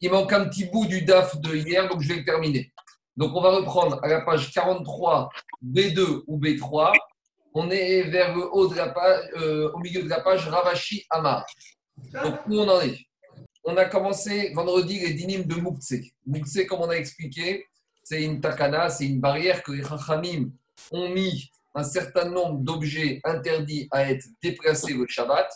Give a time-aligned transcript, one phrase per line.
[0.00, 2.72] il manque un petit bout du DAF de hier, donc je vais le terminer.
[3.16, 5.30] Donc on va reprendre à la page 43,
[5.64, 6.92] B2 ou B3.
[7.54, 11.06] On est vers le haut de la page, euh, au milieu de la page Ravashi
[11.08, 11.46] Amar.
[12.22, 12.98] Donc où on en est?
[13.64, 15.94] On a commencé vendredi les dynimes de Moukse.
[16.26, 17.66] Moukse, comme on a expliqué,
[18.04, 20.50] c'est une takana, c'est une barrière que les Chachamim
[20.92, 25.48] ont mis un certain nombre d'objets interdits à être déplacés le Shabbat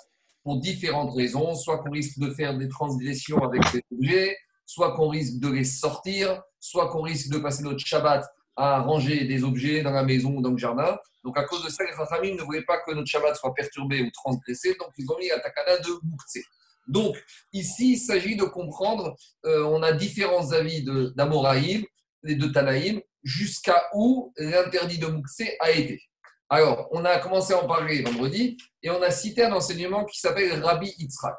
[0.43, 1.55] pour différentes raisons.
[1.55, 4.37] Soit qu'on risque de faire des transgressions avec ces objets,
[4.67, 8.25] soit qu'on risque de les sortir, soit qu'on risque de passer notre Shabbat
[8.57, 10.97] à ranger des objets dans la maison ou dans le jardin.
[11.25, 14.03] Donc, à cause de ça, les familles ne voulaient pas que notre Shabbat soit perturbé
[14.03, 16.45] ou transgressé, donc ils ont mis la takana de Moukse.
[16.89, 17.17] Donc,
[17.53, 20.85] ici, il s'agit de comprendre, euh, on a différents avis
[21.15, 21.85] d'Amoraïm,
[22.23, 26.03] les deux Tanaïm, jusqu'à où l'interdit de Moukse a été.
[26.51, 30.19] Alors, on a commencé à en parler vendredi et on a cité un enseignement qui
[30.19, 31.39] s'appelle Rabbi Yitzhak.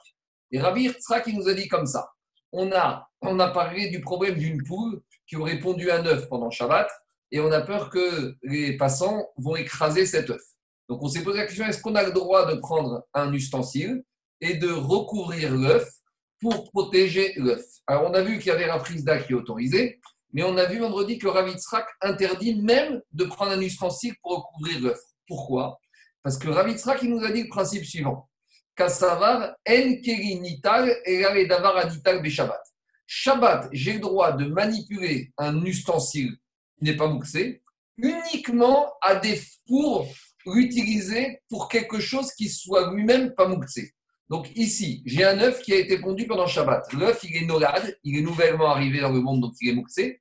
[0.52, 2.10] Et Rabbi Yitzhak, il nous a dit comme ça
[2.52, 6.50] on a, on a parlé du problème d'une poule qui aurait pondu un œuf pendant
[6.50, 6.90] Shabbat
[7.32, 10.42] et on a peur que les passants vont écraser cet œuf.
[10.90, 14.04] Donc on s'est posé la question est-ce qu'on a le droit de prendre un ustensile
[14.42, 15.90] et de recouvrir l'œuf
[16.42, 17.64] pour protéger l'œuf?
[17.88, 20.02] Alors on a vu qu'il y avait la frisda qui est autorisée,
[20.34, 24.82] mais on a vu vendredi que Ravitzrak interdit même de prendre un ustensile pour recouvrir
[24.82, 25.00] l'œuf.
[25.28, 25.80] Pourquoi?
[26.24, 28.30] Parce que Ravitzrak il nous a dit le principe suivant
[28.76, 32.62] Kassavar en keri nital et davar anital Shabbat.
[33.06, 36.38] Shabbat, j'ai le droit de manipuler un ustensile
[36.78, 37.62] qui n'est pas mouxé
[37.98, 40.08] uniquement à des, pour
[40.46, 43.94] l'utiliser pour quelque chose qui soit lui-même pas mouxé.
[44.30, 46.94] Donc ici, j'ai un œuf qui a été pondu pendant Shabbat.
[46.94, 50.21] L'œuf, il est nolade, il est nouvellement arrivé dans le monde, donc il est mouxé.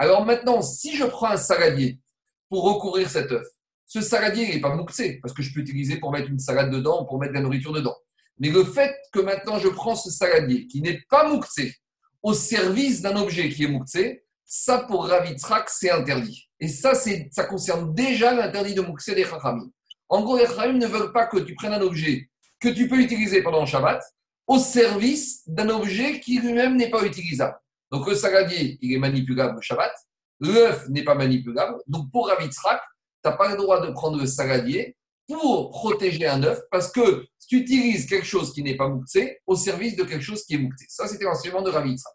[0.00, 2.00] Alors maintenant, si je prends un saladier
[2.48, 3.46] pour recouvrir cet œuf,
[3.84, 7.04] ce saladier n'est pas mouxé, parce que je peux utiliser pour mettre une salade dedans,
[7.04, 7.94] pour mettre de la nourriture dedans.
[8.38, 11.74] Mais le fait que maintenant je prends ce saladier qui n'est pas mouxé
[12.22, 16.48] au service d'un objet qui est mouxé, ça pour Ravitzrak, c'est interdit.
[16.60, 19.70] Et ça, ça concerne déjà l'interdit de mouxé des Chachamim.
[20.08, 23.00] En gros, les Chachamim ne veulent pas que tu prennes un objet que tu peux
[23.00, 24.02] utiliser pendant le Shabbat
[24.46, 27.58] au service d'un objet qui lui-même n'est pas utilisable.
[27.90, 29.92] Donc le saladier, il est manipulable le Shabbat,
[30.40, 31.78] l'œuf n'est pas manipulable.
[31.86, 32.80] Donc pour Ravitzrak,
[33.22, 34.96] tu n'as pas le droit de prendre le saladier
[35.28, 39.54] pour protéger un œuf parce que tu utilises quelque chose qui n'est pas mouxé au
[39.54, 40.86] service de quelque chose qui est mouxé.
[40.88, 42.10] Ça, c'était l'enseignement de Ravitra.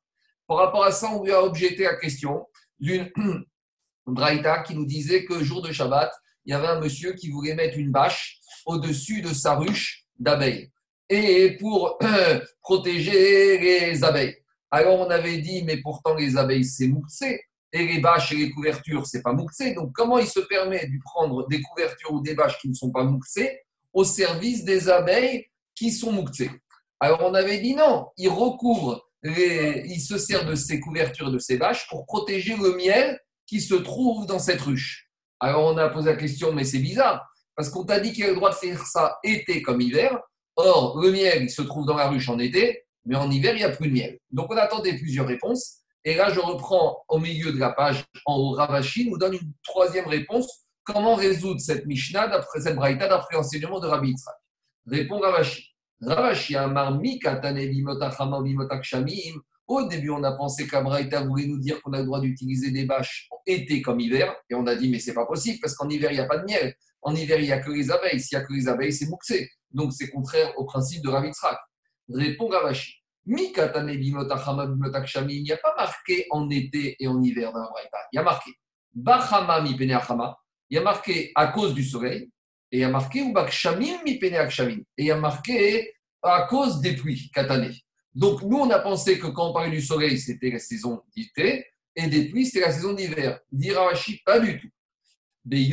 [0.48, 2.46] Par rapport à ça, on lui a objecté la question
[2.80, 3.12] d'une
[4.08, 6.12] Braïta qui nous disait que jour de Shabbat,
[6.46, 10.72] il y avait un monsieur qui voulait mettre une bâche au-dessus de sa ruche d'abeilles
[11.10, 12.00] et pour
[12.62, 14.36] protéger les abeilles.
[14.76, 17.40] Alors on avait dit, mais pourtant les abeilles, c'est mouxé
[17.72, 19.74] et les bâches et les couvertures, c'est pas mouxé.
[19.74, 22.92] Donc, comment il se permet de prendre des couvertures ou des bâches qui ne sont
[22.92, 23.62] pas mouxées
[23.94, 26.52] au service des abeilles qui sont mouxées?
[27.00, 31.56] Alors, on avait dit non, il recouvre, il se sert de ces couvertures, de ces
[31.56, 35.10] bâches pour protéger le miel qui se trouve dans cette ruche.
[35.40, 37.26] Alors, on a posé la question, mais c'est bizarre,
[37.56, 40.20] parce qu'on t'a dit qu'il a le droit de faire ça été comme hiver.
[40.58, 43.60] Or, le miel, il se trouve dans la ruche en été, mais en hiver, il
[43.60, 44.20] n'y a plus de miel.
[44.32, 45.82] Donc, on attendait plusieurs réponses.
[46.04, 49.54] Et là, je reprends au milieu de la page, en haut, Ravashi nous donne une
[49.64, 50.66] troisième réponse.
[50.84, 54.36] Comment résoudre cette Mishnah, d'après cette Braïta, d'après l'enseignement de Rabbi Yitzhak?
[54.86, 55.76] Répond Ravashi.
[56.02, 57.00] Ravashi amar
[59.68, 62.86] Au début, on a pensé qu'Abraïta voulait nous dire qu'on a le droit d'utiliser des
[62.86, 64.36] bâches été comme hiver.
[64.50, 66.38] Et on a dit, mais c'est pas possible, parce qu'en hiver, il n'y a pas
[66.38, 66.76] de miel.
[67.02, 68.20] En hiver, il n'y a que les abeilles.
[68.20, 69.50] S'il n'y a que les abeilles, c'est mouxé.
[69.72, 71.58] Donc, c'est contraire au principe de Ravitzrak.
[72.10, 72.94] Répond Ravashi.
[73.28, 73.68] Il n'y a
[75.58, 77.98] pas marqué en été et en hiver dans la Braïta.
[78.12, 78.52] Il y a marqué
[78.94, 79.90] Bachama mi Il
[80.70, 82.30] y a marqué à cause du soleil.
[82.72, 86.96] Et il y a marqué Ubakshamim mi Et il y a marqué à cause des
[86.96, 87.74] pluies, Katane.
[88.14, 91.66] Donc nous, on a pensé que quand on parlait du soleil, c'était la saison d'été.
[91.96, 93.40] Et des pluies, c'était la saison d'hiver.
[93.52, 94.70] Dirawashi, pas du tout.
[95.50, 95.70] Il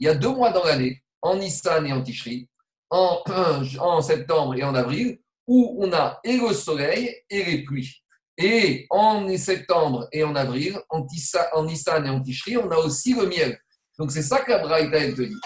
[0.00, 2.48] y a deux mois dans l'année, en Nissan et en Tishri,
[2.90, 3.22] en,
[3.80, 8.02] en septembre et en avril, où on a et le soleil et les pluies.
[8.36, 11.06] Et en septembre et en avril, en,
[11.52, 13.58] en Nissan et en Tishri, on a aussi le miel.
[13.98, 15.40] Donc c'est ça que la Braïta te dit.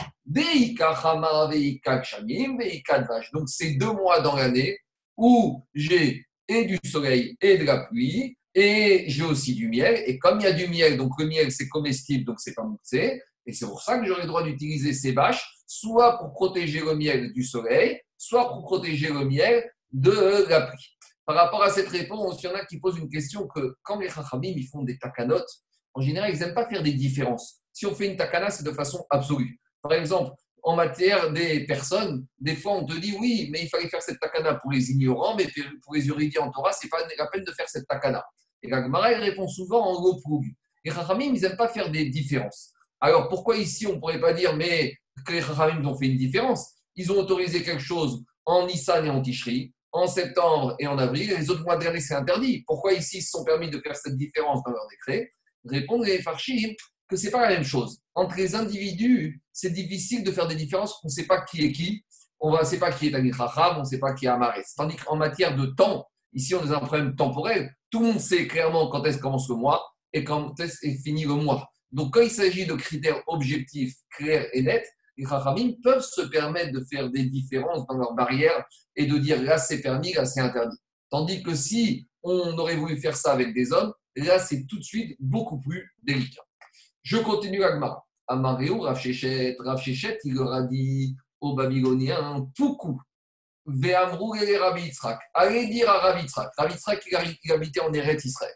[3.32, 4.78] Donc c'est deux mois dans l'année
[5.16, 10.02] où j'ai et du soleil et de la pluie, et j'ai aussi du miel.
[10.06, 12.64] Et comme il y a du miel, donc le miel c'est comestible, donc c'est pas
[12.64, 13.22] moussé.
[13.46, 16.94] Et c'est pour ça que j'aurai le droit d'utiliser ces bâches, soit pour protéger le
[16.94, 20.96] miel du soleil, soit pour protéger le miel de la pluie.
[21.24, 23.98] Par rapport à cette réponse, il y en a qui posent une question que quand
[23.98, 25.50] les Chachamim ils font des takanotes,
[25.94, 27.60] en général, ils n'aiment pas faire des différences.
[27.72, 29.60] Si on fait une takana, c'est de façon absolue.
[29.82, 32.26] Par exemple, en matière des personnes.
[32.38, 35.36] Des fois, on te dit oui, mais il fallait faire cette takana pour les ignorants,
[35.36, 35.46] mais
[35.82, 38.24] pour les érudits en Torah, c'est pas la peine de faire cette takana.
[38.62, 40.46] Et la Gemara, répond souvent en l'oprouve.
[40.84, 42.72] Les Chachamim, ils n'aiment pas faire des différences.
[43.04, 44.94] Alors pourquoi ici, on ne pourrait pas dire, mais
[45.26, 46.74] que les Chachamim ont fait une différence?
[46.94, 51.32] Ils ont autorisé quelque chose en Nissan et en Tishri, en septembre et en avril,
[51.32, 52.62] et les autres mois de l'année, c'est interdit.
[52.64, 55.32] Pourquoi ici, ils se sont permis de faire cette différence dans leur décret?
[55.64, 56.74] Répondre les Farshim
[57.08, 58.00] que ce n'est pas la même chose.
[58.14, 61.72] Entre les individus, c'est difficile de faire des différences, on ne sait pas qui est
[61.72, 62.04] qui,
[62.40, 64.74] on ne sait pas qui est Racham, on ne sait pas qui est Amaris.
[64.76, 68.46] Tandis qu'en matière de temps, ici, on a un problème temporel, tout le monde sait
[68.46, 71.68] clairement quand est-ce commence le mois et quand est-ce est fini le mois.
[71.92, 76.72] Donc, quand il s'agit de critères objectifs, clairs et nets, les Chachamim peuvent se permettre
[76.72, 78.64] de faire des différences dans leurs barrières
[78.96, 80.78] et de dire là c'est permis, là c'est interdit.
[81.10, 84.84] Tandis que si on aurait voulu faire ça avec des hommes, là c'est tout de
[84.84, 86.42] suite beaucoup plus délicat.
[87.02, 88.02] Je continue Agma.
[88.26, 92.98] Amaréo, Rav Shechet, il leur a dit aux Babyloniens, Poukou,
[93.66, 95.18] Ve'amrou et Rabbi Yitzhak.
[95.34, 96.50] Allez dire à Rabbi Yitzhak.
[96.56, 96.74] Rabbi
[97.44, 98.54] il habitait en Eretz Israël.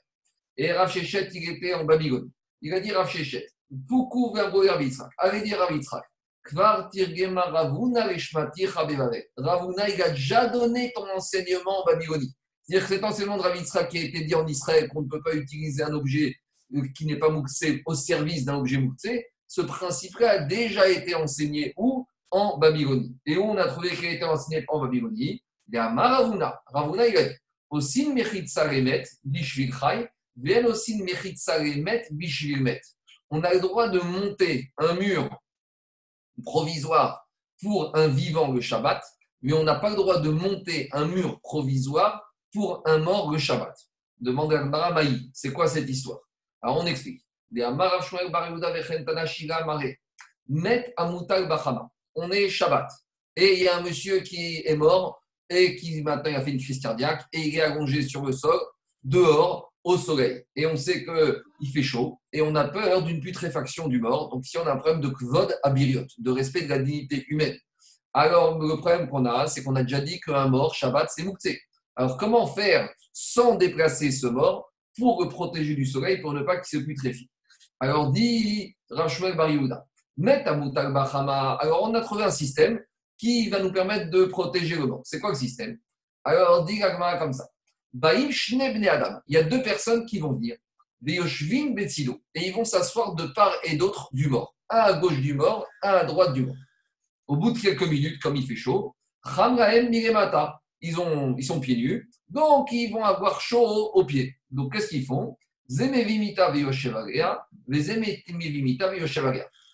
[0.56, 2.30] Et Rav Shechet, il était en Babylone.
[2.66, 5.10] Il a dit Rav Shechet, et Rabbi Yitzhak.
[5.18, 6.02] Allez dire Rabbi Yitzhak.
[6.42, 12.34] Kvar Tirgema Ravuna Leshmati Ravuna, il a déjà donné ton enseignement en Babylonie.
[12.64, 15.22] C'est-à-dire que cet enseignement de Yitzhak qui a été dit en Israël, qu'on ne peut
[15.22, 16.34] pas utiliser un objet
[16.96, 21.72] qui n'est pas mouxé au service d'un objet mouxé, ce principe-là a déjà été enseigné
[21.76, 22.04] où?
[22.32, 23.16] En Babylonie.
[23.26, 25.40] Et où on a trouvé qu'il a été enseigné en Babylonie?
[25.68, 26.60] Il y a Maravuna.
[26.66, 27.34] Ravuna, il a dit
[27.70, 30.10] Osin Osin Mechitzaremet, Bishvilmet.
[30.38, 30.42] On
[33.42, 35.30] a le droit de monter un mur
[36.44, 37.26] provisoire
[37.62, 39.02] pour un vivant le Shabbat,
[39.40, 43.38] mais on n'a pas le droit de monter un mur provisoire pour un mort le
[43.38, 43.74] Shabbat.
[44.20, 46.20] Demande à Maï, c'est quoi cette histoire?
[46.60, 47.22] Alors on explique.
[52.14, 52.90] On est Shabbat.
[53.36, 56.60] Et il y a un monsieur qui est mort et qui maintenant a fait une
[56.60, 58.58] crise cardiaque et il est allongé sur le sol,
[59.02, 60.42] dehors, au soleil.
[60.56, 64.28] Et on sait qu'il fait chaud et on a peur d'une putréfaction du mort.
[64.30, 67.56] Donc ici, on a un problème de kvod abiriot, de respect de la dignité humaine.
[68.12, 71.60] Alors le problème qu'on a, c'est qu'on a déjà dit qu'un mort, Shabbat, c'est mouktsé.
[71.94, 76.58] Alors comment faire sans déplacer ce mort pour le protéger du soleil, pour ne pas
[76.58, 77.30] qu'il se putréfie.
[77.78, 79.50] Alors dit Rachmel Bar
[81.60, 82.80] alors on a trouvé un système
[83.16, 85.02] qui va nous permettre de protéger le mort.
[85.04, 85.78] C'est quoi le système?
[86.24, 87.46] Alors dit Gagmara comme ça.
[87.96, 88.28] Baim
[88.90, 89.20] Adam.
[89.26, 90.56] Il y a deux personnes qui vont venir.
[91.06, 94.54] Et ils vont s'asseoir de part et d'autre du mort.
[94.68, 96.56] Un à gauche du mort, un à droite du mort.
[97.26, 98.94] Au bout de quelques minutes, comme il fait chaud,
[100.82, 104.36] ils, ont, ils sont pieds nus, donc ils vont avoir chaud aux pieds.
[104.50, 105.38] Donc, qu'est-ce qu'ils font?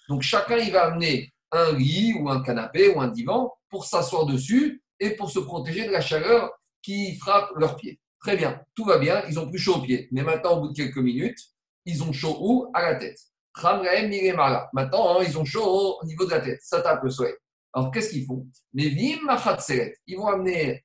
[0.09, 4.27] Donc chacun il va amener un lit ou un canapé ou un divan pour s'asseoir
[4.27, 6.51] dessus et pour se protéger de la chaleur
[6.83, 8.01] qui frappe leurs pieds.
[8.23, 10.09] Très bien, tout va bien, ils ont plus chaud aux pieds.
[10.13, 11.39] Mais maintenant, au bout de quelques minutes,
[11.85, 12.71] ils ont chaud où?
[12.73, 13.19] À la tête.
[13.63, 16.61] Maintenant, hein, ils ont chaud au niveau de la tête.
[16.63, 17.35] Ça tape le soleil.
[17.73, 18.47] Alors, qu'est-ce qu'ils font?
[18.75, 20.81] Ils vont amener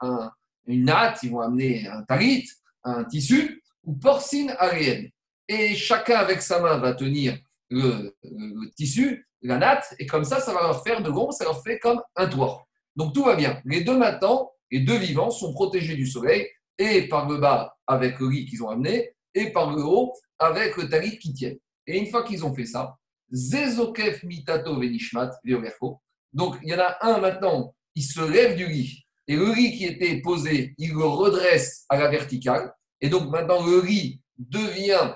[0.65, 2.49] une natte, ils vont amener un tarit,
[2.83, 5.09] un tissu, ou porcine aérienne.
[5.47, 7.37] Et chacun avec sa main va tenir
[7.69, 8.15] le,
[8.75, 11.79] tissu, la natte, et comme ça, ça va leur faire de l'ombre, ça leur fait
[11.79, 12.65] comme un toit.
[12.95, 13.61] Donc tout va bien.
[13.65, 18.19] Les deux maintenant, les deux vivants sont protégés du soleil, et par le bas avec
[18.19, 21.53] le lit qu'ils ont amené, et par le haut avec le talit qui tient.
[21.85, 22.95] Et une fois qu'ils ont fait ça,
[23.31, 25.31] Zezokef mitato venishmat
[26.33, 29.77] Donc il y en a un maintenant, il se lève du lit, et le lit
[29.77, 35.15] qui était posé, il le redresse à la verticale, et donc maintenant, le riz devient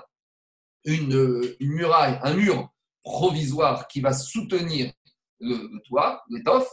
[0.84, 2.68] une, muraille, un mur
[3.02, 4.92] provisoire qui va soutenir
[5.40, 6.68] le, toit, l'étoffe.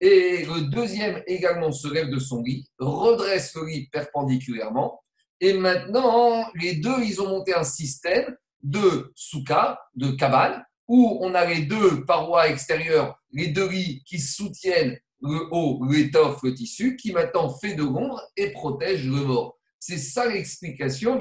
[0.00, 5.02] Et le deuxième également se lève de son lit, redresse le lit perpendiculairement.
[5.40, 11.34] Et maintenant, les deux, ils ont monté un système de souka, de cabane, où on
[11.34, 16.96] a les deux parois extérieures, les deux lits qui soutiennent le haut, l'étoffe, le tissu,
[16.96, 19.58] qui maintenant fait de l'ombre et protège le mort.
[19.78, 21.18] C'est ça l'explication.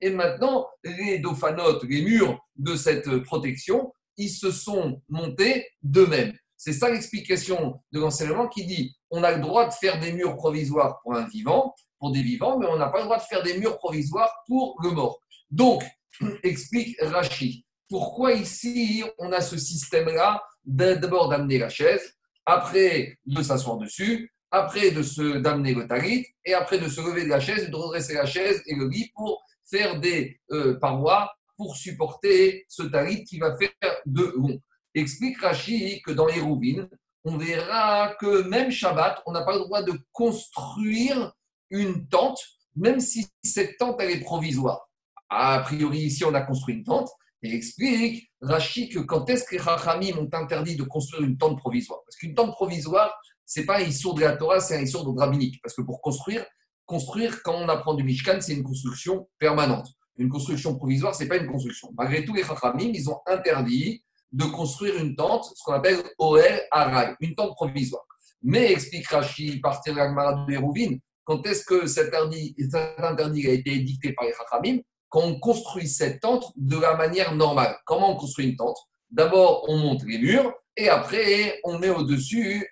[0.00, 6.32] Et maintenant, les dauphanotes, les murs de cette protection, ils se sont montés d'eux-mêmes.
[6.56, 10.36] C'est ça l'explication de l'enseignement qui dit on a le droit de faire des murs
[10.36, 13.42] provisoires pour un vivant, pour des vivants, mais on n'a pas le droit de faire
[13.42, 15.20] des murs provisoires pour le mort.
[15.50, 15.84] Donc,
[16.42, 22.14] explique Rachid, pourquoi ici on a ce système-là d'abord d'amener la chaise,
[22.46, 27.24] après de s'asseoir dessus, après de se d'amener le talit, et après de se lever
[27.24, 31.30] de la chaise, de redresser la chaise et le lit pour faire des euh, parois
[31.56, 34.58] pour supporter ce talit qui va faire de long.
[34.94, 36.88] Explique Rashi que dans les rouvines,
[37.24, 41.32] on verra que même Shabbat, on n'a pas le droit de construire
[41.70, 42.40] une tente,
[42.76, 44.88] même si cette tente elle est provisoire.
[45.30, 47.10] A priori, ici, on a construit une tente.
[47.42, 51.58] Et explique Rashi que quand est-ce que les Chachamim ont interdit de construire une tente
[51.58, 52.00] provisoire?
[52.06, 53.12] Parce qu'une tente provisoire,
[53.44, 55.60] c'est pas un issour de la Torah, c'est un issour de rabbinique.
[55.62, 56.46] Parce que pour construire,
[56.86, 59.88] construire, quand on apprend du Mishkan, c'est une construction permanente.
[60.16, 61.90] Une construction provisoire, c'est pas une construction.
[61.96, 64.02] Malgré tout, les Chachamim, ils ont interdit
[64.32, 68.04] de construire une tente, ce qu'on appelle Oel Arai, une tente provisoire.
[68.42, 73.72] Mais, explique Rashi, partir de la de Hérouvine, quand est-ce que cet interdit, a été
[73.72, 74.80] édicté par les Chachamim?
[75.08, 77.76] Quand on construit cette tente de la manière normale.
[77.86, 78.76] Comment on construit une tente?
[79.10, 82.68] D'abord, on monte les murs et après, on met au-dessus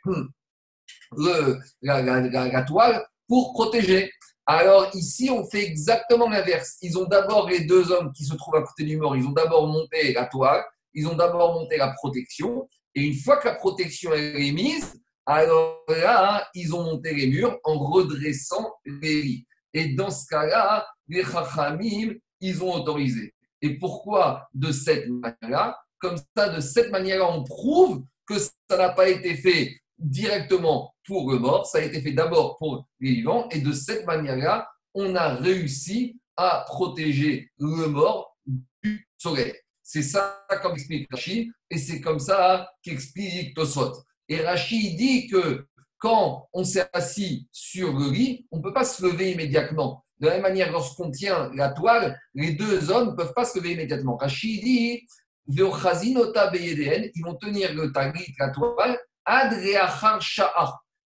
[1.17, 4.11] le, la, toile pour protéger.
[4.47, 6.77] Alors ici, on fait exactement l'inverse.
[6.83, 9.33] Ils ont d'abord, les deux hommes qui se trouvent à côté du mort, ils ont
[9.33, 13.55] d'abord monté la toile, ils ont d'abord monté la protection, et une fois que la
[13.55, 19.47] protection est mise, alors là, ils ont monté les murs en redressant les lits.
[19.73, 23.35] Et dans ce cas-là, les chachamim, ils ont autorisé.
[23.63, 25.79] Et pourquoi de cette manière-là?
[25.99, 31.30] Comme ça, de cette manière-là, on prouve que ça n'a pas été fait directement pour
[31.30, 35.14] le mort, ça a été fait d'abord pour les vivants, et de cette manière-là, on
[35.14, 38.37] a réussi à protéger le mort
[38.82, 39.54] du soleil.
[39.82, 43.92] C'est ça comme explique Rachid, et c'est comme ça qu'explique Tosot.
[44.28, 45.66] Et Rachid dit que
[45.99, 50.04] quand on s'est assis sur le lit, on ne peut pas se lever immédiatement.
[50.18, 53.59] De la même manière, lorsqu'on tient la toile, les deux hommes ne peuvent pas se
[53.59, 54.16] lever immédiatement.
[54.16, 55.06] Rachid dit
[55.49, 59.50] ils vont tenir le talit, la toile, à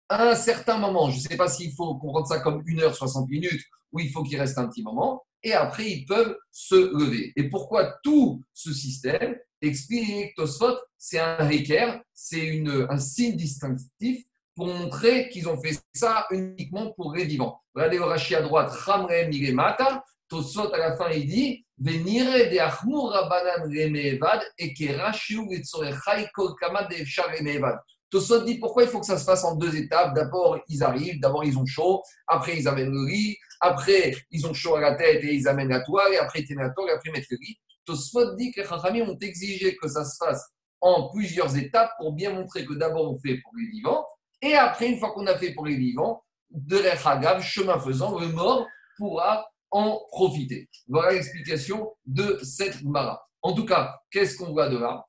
[0.10, 1.10] un certain moment.
[1.10, 4.00] Je ne sais pas s'il faut qu'on rende ça comme 1 heure 60 minutes ou
[4.00, 5.24] il faut qu'il reste un petit moment.
[5.44, 7.32] Et après, ils peuvent se lever.
[7.36, 14.68] Et pourquoi tout ce système explique Tosfot, c'est un équerre, c'est un signe distinctif pour
[14.68, 17.62] montrer qu'ils ont fait ça uniquement pour les vivants.
[17.76, 20.04] Regardez le rachi à droite, Ramre Miremata.
[20.28, 26.28] Tosfot à la fin, il dit Venire de Achmur Rabanan Remevad et que Rashiu Vitzorechai
[26.34, 27.78] Kol Kama de Efshar Remevad.
[28.16, 30.16] Tosot dit pourquoi il faut que ça se fasse en deux étapes?
[30.16, 34.54] D'abord, ils arrivent, d'abord, ils ont chaud, après, ils amènent le riz, après, ils ont
[34.54, 36.92] chaud à la tête et ils amènent la toile, et après, ils tiennent la toile,
[36.92, 37.60] et après, mettent le riz.
[37.84, 40.42] Tosot dit que les Chachamim ont exigé que ça se fasse
[40.80, 44.06] en plusieurs étapes pour bien montrer que d'abord, on fait pour les vivants,
[44.42, 48.30] et après, une fois qu'on a fait pour les vivants, de l'Echagav, chemin faisant, le
[48.30, 50.70] mort pourra en profiter.
[50.88, 53.28] Voilà l'explication de cette Mara.
[53.42, 55.04] En tout cas, qu'est-ce qu'on voit de là?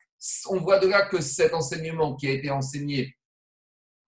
[0.48, 3.16] On voit de là que cet enseignement qui a été enseigné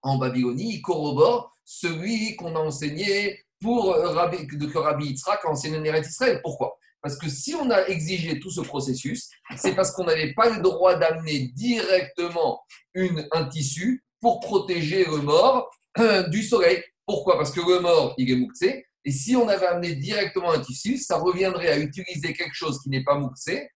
[0.02, 5.48] en Babylonie, il corrobore celui qu'on a enseigné pour euh, Rabbi, que Rabbi Yitzhak a
[5.48, 6.40] enseigné en Israël.
[6.42, 6.78] Pourquoi?
[7.02, 10.60] Parce que si on a exigé tout ce processus, c'est parce qu'on n'avait pas le
[10.60, 12.60] droit d'amener directement
[13.32, 16.82] un tissu pour protéger le mort euh, du soleil.
[17.06, 17.36] Pourquoi?
[17.36, 18.86] Parce que le mort, il est mouxé.
[19.04, 22.90] Et si on avait amené directement un tissu, ça reviendrait à utiliser quelque chose qui
[22.90, 23.70] n'est pas mouxé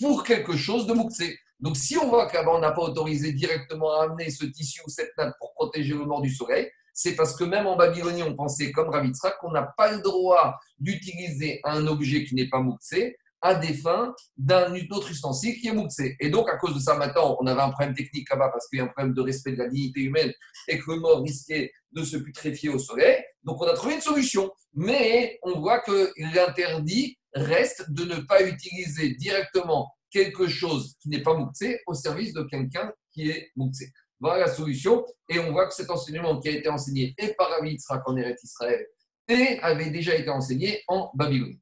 [0.00, 1.38] pour quelque chose de mouxé.
[1.64, 4.90] Donc, si on voit qu'avant, on n'a pas autorisé directement à amener ce tissu ou
[4.90, 8.36] cette nappe pour protéger le mort du soleil, c'est parce que même en Babylonie, on
[8.36, 13.16] pensait, comme Ravitra, qu'on n'a pas le droit d'utiliser un objet qui n'est pas mouxé
[13.40, 16.16] à des fins d'un autre ustensile qui est mouxé.
[16.20, 18.80] Et donc, à cause de ça, maintenant, on avait un problème technique là-bas parce qu'il
[18.80, 20.34] y a un problème de respect de la dignité humaine
[20.68, 23.24] et que le mort risquait de se putréfier au soleil.
[23.42, 24.52] Donc, on a trouvé une solution.
[24.74, 31.22] Mais on voit que l'interdit reste de ne pas utiliser directement quelque chose qui n'est
[31.22, 33.90] pas mouxé au service de quelqu'un qui est mouxé.
[34.20, 35.04] Voilà la solution.
[35.28, 38.44] Et on voit que cet enseignement qui a été enseigné et par Yitzhak en Eretz
[38.44, 38.86] Israël
[39.26, 41.58] et avait déjà été enseigné en Babylone.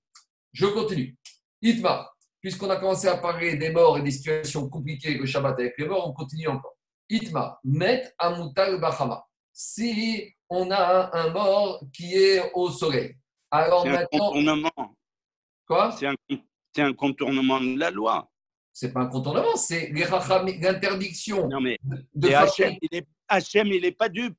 [0.52, 1.16] Je continue.
[1.62, 2.10] Itma,
[2.42, 5.86] puisqu'on a commencé à parler des morts et des situations compliquées le Shabbat avec les
[5.86, 6.76] morts, on continue encore.
[7.08, 9.24] Itma, met amutal bachama.
[9.50, 13.16] Si on a un, mort qui est au soleil.
[13.50, 14.96] Alors C'est un contournement.
[15.66, 15.96] Quoi?
[16.74, 18.31] C'est un contournement de la loi
[18.72, 21.48] c'est pas un contournement, c'est l'interdiction.
[21.48, 21.78] Non, mais
[22.14, 22.34] de est,
[23.28, 24.36] Hachem, il n'est pas dupe.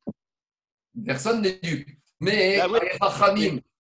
[1.05, 1.87] Personne n'est dupe.
[2.19, 2.79] Mais bah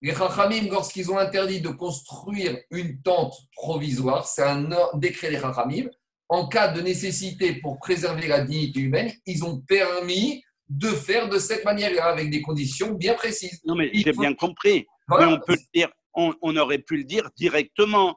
[0.02, 5.88] les Chachamim, lorsqu'ils ont interdit de construire une tente provisoire, c'est un décret des Chachamim,
[6.28, 11.38] en cas de nécessité pour préserver la dignité humaine, ils ont permis de faire de
[11.38, 13.60] cette manière-là, avec des conditions bien précises.
[13.64, 14.86] Non, mais j'ai bien compris.
[15.08, 18.16] Mais on peut dire, on aurait pu le dire directement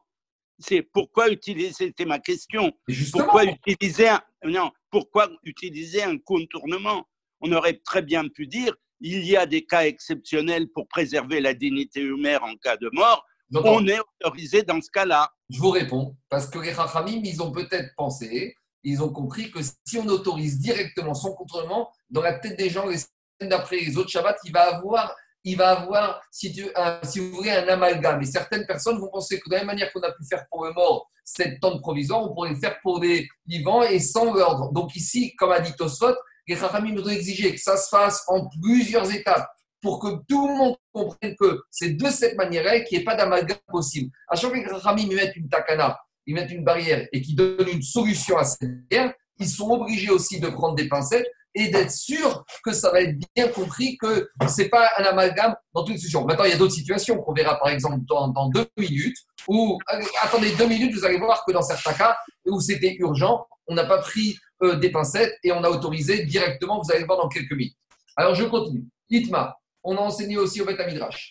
[0.60, 2.72] c'est pourquoi utiliser, c'était ma question,
[3.12, 7.07] pourquoi utiliser, un, non, pourquoi utiliser un contournement?
[7.41, 11.53] On aurait très bien pu dire, il y a des cas exceptionnels pour préserver la
[11.53, 15.29] dignité humaine en cas de mort, on est autorisé dans ce cas-là.
[15.50, 19.60] Je vous réponds, parce que les Rachamim, ils ont peut-être pensé, ils ont compris que
[19.86, 23.98] si on autorise directement son contrôlement, dans la tête des gens, les semaines d'après les
[23.98, 28.21] autres Shabbats, il va avoir, il va avoir si, tu, vous voulez, un amalgame.
[28.21, 30.65] Et certaines personnes vont penser que de la même manière qu'on a pu faire pour
[30.65, 34.71] le mort cette tente provisoire, on pourrait le faire pour les vivants et sans l'ordre.
[34.73, 36.15] Donc ici, comme a dit Tosfot,
[36.47, 39.47] les Rachamim doivent exiger que ça se fasse en plusieurs étapes
[39.81, 43.15] pour que tout le monde comprenne que c'est de cette manière-là qu'il n'y ait pas
[43.15, 44.12] d'amalgame possible.
[44.27, 47.35] À chaque fois que les Rachamim mettent une takana, ils mettent une barrière et qu'ils
[47.35, 51.69] donnent une solution à cette barrière, ils sont obligés aussi de prendre des pincettes et
[51.69, 55.83] d'être sûrs que ça va être bien compris que ce n'est pas un amalgame dans
[55.83, 56.25] toute situation.
[56.25, 59.17] Maintenant, il y a d'autres situations qu'on verra par exemple dans, deux minutes
[59.48, 59.77] où,
[60.22, 63.86] attendez deux minutes, vous allez voir que dans certains cas où c'était urgent, on n'a
[63.86, 67.29] pas pris euh, des pincettes et on a autorisé directement, vous allez le voir dans
[67.29, 67.77] quelques minutes.
[68.15, 68.86] Alors je continue.
[69.10, 70.79] Itma, on a enseigné aussi au Beth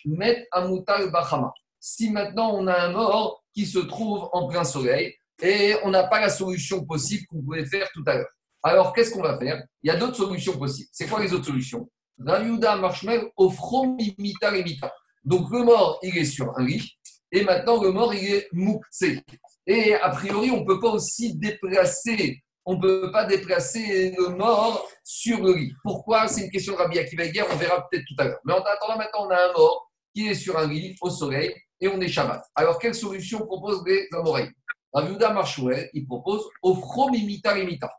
[0.05, 1.51] Met Amutal Bahama.
[1.79, 6.03] Si maintenant on a un mort qui se trouve en plein soleil et on n'a
[6.05, 8.29] pas la solution possible qu'on pouvait faire tout à l'heure.
[8.63, 9.61] Alors qu'est-ce qu'on va faire?
[9.81, 10.89] Il y a d'autres solutions possibles.
[10.91, 11.89] C'est quoi les autres solutions?
[12.19, 14.93] Rayuda Marshmel Ofromimita Remita.
[15.23, 16.97] Donc le mort, il est sur un lit
[17.31, 19.21] et maintenant le mort, il est mouktsé.
[19.65, 24.87] Et a priori, on ne peut pas aussi déplacer on peut pas déplacer le mort
[25.03, 25.73] sur le lit.
[25.83, 26.27] Pourquoi?
[26.27, 28.39] C'est une question de Rabbi Akiva Guerre, on verra peut-être tout à l'heure.
[28.45, 31.53] Mais en attendant, maintenant, on a un mort qui est sur un lit au soleil
[31.81, 32.41] et on est Shabbat.
[32.55, 34.51] Alors, quelle solution proposent les Amoreilles
[34.93, 37.91] Raviuda Marchouel, il propose Ofromimita Limita.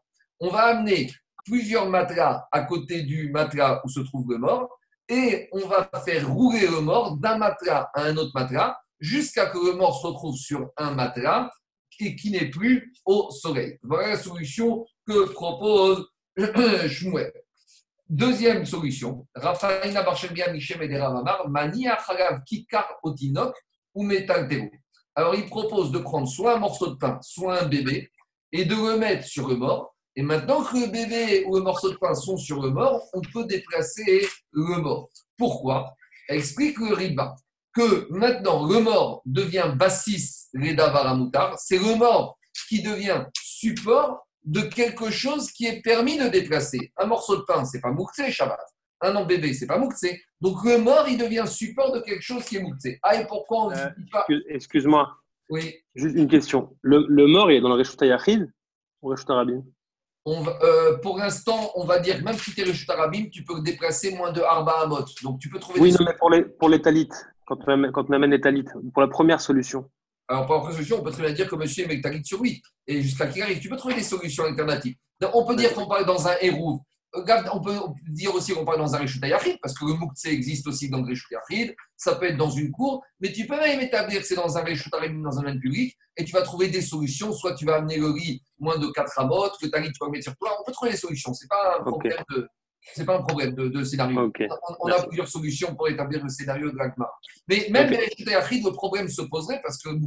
[0.45, 1.11] On va amener
[1.47, 6.29] plusieurs matelas à côté du matelas où se trouve le mort et on va faire
[6.31, 10.37] rouler le mort d'un matelas à un autre matelas jusqu'à que le mort se retrouve
[10.37, 11.51] sur un matelas
[11.99, 13.79] et qui n'est plus au soleil.
[13.83, 16.11] Voilà la solution que propose
[16.89, 17.33] Shmuel.
[18.11, 21.01] Deuxième solution, Raphaël Barshemia Michem et
[21.49, 23.57] Mania Chagav Kikar Otinok
[23.95, 24.47] ou Metal
[25.15, 28.11] Alors il propose de prendre soit un morceau de pain, soit un bébé,
[28.53, 29.94] et de le mettre sur le mort.
[30.17, 33.21] Et maintenant que le bébé ou le morceau de pain sont sur le mort, on
[33.21, 35.11] peut déplacer le mort.
[35.37, 35.95] Pourquoi?
[36.29, 37.35] Explique le riba
[37.75, 44.61] que maintenant le mort devient bassis Reda Varamoutar, c'est le mort qui devient support de
[44.61, 46.93] quelque chose qui est permis de déplacer.
[46.97, 48.61] Un morceau de pain, c'est pas Mouktsé, Shabbat.
[49.01, 50.23] Un an bébé, c'est pas Mouktsé.
[50.41, 52.99] Donc le mort, il devient support de quelque chose qui est Mouktsé.
[53.03, 54.25] Ah, et pourquoi on ne euh, dit pas.
[54.49, 55.11] Excuse-moi.
[55.51, 55.75] Oui.
[55.95, 56.77] Juste une question.
[56.83, 58.53] Le, mort, il est dans le Reshuta Yachid
[59.03, 59.63] ou Reshuta Rabin
[60.25, 63.61] on euh, pour l'instant, on va dire même si tu es Reshuta Rabin, tu peux
[63.61, 65.05] déplacer moins de Arba Amot.
[65.23, 65.81] Donc tu peux trouver.
[65.81, 68.41] Oui, non, mais pour les, pour les talites, quand on, amène, quand on amène les
[68.41, 69.91] talites, pour la première solution.
[70.27, 72.63] Alors, pour la solution, on peut très bien dire que monsieur met talit sur lui.
[72.87, 74.97] Et jusqu'à qu'il arrive, tu peux trouver des solutions alternatives.
[75.35, 76.81] on peut dire qu'on parle dans un hérouve.
[77.53, 79.21] On peut dire aussi qu'on parle dans un Réchut
[79.63, 83.05] parce que le Mouktsé existe aussi dans le Réchut Ça peut être dans une cour,
[83.21, 86.25] mais tu peux même établir que c'est dans un Réchut dans un domaine public, et
[86.25, 87.33] tu vas trouver des solutions.
[87.33, 90.25] Soit tu vas amener le riz moins de 4 amotes, le talit, tu vas mettre
[90.25, 90.57] sur toi.
[90.61, 91.33] On peut trouver des solutions.
[91.35, 92.49] Ce n'est pas un problème de,
[92.93, 94.31] c'est pas un problème de, scénario.
[94.81, 97.09] On, a plusieurs solutions pour établir le scénario de l'Agma.
[97.49, 98.61] Mais même okay.
[98.63, 99.99] le problème se poserait parce que le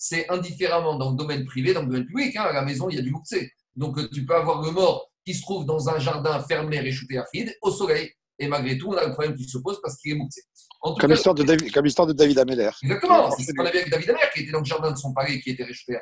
[0.00, 2.36] c'est indifféremment dans le domaine privé, dans le domaine public.
[2.36, 2.44] Hein.
[2.44, 3.52] à la maison, il y a du Mouktsé.
[3.74, 7.20] Donc, euh, tu peux avoir le mort qui se trouve dans un jardin fermé, réchauffé
[7.60, 8.10] au soleil.
[8.38, 10.40] Et malgré tout, on a le problème qui se pose parce qu'il est Mouktsé.
[10.80, 12.70] Comme l'histoire de, David, comme de David Ameller.
[12.82, 13.30] Exactement.
[13.32, 15.38] C'est ce qu'on avait avec David Ameller qui était dans le jardin de son palais
[15.40, 15.98] qui était réchauffé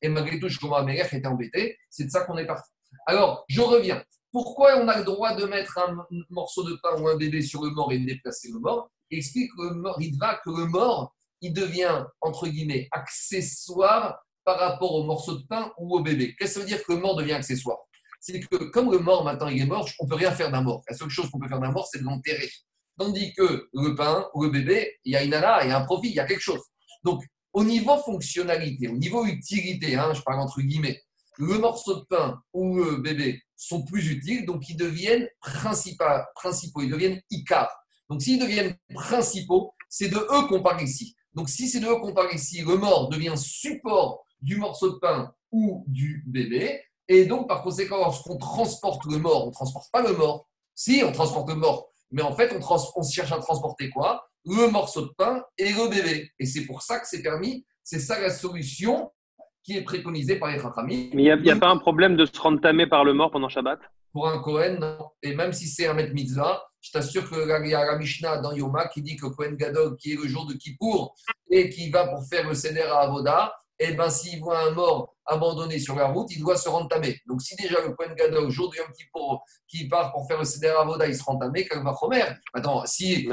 [0.00, 1.76] Et malgré tout, Shlomo Ameller était embêté.
[1.90, 2.70] C'est de ça qu'on est parti.
[3.06, 4.02] Alors, je reviens.
[4.32, 7.62] Pourquoi on a le droit de mettre un morceau de pain ou un bébé sur
[7.62, 8.90] le mort et de déplacer le mort?
[9.10, 14.58] Explique que le mort, il va que le mort, il devient, entre guillemets, accessoire par
[14.58, 16.34] rapport au morceau de pain ou au bébé.
[16.38, 17.76] Qu'est-ce que ça veut dire que le mort devient accessoire?
[18.20, 20.62] C'est que comme le mort maintenant il est mort, on ne peut rien faire d'un
[20.62, 20.82] mort.
[20.88, 22.50] La seule chose qu'on peut faire d'un mort, c'est de l'enterrer.
[22.98, 25.78] Tandis que le pain ou le bébé, il y a une ala, il y a
[25.78, 26.60] un profit, il y a quelque chose.
[27.02, 31.02] Donc, au niveau fonctionnalité, au niveau utilité, hein, je parle entre guillemets,
[31.38, 36.90] le morceau de pain ou le bébé sont plus utiles, donc ils deviennent principaux, ils
[36.90, 37.70] deviennent icar.
[38.08, 41.16] Donc s'ils deviennent principaux, c'est de eux qu'on parle ici.
[41.32, 44.98] Donc si c'est de eux qu'on parle ici, le mort devient support du morceau de
[44.98, 49.90] pain ou du bébé, et donc par conséquent, lorsqu'on transporte le mort, on ne transporte
[49.92, 50.46] pas le mort.
[50.76, 52.60] Si, on transporte le mort, mais en fait, on,
[52.96, 54.28] on cherche à transporter quoi?
[54.46, 56.30] Le morceau de pain et le bébé.
[56.38, 59.10] Et c'est pour ça que c'est permis, c'est ça la solution
[59.64, 61.10] qui est préconisé par les Chachamim.
[61.12, 63.48] Mais il n'y a, pas un problème de se rendre tamé par le mort pendant
[63.48, 63.80] Shabbat?
[64.12, 65.10] Pour un Kohen, non.
[65.22, 68.52] Et même si c'est un maître mitzvah, je t'assure qu'il y a la Mishnah dans
[68.52, 71.14] Yoma qui dit que Kohen Gadol, qui est le jour de Kippour
[71.50, 75.14] et qui va pour faire le Seder à Avoda, eh ben, s'il voit un mort
[75.24, 77.18] abandonné sur la route, il doit se rendre tamé.
[77.26, 80.44] Donc, si déjà le Kohen Gadol, jour de Yom Kippour, qui part pour faire le
[80.44, 82.24] Seder Avoda, il se rend tamé, comme va Chomer.
[82.52, 83.28] Attends, si,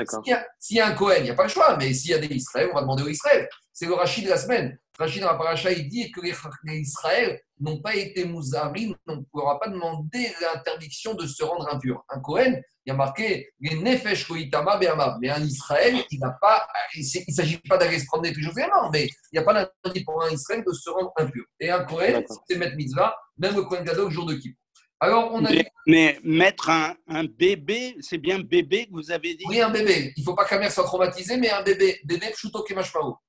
[0.60, 2.20] s'il y, a un Kohen, il n'y a pas le choix, mais s'il y a
[2.20, 3.50] des Israël, on va demander aux Israël.
[3.80, 4.76] C'est le Rachid de la semaine.
[4.98, 6.34] Rachid dans la paracha, il dit que les,
[6.80, 11.72] Israël n'ont pas été mouzarim, donc on ne pourra pas demander l'interdiction de se rendre
[11.72, 12.04] impur.
[12.10, 14.80] Un Kohen, il y a marqué les nefesh koitama
[15.22, 18.46] Mais un Israël, il n'a pas, il ne s'agit pas d'aller se promener tous les
[18.46, 21.46] jours mais il n'y a pas l'interdit pour un Israël de se rendre impur.
[21.60, 24.60] Et un Kohen, c'est mettre mitzvah, même le Kohen Gadol, jour de Kippour.
[25.00, 25.52] Alors, on a
[25.86, 29.46] mais, mettre un, un bébé, c'est bien bébé que vous avez dit?
[29.48, 30.14] Oui, un bébé.
[30.18, 32.00] Il ne faut pas que la mère soit traumatisée, mais un bébé.
[32.04, 33.20] Bébé, pshuto kemashmao.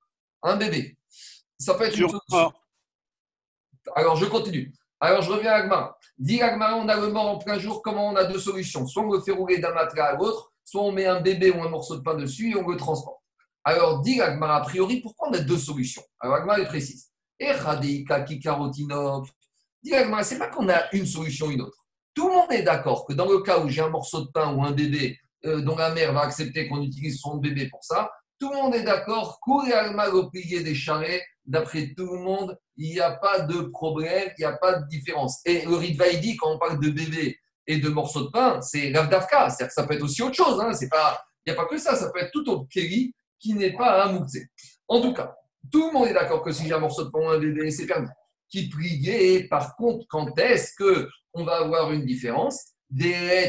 [0.42, 0.96] Un bébé.
[1.58, 2.52] Ça peut être une solution.
[3.94, 4.72] Alors, je continue.
[5.00, 5.98] Alors, je reviens à Agmara.
[6.18, 7.82] Dit Agmara, on a le mort en plein jour.
[7.82, 8.86] Comment on a deux solutions?
[8.86, 11.62] Soit on le fait rouler d'un matelas à l'autre, soit on met un bébé ou
[11.62, 13.20] un morceau de pain dessus et on le transporte.
[13.64, 16.02] Alors, dit Agmara, a priori, pourquoi on a deux solutions?
[16.20, 17.10] Alors, Agmara est précise.
[17.40, 17.46] Dit
[19.94, 21.78] Agmara, c'est pas qu'on a une solution ou une autre.
[22.14, 24.52] Tout le monde est d'accord que dans le cas où j'ai un morceau de pain
[24.52, 28.10] ou un bébé euh, dont la mère va accepter qu'on utilise son bébé pour ça,
[28.38, 33.00] tout le monde est d'accord, au plié des charrets, d'après tout le monde, il n'y
[33.00, 35.40] a pas de problème, il n'y a pas de différence.
[35.44, 39.50] Et le Ritvaïdi, quand on parle de bébé et de morceaux de pain, c'est l'avdavka,
[39.50, 40.60] c'est-à-dire que ça peut être aussi autre chose.
[40.60, 40.88] Hein, il
[41.46, 44.26] n'y a pas que ça, ça peut être tout autre qui n'est pas un.
[44.88, 45.34] En tout cas,
[45.70, 47.70] tout le monde est d'accord que si j'ai un morceau de pain ou un bébé,
[47.70, 48.08] c'est permis.
[48.48, 52.72] Qui priait, par contre, quand est-ce qu'on va avoir une différence?
[52.88, 53.44] Des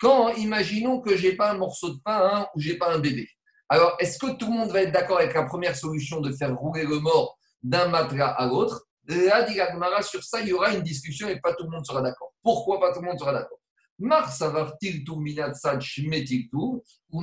[0.00, 3.28] Quand, imaginons que j'ai pas un morceau de pain hein, ou j'ai pas un bébé.
[3.68, 6.56] Alors, est-ce que tout le monde va être d'accord avec la première solution de faire
[6.56, 8.86] rouler le mort d'un matelas à l'autre?
[9.06, 9.58] Là, dit
[10.02, 12.32] sur ça, il y aura une discussion et pas tout le monde sera d'accord.
[12.42, 13.58] Pourquoi pas tout le monde sera d'accord?
[13.98, 16.56] Mar savar tiltu minatsad shmetiltu
[17.10, 17.22] ou.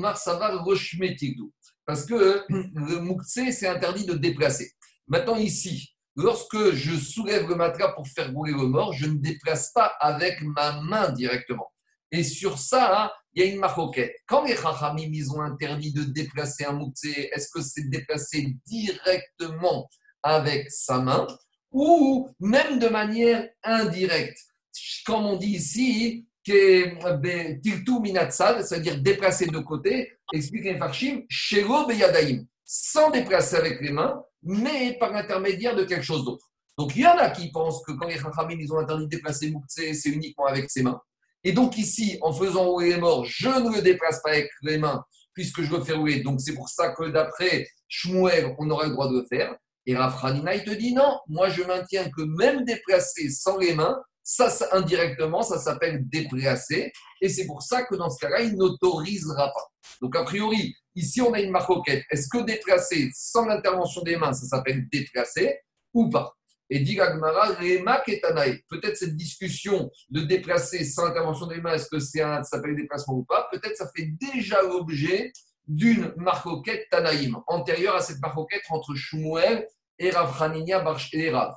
[1.86, 4.72] Parce que le mouktsé, c'est interdit de déplacer.
[5.08, 9.72] Maintenant, ici, lorsque je soulève le matelas pour faire rouler le mort, je ne déplace
[9.72, 11.72] pas avec ma main directement.
[12.12, 14.16] Et sur ça, il y a une maroquette.
[14.28, 19.90] Quand les Chachamim, ils ont interdit de déplacer un mouktsé, est-ce que c'est déplacer directement
[20.24, 21.28] avec sa main
[21.72, 24.40] ou même de manière indirecte?
[25.06, 33.10] Comme on dit ici, ben, c'est-à-dire déplacer de côté, explique un farshim, shelo beyadaim, sans
[33.12, 36.46] déplacer avec les mains, mais par l'intermédiaire de quelque chose d'autre.
[36.78, 39.10] Donc il y en a qui pensent que quand les Chachamim, ils ont interdit de
[39.10, 41.02] déplacer mouktsé, c'est uniquement avec ses mains.
[41.46, 44.80] Et donc ici, en faisant rouler les morts, je ne le déplace pas avec les
[44.80, 45.02] mains
[45.36, 46.22] puisque je le fais rouler.
[46.22, 49.56] Donc c'est pour ça que d'après Shmuel, on aurait le droit de le faire.
[49.86, 54.02] Et Rafranina, il te dit non, moi je maintiens que même déplacer sans les mains,
[54.24, 56.92] ça, indirectement, ça s'appelle déplacer.
[57.22, 59.68] Et c'est pour ça que dans ce cas-là, il n'autorisera pas.
[60.02, 61.70] Donc a priori, ici on a une marque
[62.10, 65.60] Est-ce que déplacer sans l'intervention des mains, ça s'appelle déplacer
[65.94, 66.34] ou pas?
[66.70, 72.22] Et dit Gagmara, Peut-être cette discussion de déplacer sans intervention des mains, est-ce que c'est
[72.22, 75.32] un, ça s'appelle déplacement ou pas Peut-être ça fait déjà l'objet
[75.68, 79.68] d'une marcoquette Tanaïm, antérieure à cette marcoquette entre Shmuel
[80.00, 81.54] et Rav Haninia et Rav.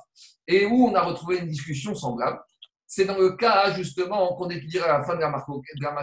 [0.47, 2.39] Et où on a retrouvé une discussion semblable.
[2.87, 6.01] C'est dans le cas, justement, qu'on étudiera à la fin de la, de la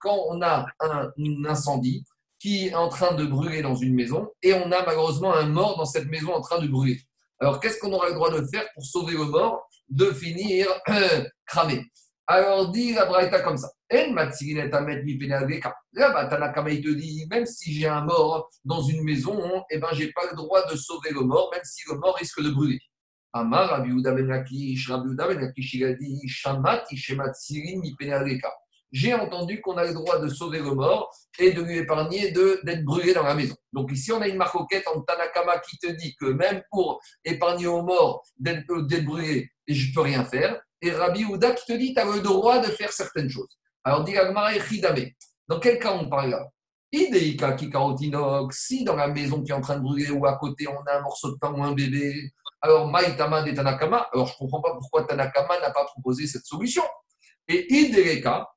[0.00, 1.10] quand on a un
[1.46, 2.04] incendie
[2.38, 5.78] qui est en train de brûler dans une maison et on a malheureusement un mort
[5.78, 7.00] dans cette maison en train de brûler.
[7.40, 10.66] Alors, qu'est-ce qu'on aura le droit de faire pour sauver le mort De finir
[11.46, 11.84] cramé.
[12.26, 13.70] Alors, dit la Braïta comme ça.
[13.88, 14.32] Là-bas,
[16.26, 20.04] Tanakama, il te dit, même si j'ai un mort dans une maison, eh ben, je
[20.04, 22.80] n'ai pas le droit de sauver le mort, même si le mort risque de brûler.
[23.32, 23.84] Amar,
[28.92, 32.84] j'ai entendu qu'on a le droit de sauver le mort et de lui épargner d'être
[32.84, 33.54] brûlé dans la maison.
[33.72, 37.66] Donc ici, on a une marcoquette en Tanakama qui te dit que même pour épargner
[37.66, 40.60] au mort d'être euh, brûlé, je ne peux rien faire.
[40.80, 43.58] Et Rabbi Ouda qui te dit tu as le droit de faire certaines choses.
[43.84, 45.16] Alors, dit Agmara et.
[45.48, 46.48] Dans quel cas on parle là?
[46.92, 47.70] Ideika qui
[48.50, 50.98] si dans la maison qui est en train de brûler ou à côté on a
[50.98, 54.60] un morceau de pain ou un bébé, alors Maïtama de Tanakama, alors je ne comprends
[54.60, 56.82] pas pourquoi Tanakama n'a pas proposé cette solution.
[57.48, 58.48] Et Ideika,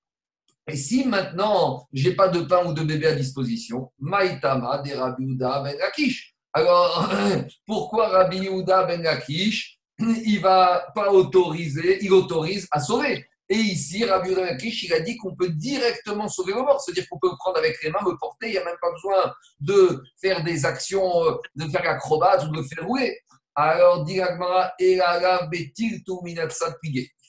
[0.70, 5.24] et si maintenant, j'ai pas de pain ou de bébé à disposition, Maïtama de Rabbi
[5.24, 6.36] Uda ben Akish.
[6.54, 7.10] Alors,
[7.66, 13.26] pourquoi Rabbi Uda ben Akish, il va pas autoriser, il autorise à sauver?
[13.50, 16.80] Et ici, Rabbi Uda ben il a dit qu'on peut directement sauver le mort.
[16.82, 18.92] C'est-à-dire qu'on peut le prendre avec les mains, le porter, il n'y a même pas
[18.92, 21.12] besoin de faire des actions,
[21.56, 23.18] de faire l'acrobate ou de faire rouler.
[23.56, 26.12] Alors, dit Il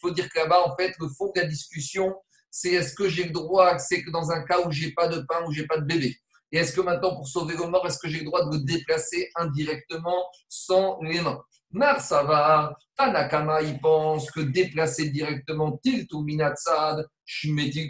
[0.01, 2.15] faut dire que là-bas, en fait, le fond de la discussion,
[2.51, 5.21] c'est est-ce que j'ai le droit, c'est que dans un cas où j'ai pas de
[5.21, 6.17] pain, où j'ai pas de bébé,
[6.53, 8.65] Et est-ce que maintenant, pour sauver le mort, est-ce que j'ai le droit de le
[8.65, 11.41] déplacer indirectement sans les mains?
[11.73, 17.07] Marsavar, Tanakama, il pense que déplacer directement Tiltu Minatsad,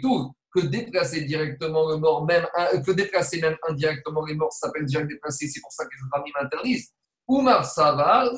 [0.01, 2.45] tout que déplacer directement le mort, même,
[2.85, 6.09] que déplacer même indirectement les morts, ça s'appelle déjà déplacer, c'est pour ça que les
[6.11, 6.91] Ramim m'interdisent.
[7.27, 8.29] Ou Marsavar,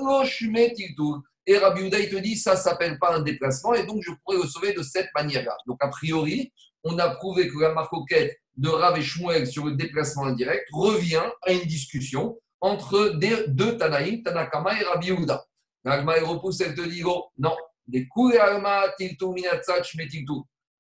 [0.95, 4.01] tout et Rabbi Uda, il te dit, ça ne s'appelle pas un déplacement, et donc
[4.01, 5.57] je pourrais le sauver de cette manière-là.
[5.67, 6.53] Donc, a priori,
[6.83, 11.23] on a prouvé que la marcoquette de Rav et Shmuel sur le déplacement indirect revient
[11.41, 15.43] à une discussion entre deux Tanaïm, Tanakama et Rabbi Uda.
[15.83, 17.55] L'Agma, elle repousse, elle te dit, oh, non,
[17.87, 18.07] des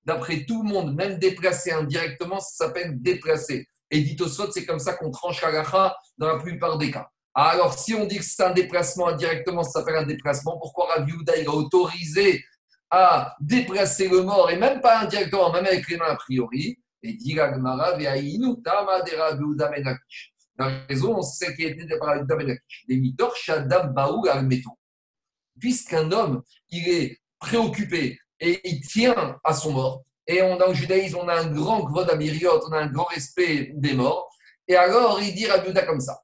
[0.05, 3.67] D'après tout le monde, même déplacer indirectement, ça s'appelle déplacer.
[3.89, 7.09] Et dit au c'est comme ça qu'on tranche la dans la plupart des cas.
[7.35, 11.13] Alors, si on dit que c'est un déplacement indirectement, ça s'appelle un déplacement, pourquoi Rabbi
[11.13, 12.45] Houda, il a autorisé
[12.91, 16.77] à déplacer le mort, et même pas indirectement, même avec les mains a priori?
[17.01, 17.33] Et dit
[20.55, 22.85] La raison, c'est celle qui est née par Rabbi Menakish.
[22.87, 24.23] Des mitor shadam baou
[25.59, 30.73] Puisqu'un homme, il est préoccupé et il tient à son mort, et on a au
[30.73, 34.29] judaïsme, on a un grand kvod on a un grand respect des morts,
[34.67, 36.21] et alors il dit Rabbi comme ça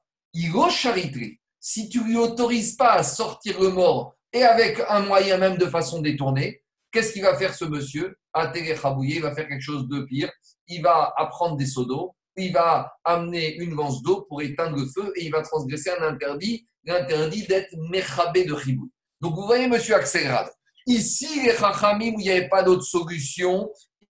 [0.70, 1.40] charité.
[1.58, 5.66] Si tu lui autorises pas à sortir le mort et avec un moyen même de
[5.66, 8.16] façon détournée, qu'est-ce qu'il va faire ce monsieur?
[8.34, 10.30] Il va faire quelque chose de pire.
[10.68, 14.86] Il va apprendre des seaux d'eau, il va amener une lance d'eau pour éteindre le
[14.86, 18.88] feu et il va transgresser un interdit, l'interdit d'être mechabé de Ribou.
[19.20, 20.48] Donc vous voyez, monsieur Axelrad,
[20.86, 23.68] ici, les Chachamim, où il n'y avait pas d'autre solution,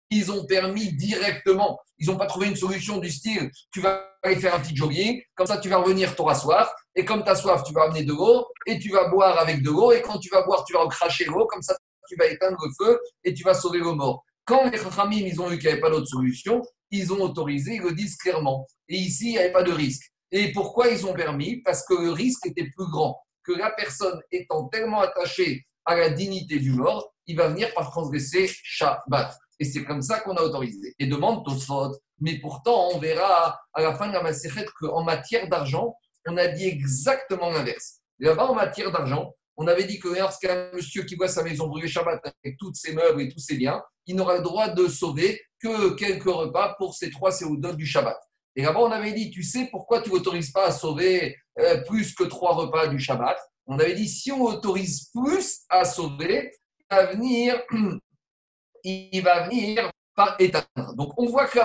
[0.10, 1.80] ils ont permis directement.
[1.98, 5.22] Ils n'ont pas trouvé une solution du style tu vas aller faire un petit jogging,
[5.36, 7.84] comme ça tu vas revenir, tu auras soif, et comme tu as soif, tu vas
[7.84, 10.64] amener de l'eau, et tu vas boire avec de l'eau, et quand tu vas boire,
[10.66, 11.76] tu vas recracher l'eau, comme ça
[12.08, 14.24] tu vas éteindre le feu et tu vas sauver le mort.
[14.46, 16.62] Quand les Chachamim, ils ont vu qu'il n'y avait pas d'autre solution,
[16.92, 18.68] ils ont autorisé, ils le disent clairement.
[18.90, 20.12] Et ici, il n'y avait pas de risque.
[20.32, 21.62] Et pourquoi ils ont permis?
[21.62, 23.20] Parce que le risque était plus grand.
[23.44, 27.90] Que la personne étant tellement attachée à la dignité du mort, il va venir par
[27.90, 29.38] transgresser Shabbat.
[29.64, 30.94] Et c'est comme ça qu'on a autorisé.
[31.00, 31.98] Et demande Tosfot.
[32.20, 35.96] Mais pourtant, on verra à la fin de la Maserhet qu'en matière d'argent,
[36.28, 38.02] on a dit exactement l'inverse.
[38.20, 41.88] Là-bas, en matière d'argent, on avait dit que lorsqu'un monsieur qui voit sa maison brûler
[41.88, 45.40] Shabbat avec tous ses meubles et tous ses biens, il n'aura le droit de sauver
[45.62, 48.20] que quelques repas pour ses trois séoudotes du Shabbat.
[48.58, 52.14] Et là-bas, on avait dit, tu sais pourquoi tu n'autorises pas à sauver euh, plus
[52.14, 53.38] que trois repas du Shabbat?
[53.68, 56.52] On avait dit, si on autorise plus à sauver,
[56.90, 57.62] à venir
[58.84, 60.96] il va venir par éteindre.
[60.96, 61.60] Donc on voit que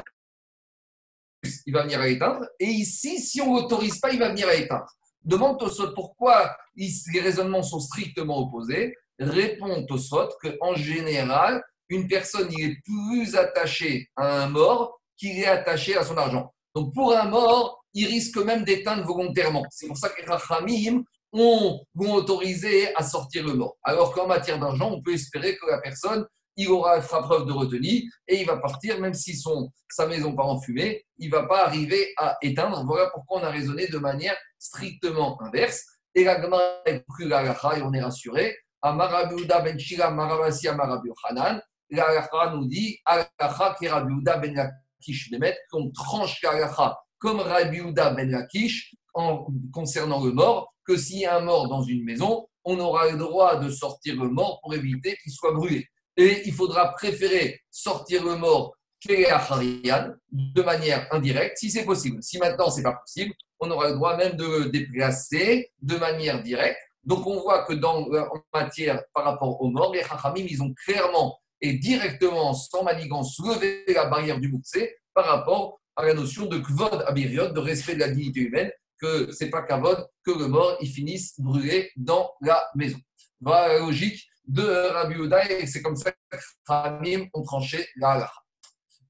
[1.67, 2.47] il va venir à éteindre.
[2.59, 4.91] Et ici, si on ne l'autorise pas, il va venir à éteindre.
[5.23, 8.95] Demande Tosot pourquoi les raisonnements sont strictement opposés.
[9.19, 15.47] Répond Tosot qu'en général, une personne il est plus attachée à un mort qu'il est
[15.47, 16.53] attaché à son argent.
[16.75, 19.65] Donc pour un mort, il risque même d'éteindre volontairement.
[19.71, 21.03] C'est pour ça que les Rachamim
[21.33, 23.77] ont, ont autorisé à sortir le mort.
[23.83, 26.25] Alors qu'en matière d'argent, on peut espérer que la personne
[26.59, 29.41] il aura, fera preuve de retenue et il va partir, même si
[29.89, 32.85] sa maison part en fumée, il ne va pas arriver à éteindre.
[32.85, 35.85] Voilà pourquoi on a raisonné de manière strictement inverse.
[36.17, 36.37] Et la
[36.85, 38.57] est plus la et on est rassuré.
[38.83, 41.63] Amarabiuda ben Shira Maravasi Amarabiu Hanan.
[41.91, 45.31] Nous dit Alacha qui Rabiuda ben Lakish
[45.71, 51.37] qu'on tranche la comme Rabiuda ben Lakish en concernant le mort, que s'il y a
[51.37, 55.17] un mort dans une maison, on aura le droit de sortir le mort pour éviter
[55.23, 55.87] qu'il soit brûlé
[56.19, 58.75] et il faudra préférer sortir le mort
[59.07, 62.21] de manière indirecte, si c'est possible.
[62.21, 65.97] Si maintenant, ce n'est pas possible, on aura le droit même de le déplacer de
[65.97, 66.81] manière directe.
[67.05, 70.75] Donc, on voit que dans, en matière par rapport aux morts, les Chachamim, ils ont
[70.85, 74.79] clairement et directement, sans manigance, levé la barrière du Moukse
[75.15, 79.33] par rapport à la notion de Kvod Abiriot, de respect de la dignité humaine, que
[79.33, 82.99] ce n'est pas Kavod que le mort il finisse brûlé dans la maison.
[83.41, 88.13] Voilà la logique de Rabbi Uda et c'est comme ça que Ramim ont tranché la
[88.13, 88.33] halakha.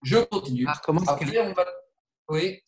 [0.03, 0.67] Je continue.
[0.69, 1.65] Ah, comment Après, on va...
[2.29, 2.61] Oui.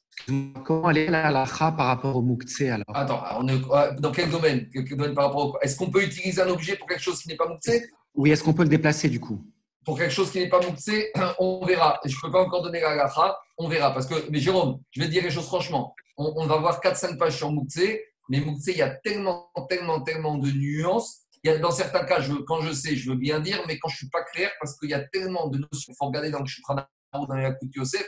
[0.65, 2.95] Comment est la halakha par rapport au Moukhtse alors?
[2.95, 4.01] Attends, on est...
[4.01, 5.59] dans quel domaine, quel domaine par rapport au...
[5.61, 7.83] Est-ce qu'on peut utiliser un objet pour quelque chose qui n'est pas Moukhtse
[8.15, 9.45] Oui, est-ce qu'on peut le déplacer du coup?
[9.85, 10.91] Pour quelque chose qui n'est pas Moukhtse,
[11.39, 11.99] on verra.
[12.05, 13.93] Je ne peux pas encore donner la halakha, on verra.
[13.93, 15.95] Parce que, mais Jérôme, je vais te dire les choses franchement.
[16.17, 17.81] On, va voir 4-5 pages sur Moukhtse,
[18.29, 21.23] mais Moukhtse, il y a tellement, tellement, tellement de nuances
[21.61, 24.09] dans certains cas, quand je sais, je veux bien dire, mais quand je ne suis
[24.09, 26.77] pas clair, parce qu'il y a tellement de notions, il faut regarder dans le Shulchan
[27.19, 28.07] ou dans la Yosef.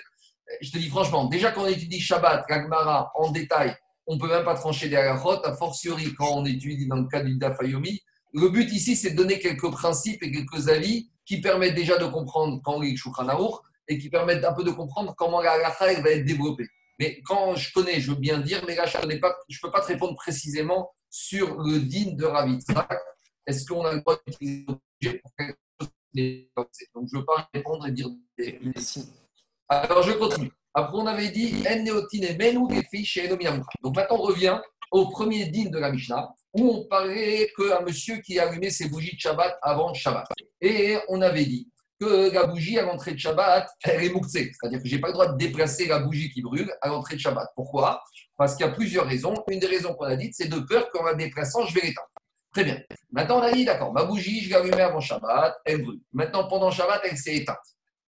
[0.60, 3.74] Je te dis franchement, déjà quand on étudie Shabbat, Kagmara en détail,
[4.06, 7.06] on ne peut même pas trancher des halachot, a fortiori quand on étudie dans le
[7.06, 8.00] cas du Dafayomi.
[8.34, 12.06] Le but ici, c'est de donner quelques principes et quelques avis qui permettent déjà de
[12.06, 12.96] comprendre quand on lit
[13.88, 16.66] et qui permettent un peu de comprendre comment la va être développée.
[16.98, 19.86] Mais quand je connais, je veux bien dire, mais là, je ne peux pas te
[19.86, 22.90] répondre précisément sur le din de Ravitzak.
[23.46, 25.88] Est-ce qu'on a le droit d'utiliser l'objet pour quelque chose
[26.94, 28.08] Donc, je ne veux pas répondre et dire.
[29.68, 30.50] Alors, je continue.
[30.74, 31.52] Après, on avait dit
[33.82, 38.18] Donc, maintenant, on revient au premier din de la Mishnah, où on parlait qu'un monsieur
[38.18, 40.26] qui allumait ses bougies de Shabbat avant Shabbat.
[40.60, 44.52] Et on avait dit que la bougie à l'entrée de Shabbat, elle est mouxée.
[44.52, 47.16] C'est-à-dire que je n'ai pas le droit de déplacer la bougie qui brûle à l'entrée
[47.16, 47.48] de Shabbat.
[47.56, 48.02] Pourquoi?
[48.36, 49.34] Parce qu'il y a plusieurs raisons.
[49.48, 52.08] Une des raisons qu'on a dites, c'est de peur qu'en la déplaçant, je vais l'éteindre.
[52.52, 52.80] Très bien.
[53.10, 56.00] Maintenant, on a dit, d'accord, ma bougie, je l'allumais avant Shabbat, elle brûle.
[56.12, 57.56] Maintenant, pendant Shabbat, elle s'est éteinte.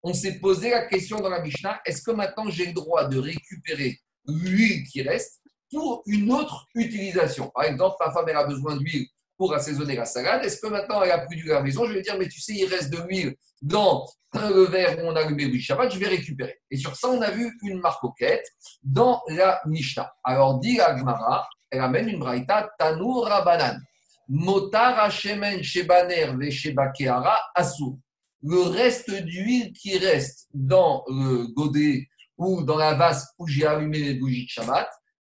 [0.03, 3.19] On s'est posé la question dans la Mishnah, est-ce que maintenant j'ai le droit de
[3.19, 5.41] récupérer l'huile qui reste
[5.73, 7.51] pour une autre utilisation?
[7.55, 9.07] Par exemple, ma femme, elle a besoin d'huile
[9.39, 10.45] pour assaisonner la salade.
[10.45, 11.87] Est-ce que maintenant elle a plus d'huile à la maison?
[11.87, 15.17] Je vais dire, mais tu sais, il reste de l'huile dans le verre où on
[15.17, 16.61] a allumé le Shabbat, je vais récupérer.
[16.71, 18.47] Et sur ça, on a vu une marcoquette
[18.83, 20.13] dans la Mishnah.
[20.23, 23.81] Alors, dit la Gemara, elle amène une braïta Tanour Rabanan.
[24.29, 27.99] Motar Hashemen Shebaner Veshebakeara Asur.
[28.43, 33.99] Le reste d'huile qui reste dans le godet ou dans la vase où j'ai allumé
[33.99, 34.89] les bougies de Shabbat,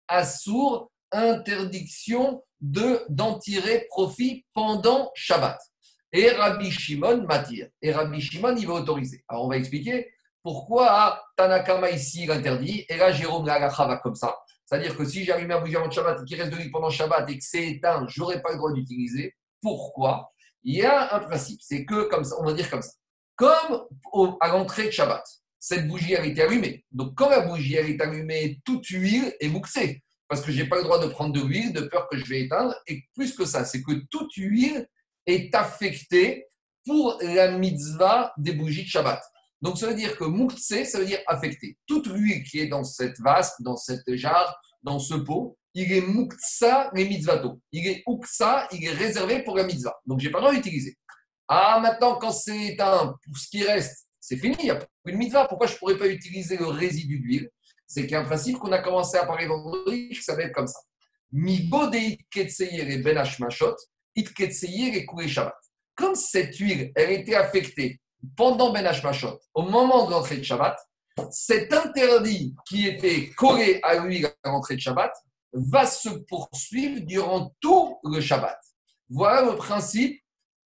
[0.08, 5.60] Assour, interdiction de d'en tirer profit pendant Shabbat.
[6.14, 7.68] Et Rabbi Shimon m'attire.
[7.82, 9.24] Et Rabbi Shimon, il va autoriser.
[9.28, 10.12] Alors, on va expliquer
[10.44, 12.86] pourquoi Tanakama ici l'interdit.
[12.90, 14.36] Et là, Jérôme Lagacha va comme ça.
[14.72, 17.30] C'est-à-dire que si j'arrive à bouger avant Shabbat et qu'il reste de l'huile pendant Shabbat
[17.30, 19.36] et que c'est éteint, je n'aurai pas le droit d'utiliser.
[19.62, 20.32] Pourquoi?
[20.64, 21.60] Il y a un principe.
[21.62, 22.92] C'est que, comme ça, on va dire comme ça.
[23.36, 23.86] Comme
[24.40, 25.26] à l'entrée de Shabbat,
[25.60, 26.86] cette bougie a été allumée.
[26.90, 30.70] Donc, quand la bougie a est allumée, toute huile est mouxée parce que je n'ai
[30.70, 32.74] pas le droit de prendre de l'huile de peur que je vais éteindre.
[32.88, 34.88] Et plus que ça, c'est que toute huile
[35.26, 36.48] est affectée
[36.86, 39.22] pour la mitzvah des bougies de Shabbat.
[39.62, 41.78] Donc ça veut dire que mouktsé, ça veut dire affecté.
[41.86, 46.02] Toute l'huile qui est dans cette vasque, dans cette jarre, dans ce pot, il est
[46.02, 47.62] muktsa les mitzvato.
[47.72, 49.96] Il est uksa, il est réservé pour la mitzvah.
[50.06, 50.98] Donc j'ai pas le droit d'utiliser.
[51.48, 55.14] Ah, maintenant, quand c'est éteint, pour ce qui reste, c'est fini, il n'y a plus
[55.14, 55.48] de mitzvah.
[55.48, 57.50] Pourquoi je ne pourrais pas utiliser le résidu d'huile?
[57.88, 60.68] C'est qu'il y a un principe qu'on a commencé à parler vendredi qui s'appelle comme
[60.68, 60.80] ça.
[65.96, 68.02] Comme cette huile, elle était affectée
[68.36, 70.78] pendant Ben Hashmashot, au moment de l'entrée de Shabbat,
[71.32, 75.14] cet interdit qui était collé à l'huile à l'entrée de Shabbat
[75.54, 78.58] va se poursuivre durant tout le Shabbat.
[79.10, 80.22] Voilà le principe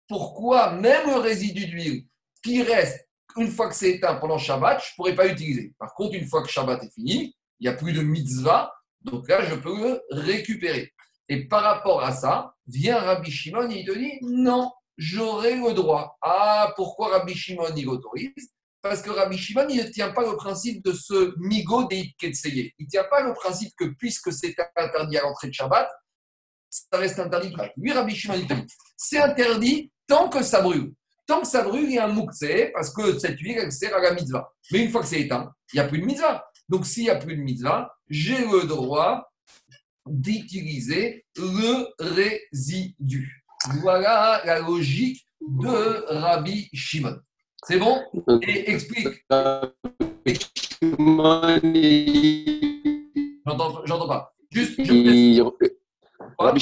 [0.07, 2.05] pourquoi même le résidu d'huile
[2.43, 3.07] qui reste
[3.37, 5.73] une fois que c'est éteint pendant Shabbat, je ne pourrais pas l'utiliser.
[5.77, 9.27] Par contre, une fois que Shabbat est fini, il n'y a plus de mitzvah, donc
[9.29, 10.93] là, je peux le récupérer.
[11.27, 15.73] Et par rapport à ça, vient Rabbi Shimon et il te dit non, j'aurai le
[15.73, 16.17] droit.
[16.21, 18.51] Ah, pourquoi Rabbi Shimon il autorise?
[18.81, 22.73] Parce que Rabbi Shimon, il ne tient pas le principe de ce migo des Ketseye.
[22.77, 25.89] Il ne tient pas le principe que puisque c'est interdit à l'entrée de Shabbat,
[26.69, 27.53] ça reste interdit.
[27.77, 30.93] Lui, Rabbi Shimon, il dit c'est interdit tant que ça brûle.
[31.25, 33.95] Tant que ça brûle, il y a un mouktsé, parce que cette huile, elle sert
[33.95, 34.51] à la mitzvah.
[34.71, 36.43] Mais une fois que c'est éteint, il n'y a plus de mitzvah.
[36.67, 39.31] Donc, s'il n'y a plus de mitzvah, j'ai le droit
[40.07, 43.45] d'utiliser le résidu.
[43.81, 47.19] Voilà la logique de Rabbi Shimon.
[47.65, 48.01] C'est bon?
[48.41, 49.25] Et explique.
[53.45, 54.33] J'entends pas.
[54.49, 54.79] Juste.
[56.39, 56.59] Rabbi,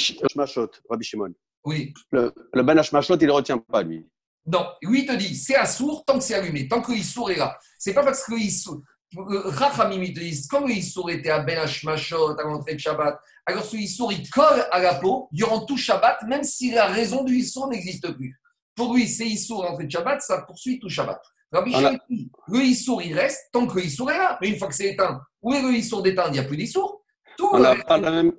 [1.03, 1.33] Shimon.
[1.65, 1.93] Oui.
[2.11, 4.07] Le, le Ben il ne retient pas, lui.
[4.45, 7.35] Non, lui, il te dit, c'est assour tant que c'est allumé, tant que l'issour est
[7.35, 7.59] là.
[7.77, 8.81] C'est pas parce que l'issour.
[9.15, 13.63] Rachamim, il te dit, comme l'issour était à Ben Hashmashot, à l'entrée de Shabbat, alors
[13.63, 17.35] ce issour, il colle à la peau durant tout Shabbat, même si la raison du
[17.35, 18.39] issour n'existe plus.
[18.75, 21.21] Pour lui, c'est issour à l'entrée de Shabbat, ça poursuit tout Shabbat.
[21.51, 21.73] Rabbi
[22.09, 24.37] dit, le issour, il reste tant que l'issour est là.
[24.41, 26.57] Mais une fois que c'est éteint, où est le issour d'éteindre Il n'y a plus
[26.57, 27.03] d'issour.
[27.37, 28.33] Tout On a pas la même...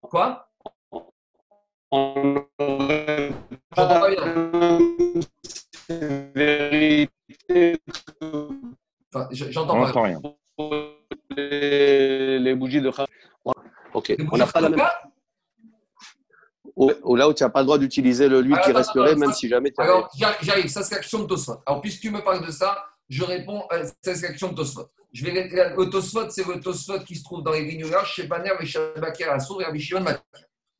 [0.00, 0.48] Quoi?
[1.90, 2.46] On
[3.70, 4.08] pas
[9.30, 10.02] J'entends pas.
[10.02, 10.20] rien.
[11.36, 12.90] Les, bougies de
[13.92, 14.80] Ok, on n'a pas la même.
[16.76, 19.48] Ou, là où tu n'as pas le droit d'utiliser le l'huile qui resterait, même si
[19.48, 21.62] jamais tu Alors, j'arrive, ça c'est l'action de Tosfot.
[21.66, 24.90] Alors, puisque tu me parles de ça, je réponds à cette l'action de Tosfot.
[25.12, 28.50] Je vais, le Tosfot, c'est le Tosfot qui se trouve dans les vignobles chez Baner,
[28.60, 30.04] et Shabakir, à Sour et Abishimon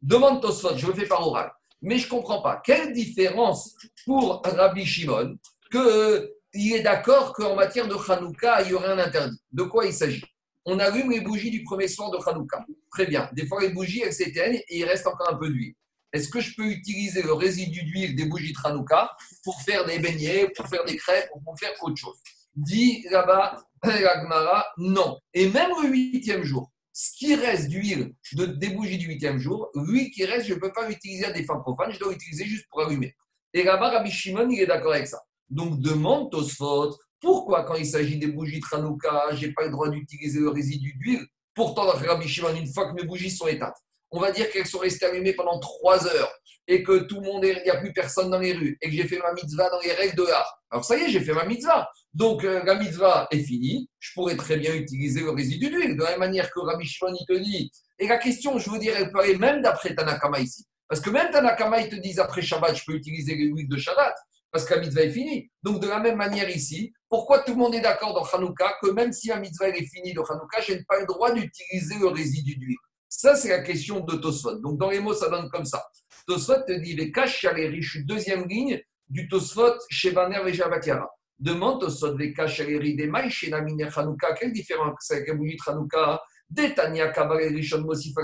[0.03, 1.53] Demande Tosfot, je le fais par oral.
[1.80, 2.61] Mais je ne comprends pas.
[2.64, 5.37] Quelle différence pour Rabbi Shimon
[5.70, 9.86] qu'il euh, est d'accord qu'en matière de Hanouka, il y aurait un interdit De quoi
[9.86, 10.24] il s'agit?
[10.64, 12.64] On allume les bougies du premier soir de Hanouka.
[12.90, 13.28] Très bien.
[13.32, 15.74] Des fois, les bougies, elles s'éteignent et il reste encore un peu d'huile.
[16.12, 19.11] Est-ce que je peux utiliser le résidu d'huile des bougies de Hanouka
[19.42, 22.16] pour faire des beignets, pour faire des crêpes ou pour faire autre chose?
[22.55, 25.18] Dit là-bas Agmara, non.
[25.34, 29.70] Et même le huitième jour, ce qui reste d'huile de, des bougies du huitième jour,
[29.74, 32.44] l'huile qui reste, je ne peux pas l'utiliser à des fins profanes, je dois l'utiliser
[32.44, 33.14] juste pour allumer.
[33.52, 35.20] Et là-bas, Rabbi Shimon, il est d'accord avec ça.
[35.51, 39.70] Donc demande Tosfot, pourquoi quand il s'agit des bougies de Hanouka, je n'ai pas le
[39.70, 41.26] droit d'utiliser le résidu d'huile?
[41.55, 43.76] Pourtant, Rabbi Shimon, une fois que mes bougies sont éteintes,
[44.11, 46.32] on va dire qu'elles sont restées allumées pendant trois heures
[46.66, 48.95] et que tout le monde, il n'y a plus personne dans les rues et que
[48.95, 50.62] j'ai fait ma mitzvah dans les règles de l'art.
[50.70, 51.88] Alors ça y est, j'ai fait ma mitzvah.
[52.12, 53.88] Donc euh, la mitzvah est finie.
[53.99, 57.14] Je pourrais très bien utiliser le résidu d'huile de la même manière que Rabbi Shimon
[57.18, 57.70] il te dit.
[57.99, 60.64] Et la question, je veux dire, elle peut aller même d'après Tanakama ici.
[60.88, 64.14] Parce que même Tanakama, ils te disent après Shabbat, je peux utiliser l'huile de Shabbat
[64.55, 65.50] parce que la mitzvah est finie.
[65.64, 68.88] Donc, de la même manière ici, pourquoi tout le monde est d'accord dans Hanouka que
[68.92, 72.07] même si la mitzvah est finie de Hanouka, je n'ai pas le droit d'utiliser le
[72.07, 72.76] résidu d'huile?
[73.09, 74.61] Ça, c'est la question de Tosfot.
[74.61, 75.84] Donc, dans les mots, ça donne comme ça.
[76.28, 81.11] Tosfot te dit les caches les riches, deuxième ligne du Tosfot chez Baner et Jabatiara.
[81.36, 84.34] Demande Tosfot les caches les des mailles chez Naminer Hanouka.
[84.34, 86.22] Quelle différence avec la bougie de Hanouka?
[86.48, 88.14] Detania Kavarel Rishon Mosif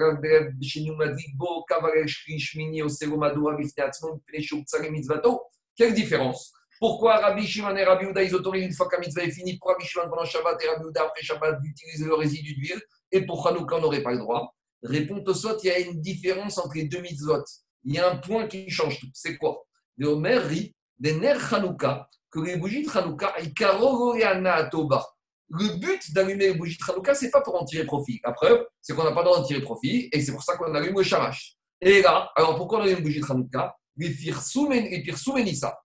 [0.62, 5.40] chez nous Madrigo, Kavarel Shmini Osero Madura Bifneatzmon Pneshuk Tsare Mitzvato.
[5.76, 6.52] Quelle différence?
[6.78, 9.70] Pourquoi Rabbi Shimon et Rabbi Uda, ils autorisent une fois qu'un mitzvah est fini pour
[9.70, 12.80] Rabbi Shimon pendant Shabbat et Rabbi Uda après Shabbat d'utiliser le résidu d'huile?
[13.12, 16.56] Et pour Hanouka, on n'aurait pas le droit Répond Tosot, il y a une différence
[16.56, 17.44] entre les deux mitzvot.
[17.84, 19.10] Il y a un point qui change tout.
[19.12, 19.62] C'est quoi?
[19.98, 23.34] Le Omer rit des ner Hanouka, que les bougies de Hanouka,
[25.52, 28.20] le but d'allumer les bougies de Hanouka, ce n'est pas pour en tirer profit.
[28.24, 30.56] La preuve, c'est qu'on n'a pas le droit d'en tirer profit et c'est pour ça
[30.56, 31.56] qu'on allume le shamash.
[31.80, 33.76] Et là, alors pourquoi on allume les bougies de Hanouka?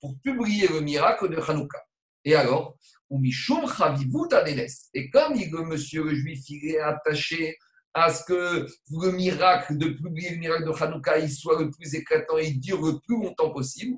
[0.01, 1.84] Pour publier le miracle de Hanouka.
[2.24, 2.76] Et alors,
[3.11, 7.57] et comme le monsieur juif il est attaché
[7.93, 11.93] à ce que le miracle de publier le miracle de Hanouka il soit le plus
[11.93, 13.97] éclatant et dure le plus longtemps possible,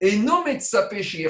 [0.00, 0.44] et non
[1.00, 1.28] chez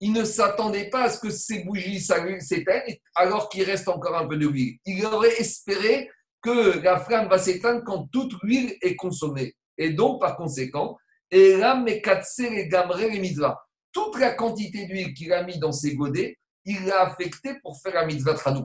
[0.00, 4.26] il ne s'attendait pas à ce que ces bougies s'éteignent alors qu'il reste encore un
[4.26, 4.76] peu de l'huile.
[4.84, 6.10] Il aurait espéré
[6.42, 9.54] que la flamme va s'éteindre quand toute l'huile est consommée.
[9.78, 10.96] Et donc, par conséquent,
[11.30, 13.58] et là, les gamré les mitzvahs.
[13.92, 17.94] Toute la quantité d'huile qu'il a mis dans ses godets, il l'a affecté pour faire
[17.94, 18.64] la mitzvah de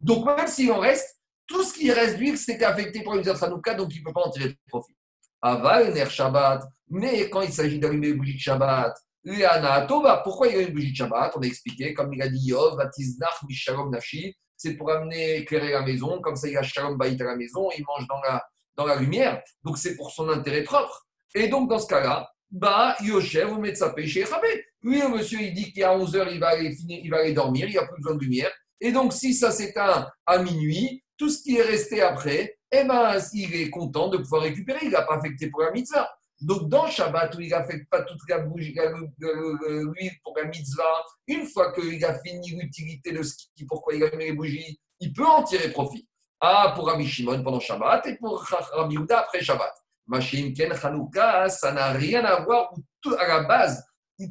[0.00, 3.48] Donc, même s'il en reste, tout ce qui reste d'huile, c'était affecté pour la mitzvah
[3.48, 4.94] de donc il ne peut pas en tirer profit.
[5.40, 6.64] Aval, Ner Shabbat.
[6.88, 8.94] Mais quand il s'agit d'allumer une bougie de Shabbat,
[10.24, 11.32] pourquoi il y a une bougie de Shabbat?
[11.36, 15.72] On a expliqué, comme il a dit Yov, Batiznach, Mishalom, Nashi, c'est pour amener éclairer
[15.72, 18.20] la maison, comme ça il y a Shalom Baït à la maison, il mange dans
[18.20, 18.44] la,
[18.76, 21.06] dans la lumière, donc c'est pour son intérêt propre.
[21.34, 24.24] Et donc, dans ce cas-là, bah, Yoshev, vous mettez sa péché
[24.82, 27.66] Lui, le monsieur, il dit qu'à 11h, il va aller finir, il va aller dormir,
[27.66, 28.50] il n'y a plus besoin de lumière.
[28.80, 33.16] Et donc, si ça s'éteint à minuit, tout ce qui est resté après, eh ben,
[33.32, 34.80] il est content de pouvoir récupérer.
[34.82, 36.10] Il n'a pas affecté pour la mitzvah.
[36.40, 38.74] Donc, dans Shabbat, où il n'affecte pas toute la bougie,
[39.18, 44.02] l'huile pour la mitzvah, une fois qu'il a fini l'utilité de ce qui, pourquoi il
[44.02, 46.08] a mis les bougies, il peut en tirer profit.
[46.40, 49.72] Ah, pour Rabbi Shimon pendant Shabbat et pour Rabbi Yehuda après Shabbat.
[50.12, 52.74] Machim Ken Hanouka, ça n'a rien à voir
[53.18, 53.82] à la base.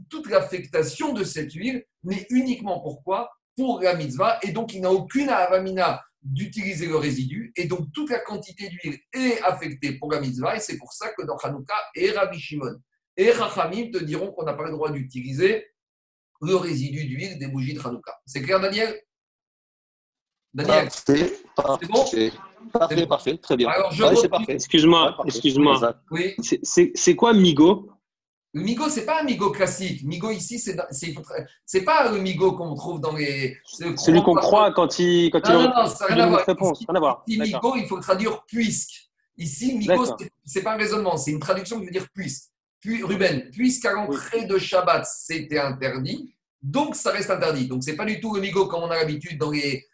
[0.10, 3.32] Toute l'affectation de cette huile n'est uniquement pourquoi?
[3.58, 4.40] Pour la mitzvah.
[4.44, 7.52] Et donc, il n'a aucune avamina d'utiliser le résidu.
[7.56, 10.56] Et donc, toute la quantité d'huile est affectée pour la mitzvah.
[10.56, 12.80] Et c'est pour ça que dans Hanouka et Rabbi Shimon
[13.18, 15.68] et Rachamim te diront qu'on n'a pas le droit d'utiliser
[16.42, 18.14] le résidu d'huile des bougies de Hanouka.
[18.26, 19.02] C'est clair, Daniel?
[20.54, 20.90] Daniel?
[21.56, 22.32] Parfait, parfait.
[22.72, 23.70] Parfait, parfait, très bien.
[23.70, 24.54] Alors, c'est parfait.
[24.54, 25.96] Excuse-moi, excuse-moi.
[26.12, 26.36] Oui.
[26.42, 27.90] C'est quoi Migo?
[28.54, 30.04] Le Migo, c'est pas un Migo classique.
[30.04, 30.76] Migo ici, c'est
[31.66, 33.58] c'est pas le Migo qu'on trouve dans les.
[33.64, 35.64] Celui qu'on croit quand il quand non, il.
[35.68, 36.46] Non, non, ça n'a rien à voir.
[36.46, 37.24] Réponse, rien à voir.
[37.28, 39.10] Migo, il faut traduire puisque.
[39.38, 40.06] Ici, Migo,
[40.44, 42.52] c'est pas un raisonnement, c'est une traduction qui veut dire puisque.
[42.82, 47.68] Puis, Ruben, puisqu'à l'entrée de Shabbat, c'était interdit, donc, ça reste interdit.
[47.68, 49.88] Donc, c'est pas du tout le migo comme on a l'habitude dans les,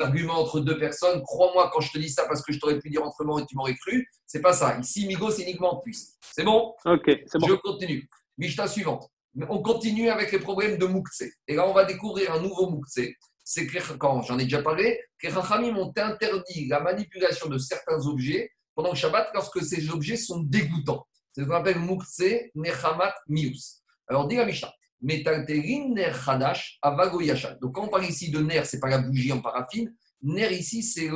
[0.00, 1.20] arguments entre deux personnes.
[1.22, 3.56] Crois-moi quand je te dis ça parce que je t'aurais pu dire autrement et tu
[3.56, 4.08] m'aurais cru.
[4.26, 4.78] C'est pas ça.
[4.78, 6.16] Ici, migo, c'est uniquement puisse.
[6.34, 6.74] C'est bon?
[6.84, 7.48] Ok, c'est bon.
[7.48, 8.08] Je continue.
[8.38, 9.08] Mishta suivante.
[9.48, 11.24] On continue avec les problèmes de Moukse.
[11.48, 13.00] Et là, on va découvrir un nouveau Moukse.
[13.42, 18.06] C'est que, quand j'en ai déjà parlé, que Rachamim ont interdit la manipulation de certains
[18.06, 21.04] objets pendant le Shabbat lorsque ces objets sont dégoûtants.
[21.32, 22.22] C'est ce qu'on appelle Moukse
[22.54, 23.82] Nechamat Mius.
[24.06, 24.72] Alors, dit la Mishnah.
[27.60, 29.92] Donc, quand on parle ici de ner, ce n'est pas la bougie en paraffine.
[30.22, 31.08] Ner ici, c'est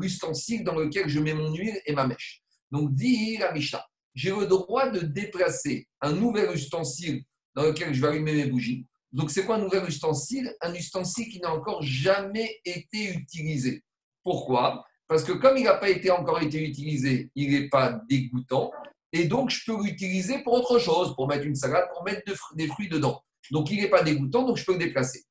[0.00, 2.42] l'ustensile dans lequel je mets mon huile et ma mèche.
[2.70, 7.24] Donc, dit la Mishnah, j'ai le droit de déplacer un nouvel ustensile
[7.54, 8.86] dans lequel je vais allumer mes bougies.
[9.12, 10.54] Donc, c'est quoi un nouvel ustensile?
[10.60, 13.82] Un ustensile qui n'a encore jamais été utilisé.
[14.22, 14.84] Pourquoi?
[15.06, 18.70] Parce que comme il n'a pas été encore été utilisé, il n'est pas dégoûtant.
[19.14, 22.22] Et donc, je peux l'utiliser pour autre chose, pour mettre une salade, pour mettre
[22.56, 23.22] des fruits dedans.
[23.52, 25.22] Donc, il n'est pas dégoûtant, donc je peux le déplacer.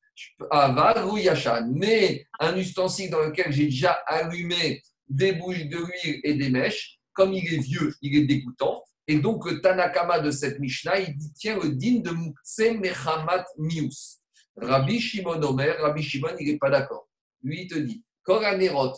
[0.49, 1.67] Aval ou Yachan.
[1.69, 6.97] Mais un ustensile dans lequel j'ai déjà allumé des bougies de l'huile et des mèches,
[7.11, 8.81] comme il est vieux, il est dégoûtant.
[9.05, 14.19] Et donc, le Tanakama de cette Mishnah, il tient le din de Mukse Mechamat Mius.
[14.55, 17.09] Rabbi Shimon Omer, Rabbi Shimon, il n'est pas d'accord.
[17.43, 18.93] Lui, il te dit, Koranerot,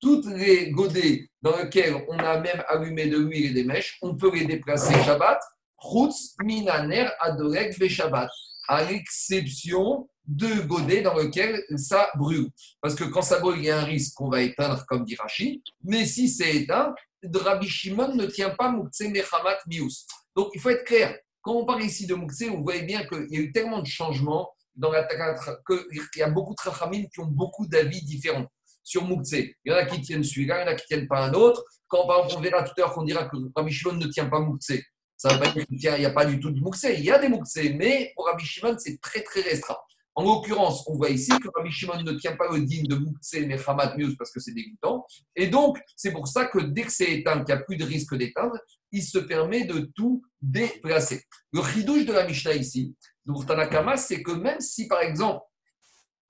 [0.00, 4.16] toutes les godets dans lesquels on a même allumé de l'huile et des mèches, on
[4.16, 5.40] peut les déplacer Shabbat,
[5.80, 8.30] Chutz Minaner Adorek Shabbat,
[8.68, 12.48] à l'exception de godets dans lesquels ça brûle.
[12.80, 15.16] Parce que quand ça brûle, il y a un risque qu'on va éteindre, comme dit
[15.16, 16.94] Rachid, mais si c'est éteint,
[17.34, 20.06] Rabbi Shimon ne tient pas Mukse Mechamat Mius.
[20.36, 21.18] Donc il faut être clair.
[21.40, 23.86] Quand on parle ici de Mukse, vous voyez bien qu'il y a eu tellement de
[23.86, 28.46] changements dans la qu'il y a beaucoup de Chachamim qui ont beaucoup d'avis différents
[28.88, 29.32] sur Mukse.
[29.32, 31.26] Il y en a qui tiennent celui-là, il y en a qui ne tiennent pas
[31.26, 31.62] un autre.
[31.86, 34.26] Quand par exemple, on verra tout à l'heure qu'on dira que Rabbi Shimon ne tient
[34.26, 34.72] pas Mukse,
[35.16, 36.86] ça veut pas dire qu'il n'y a pas du tout de Mukse.
[36.96, 39.76] Il y a des Mukse, mais pour Rabbi Shimon, c'est très très restreint.
[40.14, 43.34] En l'occurrence, on voit ici que Rabbi Shimon ne tient pas le digne de Moukse
[43.46, 45.06] mais Hamat Mius parce que c'est dégoûtant.
[45.36, 47.84] Et donc, c'est pour ça que dès que c'est éteint, qu'il n'y a plus de
[47.84, 48.58] risque d'éteindre,
[48.90, 51.22] il se permet de tout déplacer.
[51.52, 55.44] Le chidouche de la Mishnah ici, de Tanakama, c'est que même si, par exemple,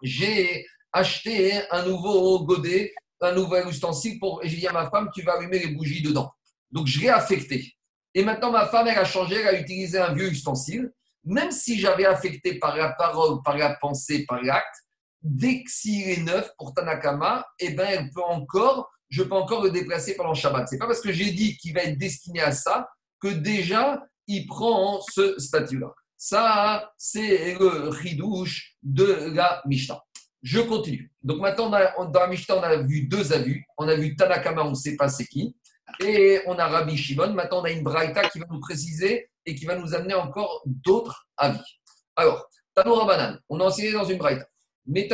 [0.03, 5.11] j'ai acheté un nouveau godet, un nouvel ustensile pour, et j'ai dit à ma femme,
[5.15, 6.31] tu vas allumer les bougies dedans.
[6.71, 7.75] Donc, je l'ai affecté.
[8.15, 10.93] Et maintenant, ma femme, elle a changé, elle a utilisé un vieux ustensile
[11.29, 14.75] même si j'avais affecté par la parole, par la pensée, par l'acte,
[15.23, 19.63] dès que s'il est neuf pour Tanakama, eh ben, elle peut encore, je peux encore
[19.63, 20.69] le déplacer pendant Shabbat.
[20.69, 22.89] C'est pas parce que j'ai dit qu'il va être destiné à ça
[23.21, 25.89] que déjà il prend ce statut-là.
[26.17, 30.03] Ça, c'est le ridouche de la Mishnah.
[30.43, 31.13] Je continue.
[31.23, 33.61] Donc maintenant, dans la Mishnah, on a vu deux avis.
[33.77, 35.57] On a vu Tanakama, on ne sait pas c'est qui.
[36.01, 37.33] Et on a Rabbi Shimon.
[37.33, 40.63] Maintenant, on a une Braïta qui va nous préciser et qui va nous amener encore
[40.67, 41.81] d'autres avis.
[42.15, 44.47] Alors, Tanoura Banan, on a enseigné dans une braïta.
[44.87, 45.07] Donc,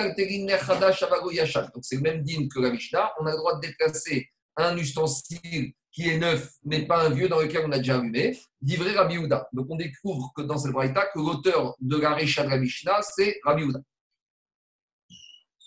[1.83, 3.13] c'est le même din que la Mishnah.
[3.21, 7.29] On a le droit de déplacer un ustensile qui est neuf, mais pas un vieux
[7.29, 9.49] dans lequel on a déjà allumé, d'ivrer Rabbi Houda.
[9.53, 13.01] Donc, on découvre que dans cette braïta, que l'auteur de la Récha de la Mishnah,
[13.03, 13.81] c'est Rabbi Houda.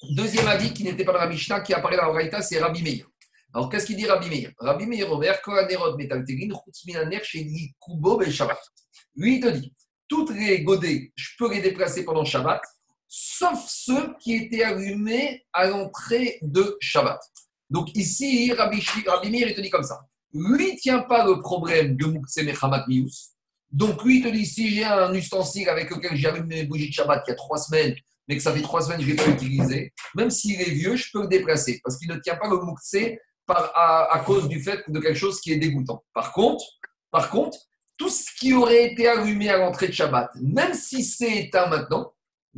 [0.04, 2.84] Deuxième avis qui n'était pas dans la Mishnah, qui apparaît dans la braïta, c'est Rabbi
[2.84, 3.08] Meir.
[3.54, 4.52] Alors, qu'est-ce qu'il dit Rabbi Meir?
[4.60, 8.60] Rabbi Meir Omer, Kohanerod Metalterin, Chutzminaner, Sheli Kubo, Ben Shabbat.
[9.16, 9.74] Lui, il te dit
[10.08, 12.62] toutes les godets, je peux les déplacer pendant Shabbat,
[13.08, 17.20] sauf ceux qui étaient allumés à l'entrée de Shabbat.
[17.70, 20.00] Donc, ici, Rabbi, Rabbi Meir, il te dit comme ça.
[20.34, 23.32] Lui, il tient pas le problème de Mukse Mechamat Mius.
[23.72, 26.90] Donc, lui, il te dit si j'ai un ustensile avec lequel j'ai allumé mes bougies
[26.90, 27.96] de Shabbat il y a trois semaines,
[28.28, 30.72] mais que ça fait trois semaines que je ne l'ai pas utilisé, même s'il est
[30.72, 33.18] vieux, je peux le déplacer parce qu'il ne tient pas le Mukse
[33.50, 36.04] à, cause du fait de quelque chose qui est dégoûtant.
[36.14, 36.64] Par contre,
[37.12, 37.58] par contre,
[37.98, 42.14] tout ce qui aurait été allumé à l'entrée de Shabbat, même si c'est éteint maintenant,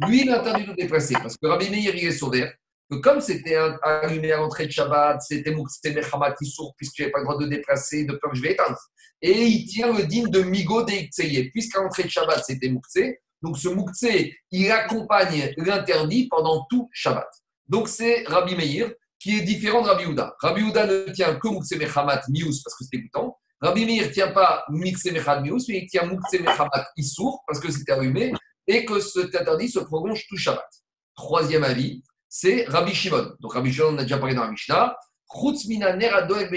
[0.07, 1.13] lui, il a interdit de le déplacer.
[1.13, 2.49] Parce que Rabbi Meir, il est sauvé.
[2.89, 7.11] Que comme c'était allumé à l'entrée de Shabbat, c'était Moukse Mechamat Issour, puisque je n'avais
[7.11, 8.78] pas le droit de déplacer, de peur je vais éteindre.
[9.22, 12.97] Et il tient le digne de Migo Deikseye, puisqu'à l'entrée de Shabbat, c'était Moukse.
[13.42, 14.06] Donc ce Moukse,
[14.52, 17.30] il accompagne l'interdit pendant tout Shabbat.
[17.68, 20.36] Donc c'est Rabbi Meir qui est différent de Rabbi Houda.
[20.40, 23.38] Rabbi Houda ne tient que Moukse Mechamat Mius parce que c'est dégoûtant.
[23.62, 27.60] Rabbi Meir ne tient pas Moukse Mechamat Mius, mais il tient Moukse Mechamat Issour parce
[27.60, 28.34] que c'est allumé
[28.68, 30.68] et que cet interdit se prolonge tout Shabbat.
[31.16, 33.36] Troisième avis, c'est Rabbi Shimon.
[33.40, 34.96] Donc Rabbi Shimon, on a déjà parlé dans la Mishnah.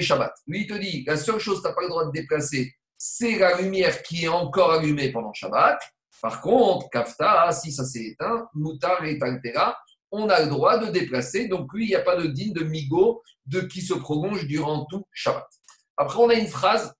[0.00, 0.32] Shabbat.
[0.46, 2.72] Lui, il te dit, la seule chose que tu n'as pas le droit de déplacer,
[2.96, 5.78] c'est la lumière qui est encore allumée pendant Shabbat.
[6.22, 9.76] Par contre, kafta, si ça s'est éteint, mutar et altera,
[10.12, 11.48] on a le droit de déplacer.
[11.48, 14.84] Donc lui, il n'y a pas de digne de migo de qui se prolonge durant
[14.84, 15.48] tout Shabbat.
[15.96, 16.94] Après, on a une phrase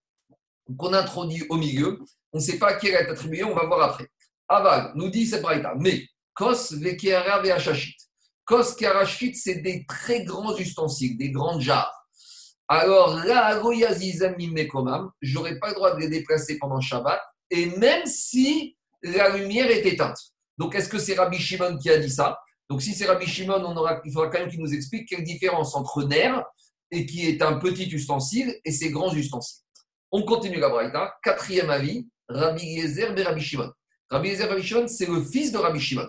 [0.77, 2.01] qu'on introduit au milieu.
[2.33, 4.09] On ne sait pas à qui elle est attribuée, on va voir après.
[4.49, 6.05] Aval nous dit cette braïta, mais
[6.35, 7.97] kos vekeara veachashit.
[8.45, 11.95] Kos karashit, c'est des très grands ustensiles, des grandes jarres.
[12.67, 17.21] Alors là, je n'aurais pas le droit de les déplacer pendant Shabbat,
[17.51, 20.19] et même si la lumière est éteinte.
[20.59, 22.39] Donc, est-ce que c'est Rabbi Shimon qui a dit ça?
[22.69, 23.75] Donc, si c'est Rabbi Shimon,
[24.05, 26.45] il faudra quand même qu'il nous explique quelle différence entre nerf,
[26.91, 29.63] et qui est un petit ustensile, et ces grands ustensiles.
[30.11, 31.15] On continue la Braïta.
[31.23, 33.73] Quatrième avis, Rabbi Yezer et Rabbi Shimon.
[34.11, 36.09] Rabbi Yezer Rabbi Shimon, c'est le fils de Rabbi Shimon.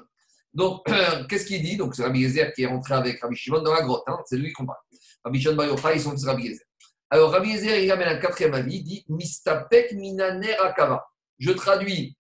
[0.54, 0.86] Donc,
[1.30, 1.78] qu'est-ce qu'il dit?
[1.78, 4.04] Donc, c'est Rabbi Yezer qui est rentré avec Rabbi Shimon dans la grotte.
[4.08, 4.80] Hein, c'est lui qu'on parle.
[5.24, 6.66] Rabbi Shimon Bar ils sont fils Rabbi Yezer.
[7.10, 11.06] Alors, Rabbi Yezer, il amène un quatrième avis, il dit Mistapek minaner akava.
[11.40, 12.18] Je traduis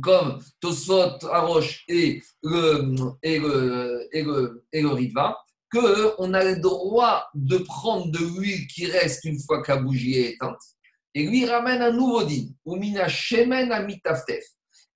[0.00, 3.08] comme Tosfot, Arosh et le,
[4.72, 5.36] et Ritva,
[5.70, 10.14] qu'on a le droit de prendre de l'huile qui reste une fois que la bougie
[10.18, 10.60] est éteinte,
[11.14, 14.44] et lui ramène un nouveau din, Umina Shemen Amitaftef.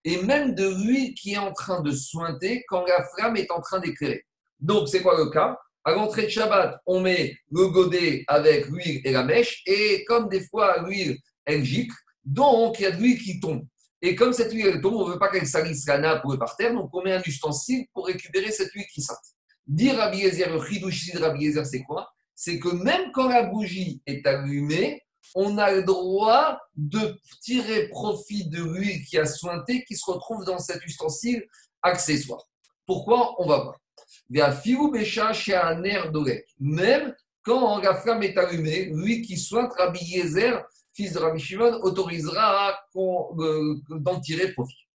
[0.07, 3.61] et même de l'huile qui est en train de sointer quand la flamme est en
[3.61, 4.25] train d'éclairer.
[4.61, 5.59] Donc, c'est quoi le cas?
[5.85, 10.29] À l'entrée de Shabbat, on met le godet avec l'huile et la mèche, et comme
[10.29, 11.95] des fois l'huile, elle gicle,
[12.25, 13.65] donc il y a de l'huile qui tombe.
[14.03, 16.37] Et comme cette huile elle tombe, on ne veut pas qu'elle salisse la nappe ou
[16.37, 19.17] par terre, donc on met un ustensile pour récupérer cette huile qui saute.
[19.67, 22.13] Dire Rabbi Yezer, le de Rabbi c'est quoi?
[22.35, 25.03] C'est que même quand la bougie est allumée,
[25.35, 30.45] on a le droit de tirer profit de l'huile qui a sointé, qui se retrouve
[30.45, 31.45] dans cet ustensile
[31.83, 32.45] accessoire.
[32.87, 33.35] Pourquoi?
[33.41, 33.81] On va voir.
[34.31, 36.13] Via filou bécha chez un air.
[36.61, 40.23] Même quand la flamme est allumée, lui qui sointe, Rabbi
[40.97, 44.87] fils de Rabbi Shimon, autorisera euh, d'en tirer profit.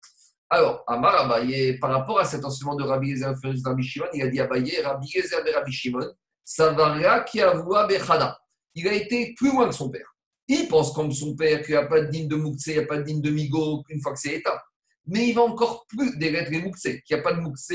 [0.49, 4.23] Alors, Amar Abaye, par rapport à cet enseignement de Rabbi Yezer, de Rabbi Shimon, il
[4.23, 6.11] a dit Abaye, Rabbi Yezer de Rabbi Shimon,
[6.43, 8.37] Savaria qui avoua Bechada.
[8.75, 10.13] Il a été plus loin que son père.
[10.47, 12.79] Il pense comme son père qu'il n'y a pas de digne de Moukse, il n'y
[12.79, 14.59] a pas de digne de Migo, qu'une fois que c'est éteint.
[15.05, 17.71] Mais il va encore plus délettre les Moukse, qu'il n'y a pas de Moukse.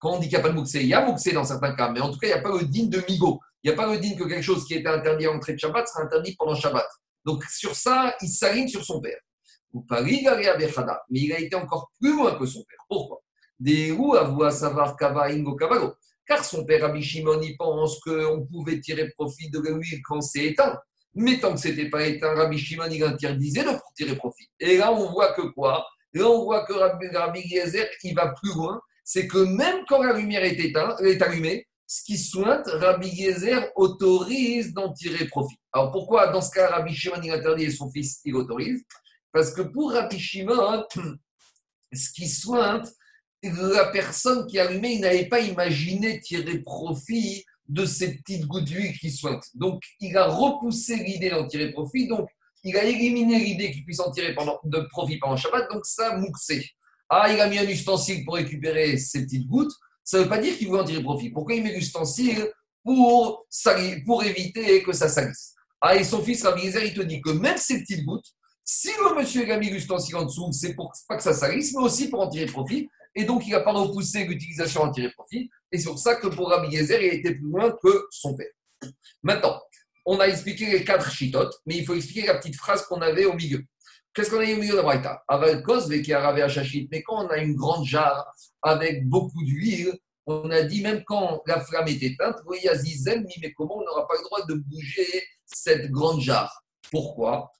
[0.00, 1.74] Quand on dit qu'il n'y a pas de Moukse, il y a Moukse dans certains
[1.74, 3.38] cas, mais en tout cas, il n'y a pas le digne de Migo.
[3.62, 5.58] Il n'y a pas le digne que quelque chose qui était interdit à l'entrée de
[5.58, 6.86] Shabbat sera interdit pendant Shabbat.
[7.28, 9.18] Donc sur ça, il s'aligne sur son père.
[10.00, 10.12] Mais
[11.10, 12.78] il a été encore plus loin que son père.
[12.88, 13.20] Pourquoi?
[13.60, 15.54] Des roues à savoir Kava Ingo
[16.26, 20.46] Car son père Rabbi Shimon, il pense qu'on pouvait tirer profit de l'huile quand c'est
[20.46, 20.78] éteint.
[21.14, 24.48] Mais tant que ce n'était pas éteint, Rabbi Shimon, il interdisait de tirer profit.
[24.58, 25.86] Et là, on voit que quoi?
[26.14, 27.42] Là, on voit que Rabbi, Rabbi
[28.04, 28.80] il va plus loin.
[29.04, 33.72] C'est que même quand la lumière est, éteinte, est allumée, ce qui sointe, Rabbi Yezer
[33.74, 35.56] autorise d'en tirer profit.
[35.72, 38.84] Alors pourquoi dans ce cas Rabbi Shimon il interdit et son fils il autorise?
[39.32, 40.84] Parce que pour Rabbi Shimon,
[41.92, 42.92] ce qui sointe,
[43.42, 48.64] la personne qui a allumé, il n'avait pas imaginé tirer profit de ces petites gouttes
[48.64, 49.46] d'huile qui sointent.
[49.54, 52.06] Donc, il a repoussé l'idée d'en tirer profit.
[52.06, 52.28] Donc,
[52.64, 54.34] il a éliminé l'idée qu'il puisse en tirer
[54.64, 55.70] de profit pendant Shabbat.
[55.70, 56.68] Donc, ça mouxé.
[57.08, 59.72] Ah, il a mis un ustensile pour récupérer ces petites gouttes.
[60.08, 61.28] Ça ne veut pas dire qu'il veut en tirer profit.
[61.28, 62.50] Pourquoi il met l'ustensile
[62.82, 63.44] pour,
[64.24, 65.54] éviter que ça salisse?
[65.82, 68.24] Ah, et son fils Rabbi il te dit que même ces petites gouttes,
[68.64, 71.82] si le monsieur a mis l'ustensile en dessous, c'est pour pas que ça salisse, mais
[71.82, 72.88] aussi pour en tirer profit.
[73.14, 75.50] Et donc, il n'a pas repoussé l'utilisation en tirer profit.
[75.70, 78.46] Et c'est pour ça que pour Rabbi Yezer, il était plus loin que son père.
[79.22, 79.60] Maintenant,
[80.06, 83.26] on a expliqué les quatre chitotes, mais il faut expliquer la petite phrase qu'on avait
[83.26, 83.62] au milieu.
[84.18, 85.22] Qu'est-ce qu'on a eu au milieu de la Braïta.
[86.90, 88.26] Mais quand on a une grande jarre
[88.62, 89.96] avec beaucoup d'huile,
[90.26, 94.24] on a dit même quand la flamme est éteinte, mais comment on n'aura pas le
[94.24, 95.06] droit de bouger
[95.46, 96.64] cette grande jarre.
[96.90, 97.52] Pourquoi?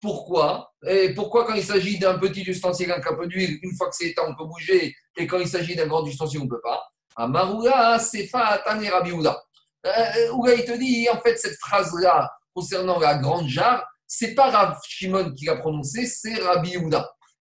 [0.00, 0.72] Pourquoi?
[0.84, 4.08] Et pourquoi quand il s'agit d'un petit ustensile, un peu d'huile, une fois que c'est
[4.08, 6.82] éteint, on peut bouger, et quand il s'agit d'un grand ustensile, on ne peut pas?
[7.14, 9.40] Amaroula, Sefa, Tane Rabiouda.
[9.86, 14.50] Euh, Ouga, il te dit, en fait, cette phrase-là, concernant la grande jarre, c'est pas
[14.50, 16.74] Rav Shimon qui l'a prononcé, c'est Rabbi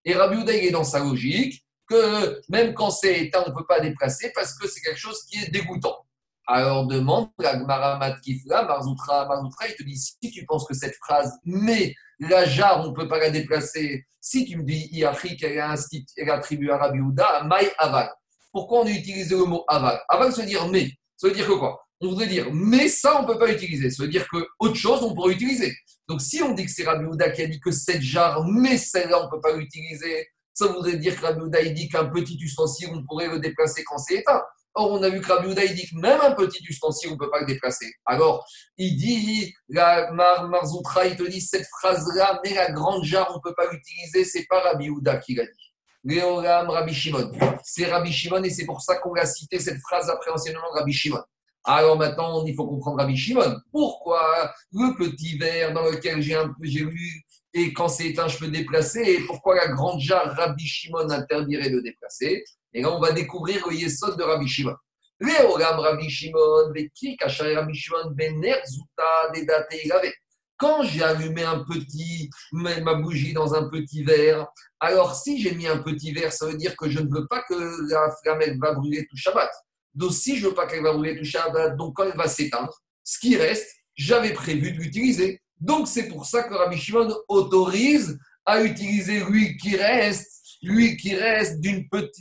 [0.05, 3.65] Et Rabbi il est dans sa logique que même quand c'est éteint, on ne peut
[3.65, 5.95] pas déplacer parce que c'est quelque chose qui est dégoûtant.
[6.45, 10.95] Alors demande la Gmaramat Kifla, Marzoutra, Marzoutra, il te dit si tu penses que cette
[10.95, 15.37] phrase, mais la jarre, on ne peut pas la déplacer, si tu me dis Iafri
[15.37, 18.09] qu'elle est attribuée à Rabbi Houda, Maï Aval.
[18.51, 20.01] Pourquoi on utilise le mot Aval?
[20.09, 20.89] Aval, ça veut dire mais.
[21.15, 21.86] Ça veut dire que quoi?
[21.99, 23.89] On voudrait dire mais ça, on ne peut pas utiliser.
[23.89, 25.75] Ça veut dire que autre chose, on pourrait utiliser.
[26.07, 28.77] Donc si on dit que c'est Rabbi Houda qui a dit que cette jarre, mais
[28.77, 32.05] celle-là, on ne peut pas l'utiliser, ça voudrait dire que Rabbi Houda, il dit qu'un
[32.05, 34.41] petit ustensile, on pourrait le déplacer quand c'est éteint.
[34.73, 37.13] Or, on a vu que Rabbi Houda, il dit que même un petit ustensile, on
[37.13, 37.91] ne peut pas le déplacer.
[38.05, 38.45] Alors,
[38.77, 43.37] il dit, la Mar Marzoutra, il te dit cette phrase-là, mais la grande jarre, on
[43.37, 45.73] ne peut pas l'utiliser, c'est pas Rabbi Houda qui l'a dit.
[46.03, 47.31] Léoram Rabbi Shimon.
[47.63, 50.93] C'est Rabbi Shimon et c'est pour ça qu'on a cité cette phrase après anciennement Rabbi
[50.93, 51.21] Shimon.
[51.69, 53.59] Alors maintenant, il faut comprendre Rabbi Shimon.
[53.71, 58.27] Pourquoi le petit verre dans lequel j'ai un peu j'ai lu et quand c'est éteint,
[58.29, 62.45] je peux déplacer et pourquoi la grande jarre Rabbi Shimon interdirait de déplacer?
[62.73, 64.75] Et là, on va découvrir le yesod de Rabbi Shimon.
[65.19, 70.01] Léoram Rabbi Shimon, Rabbi Shimon, Bener Zuta,
[70.55, 74.47] Quand j'ai allumé un petit, ma bougie dans un petit verre,
[74.79, 77.43] alors si j'ai mis un petit verre, ça veut dire que je ne veux pas
[77.49, 79.49] que la flamme va brûler tout Shabbat.
[79.97, 82.27] Donc si je ne veux pas qu'elle va brûler tout Shabbat, donc quand elle va
[82.27, 82.73] s'éteindre,
[83.03, 85.41] ce qui reste, j'avais prévu de l'utiliser.
[85.59, 91.15] Donc c'est pour ça que Rabbi Shimon autorise à utiliser l'huile qui reste lui qui
[91.15, 91.59] reste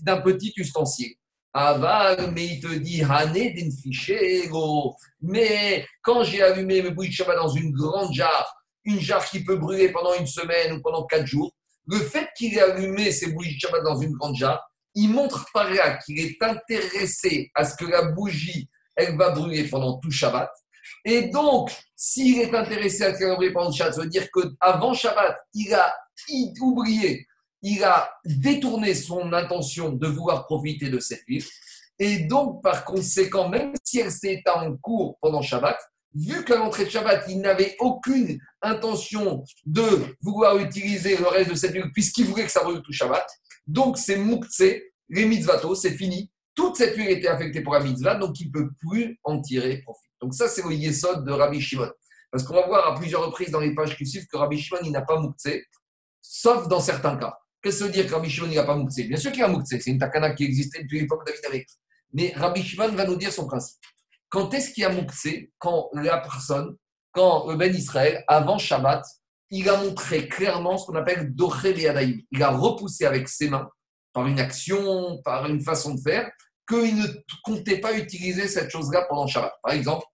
[0.03, 1.15] d'un petit ustensile.
[1.53, 3.55] Aval, mais il te dit, Hané
[5.23, 8.55] Mais quand j'ai allumé mes bouillies de Shabbat dans une grande jarre,
[8.85, 11.53] une jarre qui peut brûler pendant une semaine ou pendant quatre jours,
[11.87, 14.63] le fait qu'il ait allumé ses bougies de Shabbat dans une grande jarre,
[14.97, 19.65] il montre par là qu'il est intéressé à ce que la bougie, elle va brûler
[19.69, 20.51] pendant tout Shabbat.
[21.05, 24.27] Et donc, s'il est intéressé à ce qu'elle va brûler pendant Shabbat, ça veut dire
[24.33, 25.95] qu'avant Shabbat, il a
[26.61, 27.27] oublié,
[27.61, 31.45] il a détourné son intention de vouloir profiter de cette huile.
[31.99, 35.79] Et donc, par conséquent, même si elle s'est en cours pendant Shabbat,
[36.15, 41.55] vu qu'à l'entrée de Shabbat, il n'avait aucune intention de vouloir utiliser le reste de
[41.55, 43.27] cette huile, puisqu'il voulait que ça revienne tout Shabbat,
[43.67, 44.63] donc c'est Moukse,
[45.09, 46.31] les mitzvatos, c'est fini.
[46.55, 49.83] Toute cette huile était affectée pour la mitzvah, donc il ne peut plus en tirer
[49.83, 50.09] profit.
[50.21, 51.91] Donc ça, c'est le yesod de Rabbi Shimon.
[52.31, 54.91] Parce qu'on va voir à plusieurs reprises dans les pages qui suivent que Rabbi Shimon,
[54.91, 55.49] n'a pas Moukse,
[56.23, 57.37] sauf dans certains cas.
[57.63, 59.43] Qu'est-ce que ça veut dire que Rabbi Shimon, il n'a pas Moukse Bien sûr qu'il
[59.43, 61.65] a Moukse, c'est une takana qui existait depuis l'époque de David
[62.13, 63.79] Mais Rabbi Shimon va nous dire son principe.
[64.29, 66.77] Quand est-ce qu'il y a Moukse Quand la personne,
[67.13, 69.05] quand le Ben Israël, avant Shabbat,
[69.51, 72.21] il a montré clairement ce qu'on appelle Doché Yadaïm.
[72.31, 73.69] Il a repoussé avec ses mains,
[74.13, 76.31] par une action, par une façon de faire,
[76.69, 77.07] qu'il ne
[77.45, 79.53] comptait pas utiliser cette chose-là pendant Shabbat.
[79.63, 80.05] Par exemple,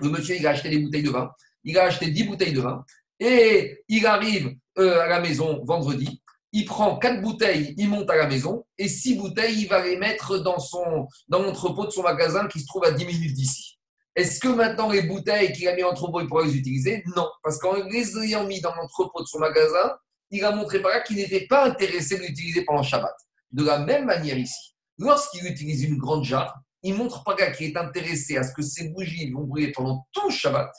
[0.00, 1.30] le monsieur, il a acheté des bouteilles de vin,
[1.64, 2.84] il a acheté 10 bouteilles de vin,
[3.18, 6.22] et il arrive euh, à la maison vendredi,
[6.52, 9.96] il prend 4 bouteilles, il monte à la maison, et 6 bouteilles, il va les
[9.96, 13.79] mettre dans, son, dans l'entrepôt de son magasin qui se trouve à 10 minutes d'ici.
[14.20, 17.02] Est-ce que maintenant les bouteilles qu'il a mis en entrepôt, il pourra les utiliser?
[17.16, 19.96] Non, parce qu'en les ayant mis dans l'entrepôt de son magasin,
[20.30, 23.14] il a montré par là qu'il n'était pas intéressé de l'utiliser pendant Shabbat.
[23.50, 27.68] De la même manière ici, lorsqu'il utilise une grande jarre, il montre par là qu'il
[27.68, 30.70] est intéressé à ce que ces bougies vont brûler pendant tout Shabbat.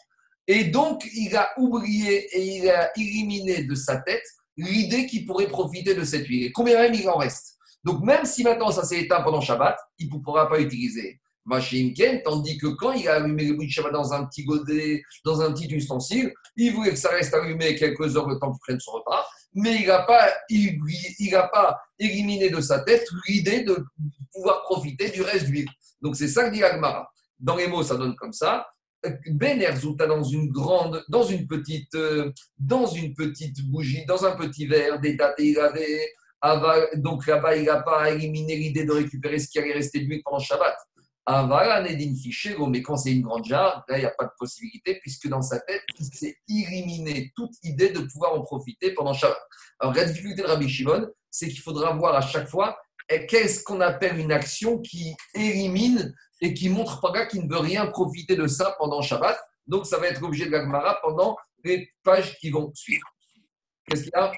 [0.45, 5.47] Et donc, il a oublié et il a éliminé de sa tête l'idée qu'il pourrait
[5.47, 6.51] profiter de cette huile.
[6.53, 7.57] combien même il en reste?
[7.83, 11.19] Donc, même si maintenant ça s'est éteint pendant Shabbat, il ne pourra pas utiliser
[12.23, 15.51] tandis que quand il a allumé le bougie Shabbat dans un petit godet, dans un
[15.51, 18.91] petit ustensile, il voulait que ça reste allumé quelques heures le temps qu'il prenne son
[18.91, 20.79] repas, mais il n'a pas, il,
[21.51, 23.83] pas éliminé de sa tête l'idée de
[24.33, 25.67] pouvoir profiter du reste d'huile.
[26.01, 27.09] Donc c'est ça que dit Agmara.
[27.39, 28.67] Dans les mots, ça donne comme ça.
[29.31, 34.35] Ben Erzouta dans une grande, dans une petite, euh, dans une petite bougie, dans un
[34.35, 36.07] petit verre, des dates il avait,
[36.97, 40.37] donc là-bas il n'a pas éliminé l'idée de récupérer ce qui allait rester d'huile pendant
[40.37, 40.75] Shabbat.
[41.27, 45.41] Mais quand c'est une grande jarre, là, il n'y a pas de possibilité, puisque dans
[45.41, 49.37] sa tête, il s'est éliminé toute idée de pouvoir en profiter pendant Shabbat.
[49.79, 52.77] Alors, la difficulté de Rabbi Shimon, c'est qu'il faudra voir à chaque fois
[53.09, 57.59] eh, qu'est-ce qu'on appelle une action qui élimine et qui montre pas qu'il ne veut
[57.59, 59.37] rien profiter de ça pendant Shabbat.
[59.67, 63.07] Donc, ça va être l'objet de l'Agmara pendant les pages qui vont suivre.
[63.87, 64.31] Qu'est-ce qu'il y a?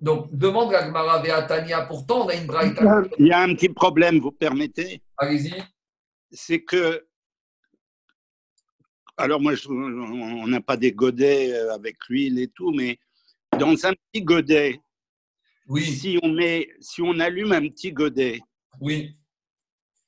[0.00, 1.82] Donc, demande l'Agmara Veatania.
[1.82, 3.02] Pourtant, on a une braïta.
[3.18, 5.00] Il y a un petit problème, vous permettez?
[5.16, 5.54] Allez-y
[6.30, 7.06] c'est que,
[9.16, 12.98] alors moi, on n'a pas des godets euh, avec l'huile et tout, mais
[13.58, 14.80] dans un petit godet,
[15.68, 15.84] oui.
[15.84, 18.40] si, on met, si on allume un petit godet,
[18.80, 19.16] oui.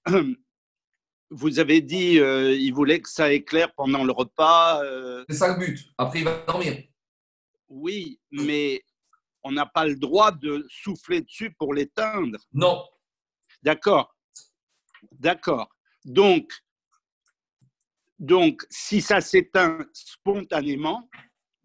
[1.31, 4.83] vous avez dit, euh, il voulait que ça éclaire pendant le repas.
[4.85, 5.25] Euh.
[5.29, 5.89] C'est ça le but.
[5.99, 6.83] Après, il va dormir.
[7.69, 8.83] Oui, mais
[9.43, 12.39] on n'a pas le droit de souffler dessus pour l'éteindre.
[12.53, 12.83] Non.
[13.63, 14.17] D'accord.
[15.13, 15.69] D'accord.
[16.09, 16.51] Donc,
[18.19, 21.09] donc si ça s'éteint spontanément,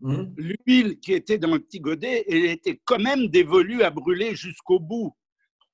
[0.02, 0.24] mmh.
[0.38, 4.80] l'huile qui était dans le petit godet, elle était quand même dévolue à brûler jusqu'au
[4.80, 5.16] bout.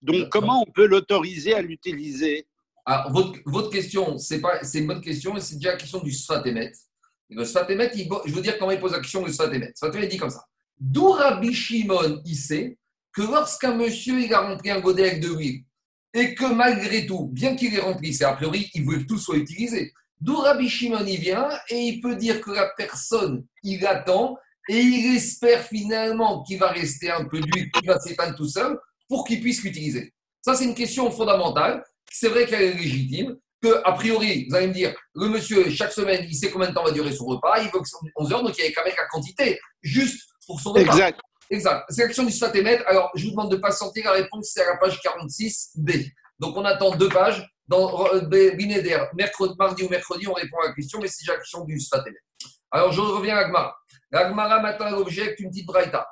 [0.02, 2.48] Donc, comment on peut l'autoriser à l'utiliser?
[2.86, 4.40] Ah, votre, votre, question, c'est
[4.76, 6.72] une bonne question, et c'est déjà la question du Sfatemet.
[7.30, 7.92] Le Sfatemet,
[8.26, 9.72] je veux dire comment il pose la question du Sfatemet.
[9.76, 10.46] Sfatemet dit comme ça.
[10.80, 12.78] D'où Rabbi Shimon, il sait
[13.12, 15.64] que lorsqu'un monsieur il a rempli un godet avec de l'huile,
[16.14, 19.18] et que malgré tout, bien qu'il ait rempli, c'est a priori, il veut que tout
[19.18, 19.94] soit utilisé.
[20.20, 24.38] D'où Rabbi Shimon y vient et il peut dire que la personne, il attend
[24.68, 28.78] et il espère finalement qu'il va rester un peu d'huile, qu'il va s'éteindre tout seul
[29.08, 30.14] pour qu'il puisse l'utiliser.
[30.42, 31.84] Ça, c'est une question fondamentale.
[32.12, 33.38] C'est vrai qu'elle est légitime.
[33.62, 36.74] Que, a priori, vous allez me dire, le monsieur, chaque semaine, il sait combien de
[36.74, 38.86] temps va durer son repas, il veut que 11 heures, donc il y a quand
[38.86, 40.82] la quantité, juste pour son repas.
[40.82, 41.20] Exact.
[41.50, 41.86] Exact.
[41.90, 42.84] C'est l'action du Sfatémètre.
[42.88, 44.04] Alors, je vous demande de patienter.
[44.04, 46.12] La réponse, c'est à la page 46B.
[46.40, 47.46] Donc, on attend deux pages.
[47.68, 51.38] Dans euh, Binéder, mercredi, mardi ou mercredi, on répond à la question, mais c'est la
[51.38, 52.24] question du Sfatémètre.
[52.72, 53.76] Alors, je reviens à Agmara.
[54.12, 56.08] Agmara, maintenant, l'objet une petite braïta.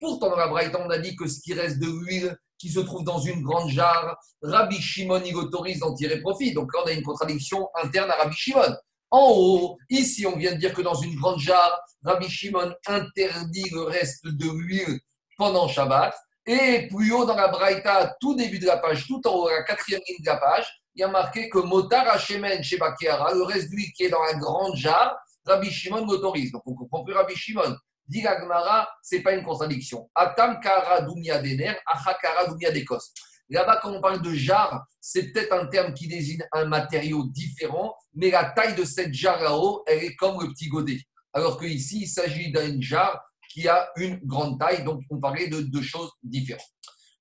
[0.00, 2.80] Pourtant, dans la braïta, on a dit que ce qui reste de l'huile qui se
[2.80, 6.52] trouve dans une grande jarre, Rabbi Shimon, il autorise d'en tirer profit.
[6.52, 8.74] Donc là, on a une contradiction interne à Rabbi Shimon.
[9.10, 13.68] En haut, ici, on vient de dire que dans une grande jarre, Rabbi Shimon interdit
[13.72, 15.00] le reste de l'huile
[15.36, 16.14] pendant Shabbat.
[16.46, 19.62] Et plus haut dans la Braïta, tout début de la page, tout en haut, la
[19.64, 23.68] quatrième ligne de la page, il y a marqué que Motar Hashemen chez le reste
[23.68, 26.52] d'huile qui est dans la grande jarre, Rabbi Shimon l'autorise.
[26.52, 27.76] Donc on comprend plus Rabbi Shimon.
[28.06, 30.08] Dit ce n'est pas une contradiction.
[30.14, 33.12] Atam kara dumia dener, achakara dumia dekos.
[33.50, 37.94] Là-bas, quand on parle de jarre, c'est peut-être un terme qui désigne un matériau différent,
[38.14, 41.00] mais la taille de cette jarre à eau, elle est comme le petit godet.
[41.38, 44.82] Alors qu'ici, il s'agit d'un jarre qui a une grande taille.
[44.82, 46.66] Donc, on parlait de deux choses différentes.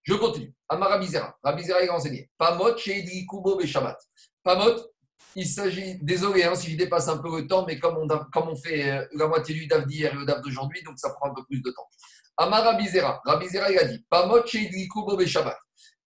[0.01, 0.53] Je continue.
[0.69, 1.37] Amar Rabizera.
[1.43, 2.29] Rabizera est enseigné.
[2.37, 3.97] Pamot chez Kubo Shabbat.
[4.43, 4.75] Pamot,
[5.35, 8.89] il s'agit, désolé hein, si je dépasse un peu le temps, mais comme on, fait
[8.89, 11.43] euh, la moitié du DAF d'hier et le DAF d'aujourd'hui, donc ça prend un peu
[11.45, 11.87] plus de temps.
[12.37, 13.21] Amar Rabizera.
[13.23, 15.57] Rabizera, il a dit Pamot chez Kubo Shabbat.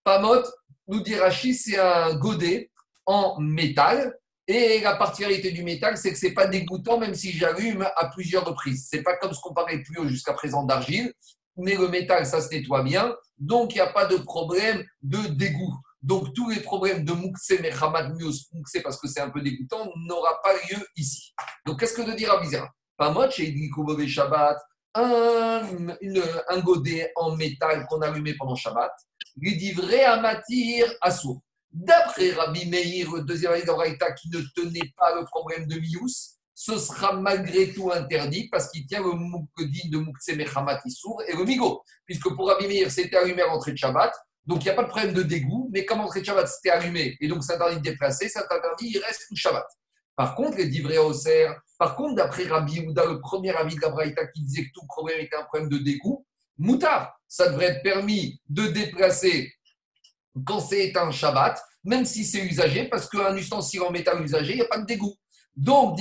[0.04, 0.42] Pamot,
[0.88, 2.70] nous dit Rashi, c'est un godet
[3.06, 4.18] en métal.
[4.54, 8.10] Et la particularité du métal, c'est que ce n'est pas dégoûtant, même si j'allume à
[8.10, 8.86] plusieurs reprises.
[8.90, 11.10] Ce n'est pas comme ce qu'on parlait plus haut jusqu'à présent d'argile,
[11.56, 13.16] mais le métal, ça se nettoie bien.
[13.38, 15.74] Donc, il n'y a pas de problème de dégoût.
[16.02, 19.90] Donc, tous les problèmes de Moukse, Mechamat, Mios, Moukse, parce que c'est un peu dégoûtant,
[19.96, 21.32] n'aura pas lieu ici.
[21.64, 23.56] Donc, qu'est-ce que de dire à Bizarre Pas moi, chez
[24.06, 24.58] Shabbat,
[24.94, 25.62] un,
[26.50, 28.92] un godet en métal qu'on allumait pendant Shabbat,
[29.36, 31.40] lui dit vrai à matir à sourd.
[31.72, 33.62] D'après Rabbi Meir, le deuxième avis
[34.20, 38.86] qui ne tenait pas le problème de Mius, ce sera malgré tout interdit parce qu'il
[38.86, 41.82] tient le Moukdin de Moukse Mechamat Issour et le Migo.
[42.04, 44.12] Puisque pour Rabbi Meir, c'était allumé à l'entrée de Shabbat,
[44.44, 46.70] donc il n'y a pas de problème de dégoût, mais comme l'entrée de Shabbat c'était
[46.70, 49.66] allumé et donc c'est interdit de déplacer, c'est interdit, il reste tout Shabbat.
[50.14, 54.26] Par contre, les divrei Auxerre, par contre, d'après Rabbi Houda, le premier avis de la
[54.26, 56.26] qui disait que tout problème était un problème de dégoût,
[56.58, 59.54] moutard, ça devrait être permis de déplacer
[60.46, 64.56] quand c'est un Shabbat, même si c'est usagé, parce qu'un ustensile en métal usagé, il
[64.56, 65.14] n'y a pas de dégoût.
[65.54, 65.98] Donc,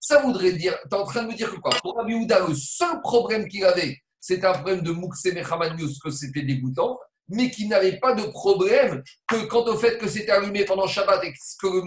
[0.00, 1.72] ça voudrait dire, tu es en train de me dire que quoi?
[1.82, 6.42] Pour Rabbi le seul problème qu'il avait, c'était un problème de Moukse Mechamad que c'était
[6.42, 6.98] dégoûtant,
[7.28, 11.22] mais qu'il n'avait pas de problème que quant au fait que c'était allumé pendant Shabbat
[11.24, 11.82] et que le,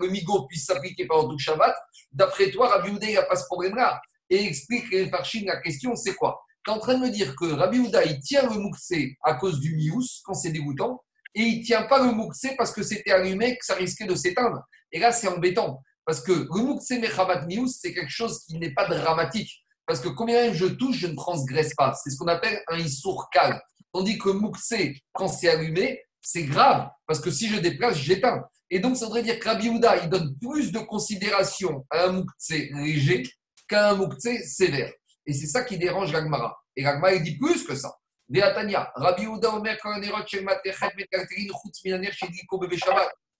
[0.00, 1.76] le migo puisse s'appliquer pendant tout Shabbat,
[2.12, 4.00] d'après toi, Rabbi il n'y a pas ce problème-là.
[4.30, 5.10] Et explique les
[5.44, 6.40] la question, c'est quoi?
[6.66, 9.34] Tu es en train de me dire que Rabbi Houda, il tient le mouxé à
[9.34, 11.00] cause du mius, quand c'est dégoûtant,
[11.34, 14.14] et il ne tient pas le mouxé parce que c'était allumé, que ça risquait de
[14.16, 14.62] s'éteindre.
[14.90, 15.80] Et là, c'est embêtant.
[16.04, 19.64] Parce que le mouxé mechavat mius, c'est quelque chose qui n'est pas dramatique.
[19.86, 21.94] Parce que combien je touche, je ne transgresse pas.
[22.02, 23.60] C'est ce qu'on appelle un issour calme.
[23.92, 26.88] Tandis que mouxé, quand c'est allumé, c'est grave.
[27.06, 28.42] Parce que si je déplace, j'éteins.
[28.70, 32.12] Et donc, ça voudrait dire que Rabbi Houda, il donne plus de considération à un
[32.12, 33.22] mouxé léger
[33.68, 34.92] qu'à un mouxé sévère.
[35.26, 36.56] Et c'est ça qui dérange l'Agmara.
[36.76, 37.94] Et l'Agmara, il dit plus que ça.
[38.28, 39.76] Rabbi Omer,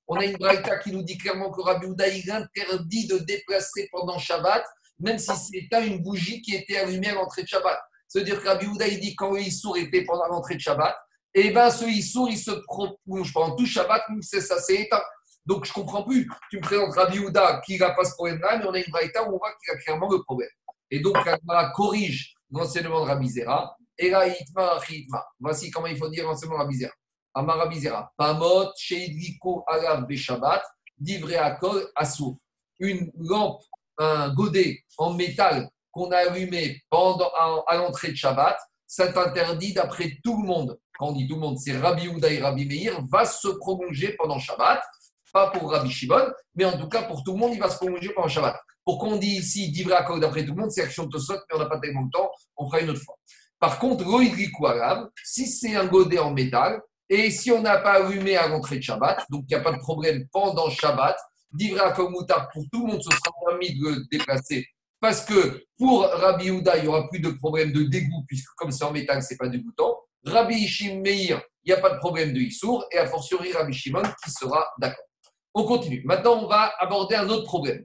[0.09, 3.89] On a une braïta qui nous dit clairement que Rabbi Ouda, il interdit de déplacer
[3.91, 4.65] pendant Shabbat,
[5.01, 7.79] même si c'était une bougie qui était allumée à l'entrée de Shabbat.
[8.07, 10.97] C'est-à-dire que Rabbi Ouda, il dit quand le Issour était pendant l'entrée de Shabbat,
[11.35, 14.83] et eh bien ce Issour, il se prolonge pendant tout Shabbat, même si ça s'est
[14.83, 15.03] éteint.
[15.45, 16.29] Donc je ne comprends plus.
[16.51, 19.23] Tu me présentes Rabbi Ouda qui n'a pas ce problème-là, mais on a une braïta
[19.25, 20.49] où on voit qu'il a clairement le problème.
[20.91, 23.77] Et donc, la corrige l'enseignement de Rabizera.
[23.99, 24.27] Et là.
[25.41, 26.93] Voici comment il faut dire l'enseignement de Rabizera.
[27.35, 28.13] Amar Rabizera.
[28.17, 30.63] Pamot, Sheidliko, Alav, Beshabbat,
[30.99, 32.39] Divré Akol, Assour.
[32.79, 33.63] Une lampe,
[33.99, 37.31] un godet en métal qu'on a allumé pendant,
[37.67, 40.79] à, l'entrée de Shabbat, c'est interdit d'après tout le monde.
[40.99, 44.15] Quand on dit tout le monde, c'est Rabbi Houda et Rabbi Meir, va se prolonger
[44.19, 44.83] pendant Shabbat.
[45.37, 47.77] Pas pour Rabbi Shimon, mais en tout cas pour tout le monde, il va se
[47.77, 48.57] prolonger pendant Shabbat.
[48.83, 51.67] Pourquoi on dit ici Divra d'après tout le monde C'est action de mais on n'a
[51.67, 53.17] pas tellement de temps, on fera une autre fois.
[53.61, 54.07] Par contre,
[54.65, 56.81] arabe, si c'est un godet en métal,
[57.11, 59.73] et si on n'a pas allumé à l'entrée de Shabbat, donc il n'y a pas
[59.73, 61.19] de problème pendant Shabbat,
[61.53, 64.67] Divra Moutar, pour tout le monde, ce sera permis de le déplacer.
[65.01, 68.71] Parce que pour Rabbi Houda, il n'y aura plus de problème de dégoût, puisque comme
[68.71, 69.99] c'est en métal, ce n'est pas dégoûtant.
[70.25, 73.75] Rabbi Ishim Meir, il n'y a pas de problème de Issour, et a fortiori Rabbi
[73.75, 75.06] Shimon qui sera d'accord.
[75.59, 76.03] On continue.
[76.05, 77.85] Maintenant, on va aborder un autre problème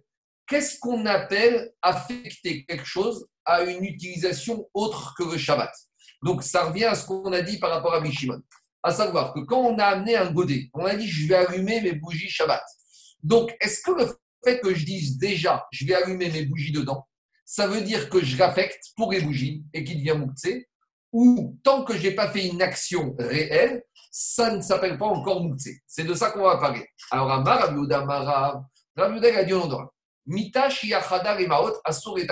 [0.51, 5.71] qu'est-ce qu'on appelle affecter quelque chose à une utilisation autre que le Shabbat?
[6.23, 8.41] Donc, ça revient à ce qu'on a dit par rapport à Mishimon.
[8.83, 11.79] À savoir que quand on a amené un godet, on a dit je vais allumer
[11.79, 12.61] mes bougies Shabbat.
[13.23, 14.07] Donc, est-ce que le
[14.43, 17.07] fait que je dise déjà je vais allumer mes bougies dedans,
[17.45, 20.67] ça veut dire que je l'affecte pour les bougies et qu'il devient Mouktsé
[21.13, 25.41] Ou tant que je n'ai pas fait une action réelle, ça ne s'appelle pas encore
[25.41, 26.85] Mouktsé C'est de ça qu'on va parler.
[27.09, 28.61] Alors, Amar, Rabiuda, Mara,
[28.95, 29.53] Rabiuda, il a dit
[30.25, 31.71] Mitash Yachadar et Maot
[32.17, 32.27] et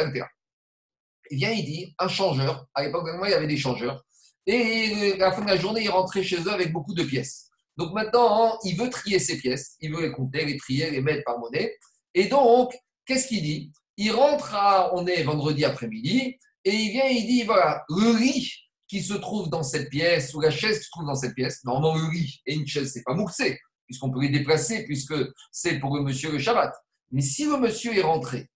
[1.31, 4.03] Il vient, il dit, un changeur, à l'époque il y avait des changeurs,
[4.45, 7.47] et à la fin de la journée, il rentrait chez eux avec beaucoup de pièces.
[7.77, 11.23] Donc maintenant, il veut trier ses pièces, il veut les compter, les trier, les mettre
[11.23, 11.77] par monnaie.
[12.13, 12.75] Et donc,
[13.05, 13.71] qu'est-ce qu'il dit?
[13.95, 18.68] Il rentre à, on est vendredi après-midi, et il vient, il dit, voilà, le riz
[18.89, 21.63] qui se trouve dans cette pièce, ou la chaise qui se trouve dans cette pièce,
[21.63, 25.13] normalement le riz et une chaise, c'est pas mouxé, puisqu'on peut les déplacer, puisque
[25.51, 26.73] c'est pour le monsieur le Shabbat.
[27.11, 28.49] Mais si le monsieur est rentré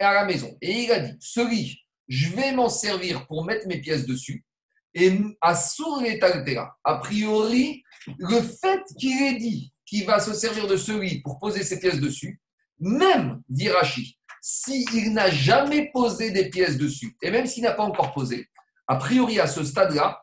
[0.00, 3.68] à la maison et il a dit, ce lit, je vais m'en servir pour mettre
[3.68, 4.44] mes pièces dessus,
[4.94, 5.12] et
[5.42, 6.42] à son état
[6.84, 7.82] a priori,
[8.18, 11.78] le fait qu'il ait dit qui va se servir de ce riz pour poser ses
[11.78, 12.40] pièces dessus,
[12.80, 17.82] même, dit Rashi, s'il n'a jamais posé des pièces dessus, et même s'il n'a pas
[17.82, 18.48] encore posé,
[18.88, 20.20] a priori à ce stade-là,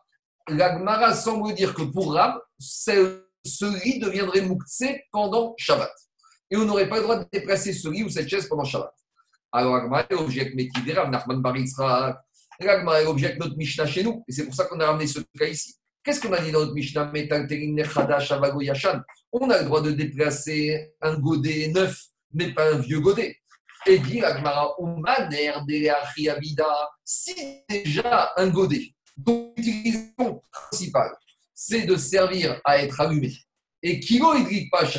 [0.50, 3.22] l'Agmara semble dire que pour Rab, ce
[3.62, 5.92] riz deviendrait mouktsé pendant Shabbat.
[6.52, 8.94] Et on n'aurait pas le droit de déplacer ce riz ou cette chaise pendant Shabbat.
[9.52, 10.54] Alors Agmara objecte
[10.96, 12.22] Rav Nachman Baritzra,
[12.60, 15.46] L'Agmara objecte notre Mishnah chez nous, et c'est pour ça qu'on a ramené ce cas
[15.46, 15.76] ici.
[16.04, 17.12] Qu'est-ce qu'on a dit dans notre Mishnah?
[19.32, 22.00] On a le droit de déplacer un godet neuf,
[22.34, 23.38] mais pas un vieux godet.
[23.88, 24.76] Et dit l'Agmara,
[27.04, 27.36] si
[27.70, 31.12] déjà un godet, dont l'utilisation principale,
[31.54, 33.32] c'est de servir à être allumé,
[33.84, 34.90] et kilo hydrique pas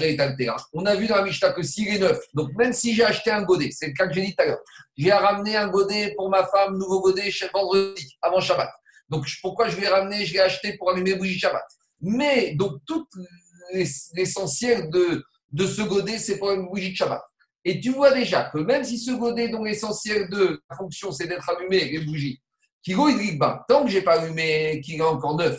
[0.72, 3.32] On a vu dans la Mishnah que s'il est neuf, donc même si j'ai acheté
[3.32, 4.60] un godet, c'est le cas que j'ai dit tout à l'heure,
[4.96, 8.70] j'ai ramené un godet pour ma femme, nouveau godet, vendredi, avant Shabbat.
[9.08, 11.64] Donc pourquoi je vais ramener, je l'ai acheté pour allumer bougie Shabbat?
[12.00, 13.08] Mais donc tout
[13.72, 17.22] l'essentiel de, de ce godet, c'est pour une bougie de Shabbat.
[17.68, 21.26] Et tu vois déjà que même si ce godet, dont l'essentiel de la fonction, c'est
[21.26, 22.40] d'être allumé, les bougies,
[22.80, 25.58] kilo hydrique tant que je n'ai pas allumé, qu'il est encore neuf,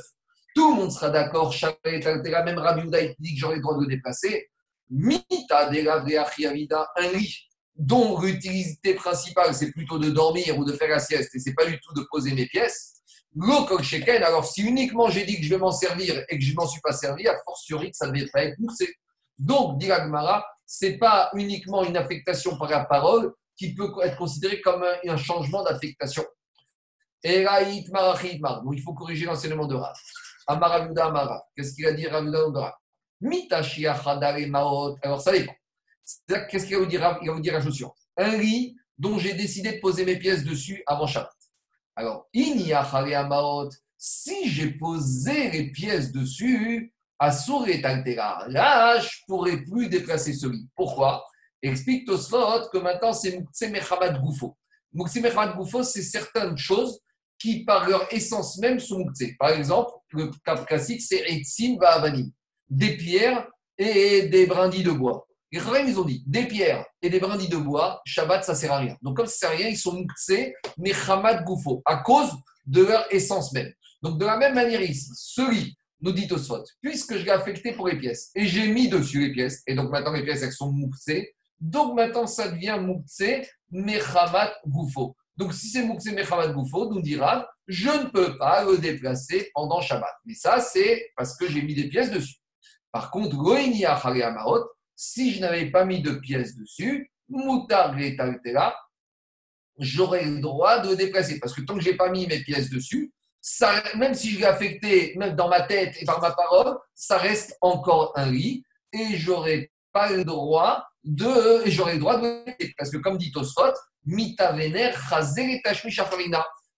[0.55, 2.89] tout le monde sera d'accord, même Rabbi
[3.19, 4.47] dit que j'aurai le droit de le déplacer.
[4.89, 10.99] Mita de un lit dont l'utilité principale c'est plutôt de dormir ou de faire la
[10.99, 12.93] sieste et c'est pas du tout de poser mes pièces.
[13.35, 16.51] L'eau sheken, alors si uniquement j'ai dit que je vais m'en servir et que je
[16.51, 18.95] ne m'en suis pas servi, a fortiori que ça devait pas être moussé.
[19.37, 19.87] Donc, dit
[20.67, 25.63] c'est pas uniquement une affectation par la parole qui peut être considérée comme un, changement
[25.63, 26.23] d'affectation.
[27.23, 29.95] Donc, il faut corriger l'enseignement de Rav.
[30.45, 31.43] Amaravuda Amara.
[31.55, 32.73] Qu'est-ce qu'il a dit Ravuda
[33.21, 34.95] Amara.
[35.01, 35.53] Alors ça dépend.
[36.27, 37.97] Qu'est-ce qu'il va vous dire Il va vous dire la chose suivante.
[38.17, 41.31] Un lit dont j'ai décidé de poser mes pièces dessus avant Shabbat.
[41.95, 43.69] Alors, Maot.
[43.97, 50.47] Si j'ai posé les pièces dessus, Asur et Là, je ne pourrai plus déplacer ce
[50.47, 50.67] lit.
[50.75, 51.25] Pourquoi?
[51.61, 54.55] Explique Tosfot que maintenant c'est Mechamat Goufo.
[54.93, 56.99] Mechamat Goufo, c'est certaines choses
[57.39, 59.35] qui, par leur essence même, sont muktzé.
[59.39, 62.31] Par exemple, le cas classique, c'est Etzim Va'avanim,
[62.69, 63.47] des pierres
[63.77, 65.27] et des brindilles de bois.
[65.51, 68.73] Les Kharim, ils ont dit des pierres et des brindilles de bois, Shabbat, ça sert
[68.73, 68.97] à rien.
[69.01, 72.31] Donc, comme ça sert à rien, ils sont muktzé, mais Hamad Goufo, à cause
[72.65, 73.71] de leur essence même.
[74.01, 77.87] Donc, de la même manière ici, celui, nous dit Tosfot, puisque je l'ai affecté pour
[77.87, 80.71] les pièces et j'ai mis dessus les pièces, et donc maintenant les pièces, elles sont
[80.71, 85.15] muktzé, donc maintenant ça devient muktzé, Mechamat Goufo.
[85.37, 89.79] Donc, si c'est Moukse Mechamat Goufo, nous dira, je ne peux pas le déplacer pendant
[89.79, 90.13] Shabbat.
[90.25, 92.37] Mais ça, c'est parce que j'ai mis des pièces dessus.
[92.91, 93.35] Par contre,
[94.95, 97.95] si je n'avais pas mis de pièces dessus, Moutar
[99.79, 101.39] j'aurais le droit de le déplacer.
[101.39, 103.11] Parce que tant que je n'ai pas mis mes pièces dessus,
[103.95, 107.57] même si je l'ai affecté, même dans ma tête et par ma parole, ça reste
[107.61, 112.43] encore un lit et j'aurais pas le droit de, j'aurais le droit de
[112.77, 113.73] parce que comme dit Tosfot,
[114.05, 115.61] mitavener chazer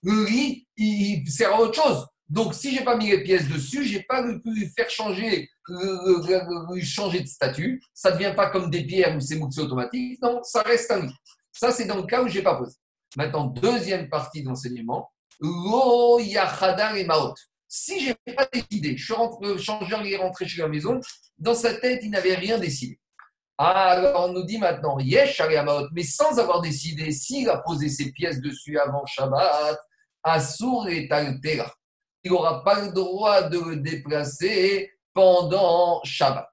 [0.04, 2.08] Le riz, il sert à autre chose.
[2.28, 5.50] Donc, si j'ai pas mis les pièces dessus, j'ai pas pu faire changer,
[6.84, 7.82] changer de statut.
[7.94, 10.22] Ça ne devient pas comme des pierres où c'est moussé automatique.
[10.22, 11.16] Non, ça reste un lit.
[11.52, 12.76] Ça, c'est dans le cas où j'ai pas posé.
[13.18, 14.50] Maintenant, deuxième partie de.
[15.42, 17.34] Et maot.
[17.68, 21.00] Si je n'ai pas décidé, je suis rentré, le changeur est rentré chez la maison,
[21.38, 23.00] dans sa tête, il n'avait rien décidé.
[23.58, 25.42] Alors on nous dit maintenant, Yesh
[25.92, 29.78] mais sans avoir décidé s'il a posé ses pièces dessus avant Shabbat,
[30.24, 31.72] Assour et Altera.
[32.24, 36.50] Il n'aura pas le droit de le déplacer pendant Shabbat.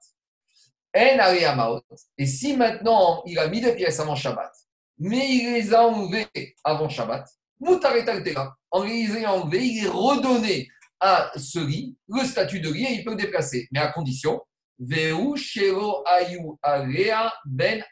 [0.93, 4.51] Et si maintenant il a mis des pièces avant Shabbat,
[4.99, 7.25] mais il les a enlevées avant Shabbat,
[7.59, 8.55] Moutaret Altera.
[8.71, 13.03] En ayant enlevées, il est redonné à ce lit le statut de lit et il
[13.03, 14.41] peut le déplacer, mais à condition
[14.79, 16.39] ayu
[17.45, 17.83] ben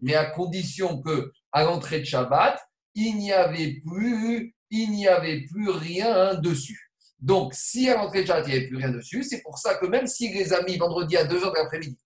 [0.00, 2.60] Mais à condition que à l'entrée de Shabbat,
[2.94, 6.90] il n'y avait plus, il n'y avait plus rien dessus.
[7.18, 9.76] Donc, si à l'entrée de Shabbat, il n'y avait plus rien dessus, c'est pour ça
[9.76, 11.98] que même s'il les a mis vendredi à 2h de l'après-midi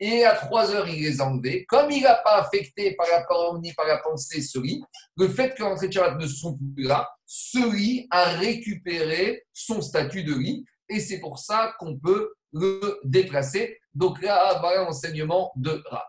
[0.00, 3.60] et à 3h, il les a enlevés, comme il n'a pas affecté par la parole
[3.60, 4.82] ni par la pensée ce lit,
[5.16, 10.24] le fait que l'entrée de ne sont plus là, ce lit a récupéré son statut
[10.24, 13.78] de lit et c'est pour ça qu'on peut le déplacer.
[13.94, 16.02] Donc là, voilà l'enseignement de Rav.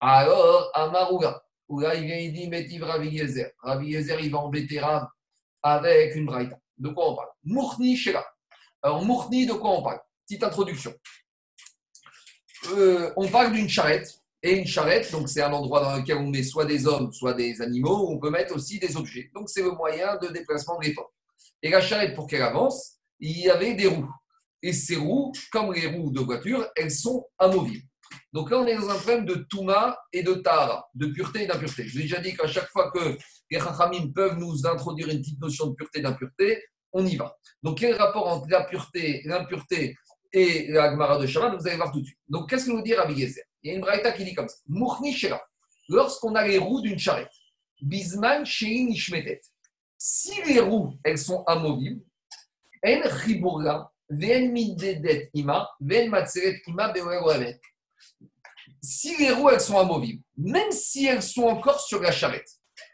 [0.00, 3.50] Alors, Amarouga, où là, il vient, il dit, Métiv Ravi Yezer.
[3.62, 5.08] Ravi Yezer, il va embêter Rav
[5.62, 6.56] avec une braïta.
[6.78, 7.28] De quoi on parle?
[7.42, 8.24] Mourni Shela.
[8.82, 10.00] Alors, Mourni, de quoi on parle?
[10.26, 10.94] Petite introduction.
[12.72, 14.20] Euh, on parle d'une charrette.
[14.42, 17.32] Et une charrette, donc c'est un endroit dans lequel on met soit des hommes, soit
[17.32, 19.30] des animaux, on peut mettre aussi des objets.
[19.34, 21.10] Donc c'est le moyen de déplacement de l'époque.
[21.62, 24.10] Et la charrette, pour qu'elle avance, il y avait des roues.
[24.62, 27.86] et ces roues, comme les roues de voiture, elles sont amovibles.
[28.34, 31.46] Donc là, on est dans un problème de Touma et de Tahara, de pureté et
[31.46, 31.84] d'impureté.
[31.86, 33.16] Je vous ai déjà dit qu'à chaque fois que
[33.50, 36.62] les Chachamim peuvent nous introduire une petite notion de pureté et d'impureté,
[36.92, 37.34] on y va.
[37.62, 39.96] Donc, quel rapport entre la pureté, l'impureté
[40.34, 42.18] et la Gemara de Shabbat Vous allez voir tout de suite.
[42.28, 43.44] Donc, qu'est-ce que vous dire à Gezer?
[43.62, 45.16] Il y a une braïta qui dit comme ça Mourni.
[45.88, 47.30] Lorsqu'on a les roues d'une charrette,
[47.80, 49.40] Bisman Shein Ishmetet.
[49.96, 52.02] Si les roues, elles sont amovibles,
[52.84, 56.92] En Chiburla, Ven Midedet Ima, Ven Matseret Ima
[58.82, 62.50] Si les roues, elles sont amovibles, même si elles sont encore sur la charrette,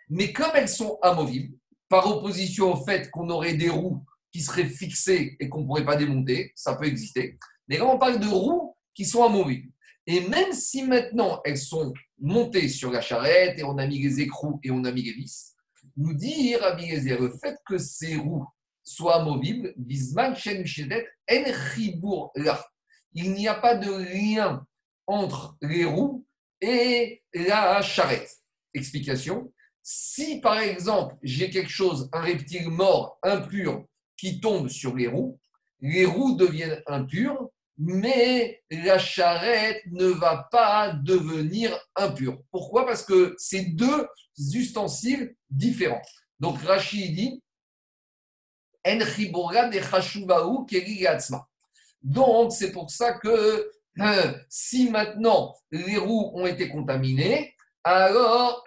[0.08, 1.56] mais comme elles sont amovibles,
[1.88, 5.84] par opposition au fait qu'on aurait des roues qui seraient fixées et qu'on ne pourrait
[5.84, 7.38] pas démonter, ça peut exister.
[7.68, 9.70] Mais là, on parle de roues qui sont amovibles.
[10.06, 14.20] Et même si maintenant elles sont montées sur la charrette et on a mis les
[14.20, 15.54] écrous et on a mis les vis,
[15.96, 18.46] nous dit Rabbi Gezer, le fait que ces roues
[18.82, 22.64] soient amovibles, Bisman En là.
[23.12, 24.64] Il n'y a pas de lien
[25.06, 26.24] entre les roues
[26.60, 28.30] et la charrette.
[28.72, 29.52] Explication
[29.82, 33.84] si par exemple j'ai quelque chose, un reptile mort, impur,
[34.20, 35.38] qui tombe sur les roues,
[35.80, 37.48] les roues deviennent impures,
[37.78, 42.38] mais la charrette ne va pas devenir impure.
[42.50, 42.84] Pourquoi?
[42.84, 44.06] Parce que c'est deux
[44.52, 46.02] ustensiles différents.
[46.38, 47.42] Donc Rachid dit
[52.02, 57.54] donc, c'est pour ça que euh, si maintenant les roues ont été contaminées,
[57.84, 58.64] alors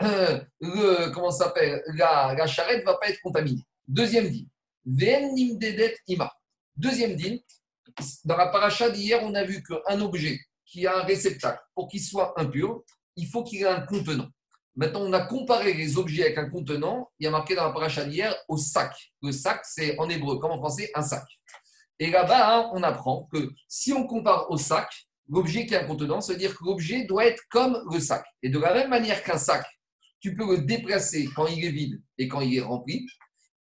[0.62, 1.82] le, comment s'appelle?
[1.96, 3.66] La, la, charrette ne va pas être contaminée.
[3.88, 4.48] Deuxième dîme,
[4.86, 6.32] ima.
[6.76, 7.40] Deuxième dîme,
[8.26, 12.02] dans la paracha d'hier, on a vu qu'un objet qui a un réceptacle, pour qu'il
[12.02, 12.84] soit impur,
[13.16, 14.30] il faut qu'il ait un contenant.
[14.76, 17.72] Maintenant, on a comparé les objets avec un contenant, il y a marqué dans la
[17.72, 18.92] paracha d'hier, au sac.
[19.22, 21.24] Le sac, c'est en hébreu, comme en français, un sac.
[22.00, 24.90] Et là-bas, hein, on apprend que si on compare au sac,
[25.30, 28.26] l'objet qui est un contenant, cest à dire que l'objet doit être comme le sac.
[28.42, 29.64] Et de la même manière qu'un sac,
[30.20, 33.06] tu peux le déplacer quand il est vide et quand il est rempli.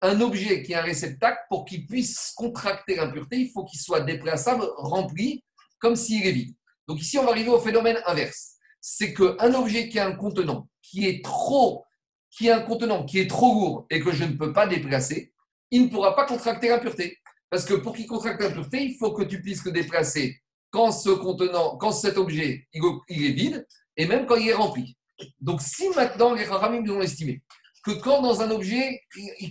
[0.03, 4.01] Un objet qui est un réceptacle, pour qu'il puisse contracter l'impureté, il faut qu'il soit
[4.01, 5.45] déplaçable, rempli,
[5.79, 6.53] comme s'il est vide.
[6.89, 8.55] Donc ici, on va arriver au phénomène inverse.
[8.81, 11.85] C'est qu'un objet qui est un contenant, qui est trop,
[12.29, 15.33] qui est un contenant qui est trop lourd et que je ne peux pas déplacer,
[15.71, 17.17] il ne pourra pas contracter l'impureté.
[17.49, 21.11] Parce que pour qu'il contracte l'impureté, il faut que tu puisses le déplacer quand ce
[21.11, 24.97] contenant, quand cet objet il, est vide et même quand il est rempli.
[25.39, 27.41] Donc, si maintenant les Rahamim ont estimé
[27.83, 29.01] que quand dans un objet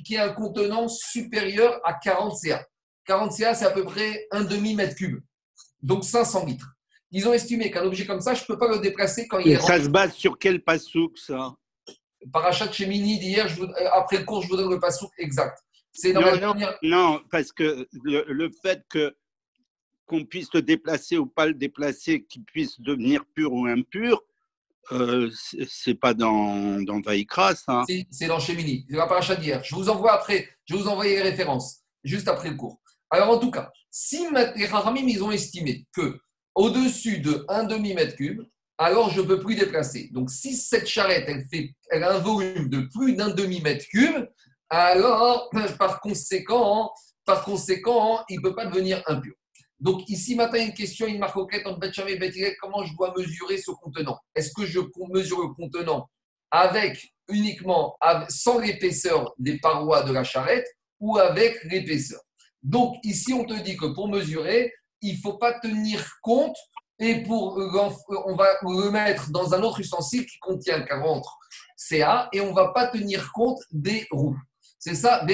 [0.05, 2.66] qui a un contenant supérieur à 40 CA,
[3.07, 5.20] 40 CA c'est à peu près un demi-mètre cube,
[5.83, 6.74] donc 500 litres.
[7.11, 9.53] Ils ont estimé qu'un objet comme ça, je ne peux pas le déplacer quand il
[9.53, 9.76] est rempli.
[9.76, 11.55] Ça se base sur quel passouk ça?
[12.33, 13.47] Parachat Mini d'hier,
[13.93, 15.59] après le cours, je vous donne le passouk exact.
[15.93, 19.14] C'est non, non, non, parce que le, le fait que
[20.07, 24.22] qu'on puisse le déplacer ou pas le déplacer, qu'il puisse devenir pur ou impur,
[24.91, 25.30] euh,
[25.68, 27.01] c'est pas dans, dans
[27.55, 27.85] ça.
[28.11, 28.85] c'est dans Shemini.
[28.91, 29.62] C'est la paracha d'hier.
[29.62, 32.80] Je vous envoie après, je vous envoie les références, juste après le cours.
[33.11, 34.26] Alors, en tout cas, si
[34.57, 36.18] les Rahamim, ils ont estimé que
[36.55, 38.43] au-dessus de un demi-mètre cube,
[38.78, 40.09] alors je ne peux plus déplacer.
[40.12, 44.26] Donc, si cette charrette, elle, fait, elle a un volume de plus d'un demi-mètre cube,
[44.68, 46.91] alors, par conséquent,
[47.24, 49.35] par conséquent, il ne peut pas devenir impur.
[49.83, 53.59] Donc ici, a une question, une auquel entre Beth et Beth comment je dois mesurer
[53.59, 54.16] ce contenant?
[54.33, 54.78] Est-ce que je
[55.11, 56.09] mesure le contenant
[56.53, 60.68] avec uniquement sans l'épaisseur des parois de la charrette
[61.01, 62.20] ou avec l'épaisseur?
[62.62, 66.57] Donc ici, on te dit que pour mesurer, il ne faut pas tenir compte
[67.01, 71.24] et pour on va le mettre dans un autre ustensile qui contient 40
[71.76, 74.39] CA et on ne va pas tenir compte des roues.
[74.78, 75.24] C'est ça,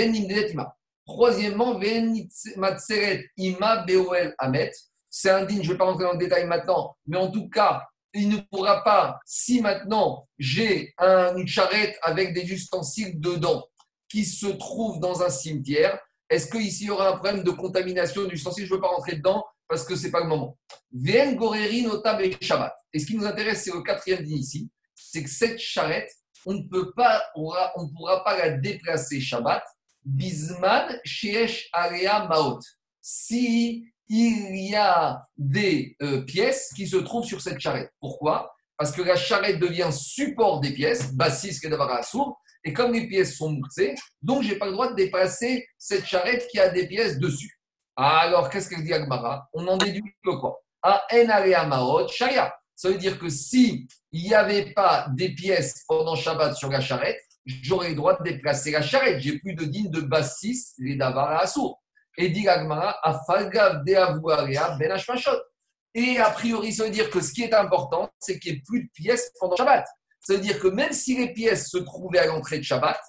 [1.09, 1.81] Troisièmement,
[3.39, 3.87] Ima
[4.39, 4.73] Amet.
[5.09, 7.49] C'est un digne, je ne vais pas rentrer dans le détail maintenant, mais en tout
[7.49, 7.83] cas,
[8.13, 13.65] il ne pourra pas, si maintenant j'ai une charrette avec des ustensiles dedans
[14.11, 18.25] qui se trouve dans un cimetière, est-ce qu'ici il y aura un problème de contamination
[18.25, 20.59] d'ustensiles Je ne veux pas rentrer dedans parce que ce n'est pas le moment.
[20.93, 22.75] Vn Goreri Notable et Shabbat.
[22.93, 26.11] Et ce qui nous intéresse, c'est le quatrième digne ici, c'est que cette charrette,
[26.45, 29.65] on ne peut pas, on ne pourra pas la déplacer Shabbat
[30.09, 32.61] Bisman Sheesh Area Maot.
[33.01, 37.93] Si il y a des euh, pièces qui se trouvent sur cette charrette.
[38.01, 38.55] Pourquoi?
[38.79, 41.61] Parce que la charrette devient support des pièces, bassis
[42.05, 45.67] sourd, et comme les pièces sont moussées, donc je n'ai pas le droit de dépasser
[45.77, 47.61] cette charrette qui a des pièces dessus.
[47.97, 49.49] Alors, qu'est-ce qu'elle dit Agmara?
[49.53, 50.59] On en déduit que quoi?
[50.83, 52.55] A en area maot shaya.
[52.75, 57.21] Ça veut dire que si n'y avait pas des pièces pendant Shabbat sur la charrette,
[57.63, 59.21] j'aurais le droit de déplacer la charrette.
[59.21, 61.83] J'ai plus de digne de bassis, les davar à sourd.
[62.17, 65.39] Et dit l'Agmara, Afalgav de ben Hashmashot.
[65.95, 68.63] Et a priori, ça veut dire que ce qui est important, c'est qu'il n'y ait
[68.67, 69.87] plus de pièces pendant Shabbat.
[70.21, 73.01] Ça veut dire que même si les pièces se trouvaient à l'entrée de Shabbat,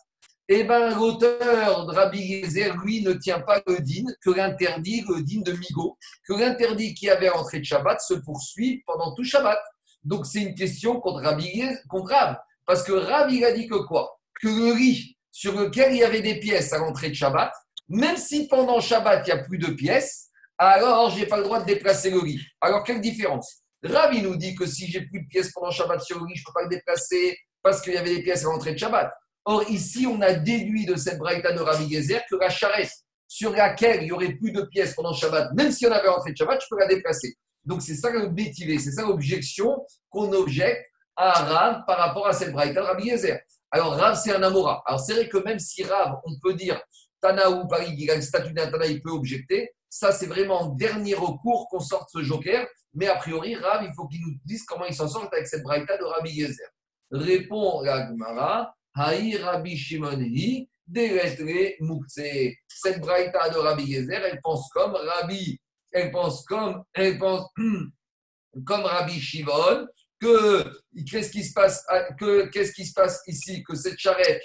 [0.52, 5.22] eh ben, l'auteur de Rabbi Yezer, lui, ne tient pas le din, que l'interdit, le
[5.22, 5.98] din de Migo,
[6.28, 9.60] que l'interdit qui avait à l'entrée de Shabbat se poursuit pendant tout Shabbat.
[10.03, 12.38] Donc, c'est une question contre Rabbi contre Rav.
[12.66, 14.19] Parce que Rabbi a dit que quoi?
[14.41, 17.52] Que le riz sur lequel il y avait des pièces à l'entrée de Shabbat,
[17.88, 21.44] même si pendant Shabbat, il n'y a plus de pièces, alors je n'ai pas le
[21.44, 22.41] droit de déplacer le riz.
[22.61, 23.64] Alors, quelle différence?
[23.84, 26.41] Rabbi nous dit que si j'ai plus de pièces pendant Shabbat sur le riz, je
[26.41, 29.11] ne peux pas le déplacer parce qu'il y avait des pièces à l'entrée de Shabbat.
[29.45, 32.91] Or, ici, on a déduit de cette braïta de Rabbi Gezer que la charrette
[33.28, 36.32] sur laquelle il n'y aurait plus de pièces pendant Shabbat, même si on avait l'entrée
[36.32, 37.36] de Shabbat, je peux la déplacer.
[37.64, 40.86] Donc, c'est ça le bétivé, c'est ça l'objection qu'on objecte
[41.16, 43.40] à Rav par rapport à cette braïta de Rabbi Gezer.
[43.72, 44.82] Alors, Rav, c'est un Amora.
[44.86, 46.82] Alors, c'est vrai que même si Rav, on peut dire
[47.22, 49.70] Tana ou Paris, il a le statut d'un Tana, il peut objecter.
[49.90, 52.68] Ça, c'est vraiment en dernier recours qu'on sorte ce joker.
[52.94, 55.64] Mais a priori, Rav, il faut qu'il nous dise comment il s'en sort avec cette
[55.64, 56.70] braïta de Rabbi Yezer.
[57.12, 64.96] Répond la Gemara, Haï Rabbi Shimon hi, Cette braïta de Rabbi Yezer, elle pense comme
[64.96, 65.60] Rabbi,
[65.91, 67.48] elle pense comme, elle pense
[68.66, 69.88] comme Rabbi Shimon,
[70.20, 70.64] que
[71.10, 71.86] qu'est-ce qui se passe,
[72.20, 74.41] que qu'est-ce qui se passe ici, que cette charrette,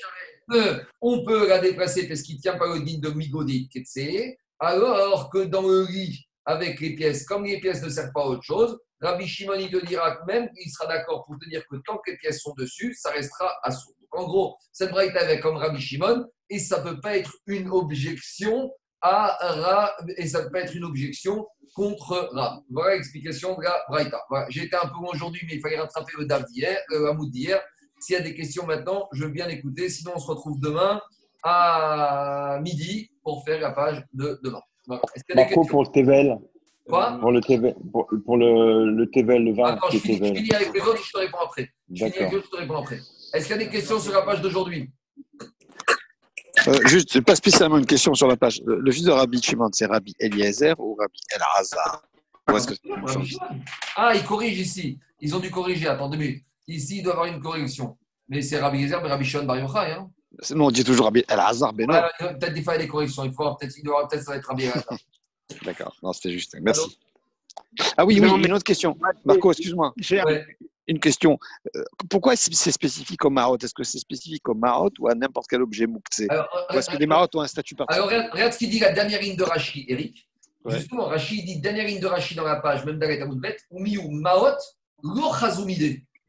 [1.01, 3.69] on peut la déplacer parce qu'il ne tient pas le digne de Migodi
[4.61, 8.27] alors que dans le lit, avec les pièces, comme les pièces ne servent pas à
[8.27, 11.77] autre chose, Rabbi Shimon, il te dira même, il sera d'accord pour te dire que
[11.87, 13.95] tant que les pièces sont dessus, ça restera à sourd.
[14.13, 17.69] En gros, cette braïta avec comme Rabbi Shimon, et ça ne peut pas être une
[17.69, 18.71] objection
[19.05, 22.63] à Ra, et ça peut être une objection contre Ra.
[22.71, 24.19] Voilà l'explication de la braïta.
[24.49, 27.31] J'ai été un peu long aujourd'hui, mais il fallait rattraper le DAF d'hier, le Hamoud
[27.31, 27.61] d'hier.
[28.01, 29.89] S'il y a des questions maintenant, je veux bien écouter.
[29.89, 31.01] Sinon, on se retrouve demain
[31.43, 34.63] à midi pour faire la page de demain.
[35.35, 36.39] Marco, pour le TVL.
[36.87, 39.65] Quoi Pour le TVL, pour, le, le TVL, le 20.
[39.65, 41.71] Attends, je finis, je finis, avec les autres, je te réponds après.
[41.91, 43.01] Je finis avec les autres, je te réponds après.
[43.33, 44.91] Est-ce qu'il y a des questions sur la page d'aujourd'hui
[46.69, 48.63] euh, juste, pas spécialement une question sur la page.
[48.65, 52.03] Le fils de Rabbi Shimon, c'est Rabbi Eliezer ou Rabbi El-Hazar
[53.97, 54.99] Ah, ils corrigent ici.
[55.21, 55.89] Ils ont dû corriger.
[55.89, 56.45] Attends deux minutes.
[56.67, 57.97] Ici, il doit y avoir une correction.
[58.29, 59.93] Mais c'est Rabbi Eliezer, mais Rabbi Shimon Bar Yochai.
[59.93, 60.11] Hein
[60.55, 62.01] non, on dit toujours Rabbi El-Hazar, ben non.
[62.19, 63.25] peut-être des fois, il y a des corrections.
[63.25, 64.99] Il, faut peut-être, il doit peut-être être Rabbi El-Hazar.
[65.65, 65.97] D'accord.
[66.03, 66.57] Non, c'était juste.
[66.61, 66.99] Merci.
[67.97, 68.97] Ah oui, oui, une autre question.
[69.25, 69.93] Marco, excuse-moi.
[69.97, 70.23] J'ai
[70.87, 71.39] une question.
[71.75, 75.47] Euh, pourquoi c'est spécifique au marottes Est-ce que c'est spécifique au marottes ou à n'importe
[75.49, 76.29] quel objet mouktsé
[76.71, 78.15] Est-ce que les marottes ont un statut particulier?
[78.15, 80.29] Alors, regarde, ce qu'il dit la dernière ligne de Rashi, Eric.
[80.67, 83.81] Justement, Rashi dit dernière ligne de Rashi dans la page, même dans la Tamoudbet, ou
[84.11, 84.57] maot,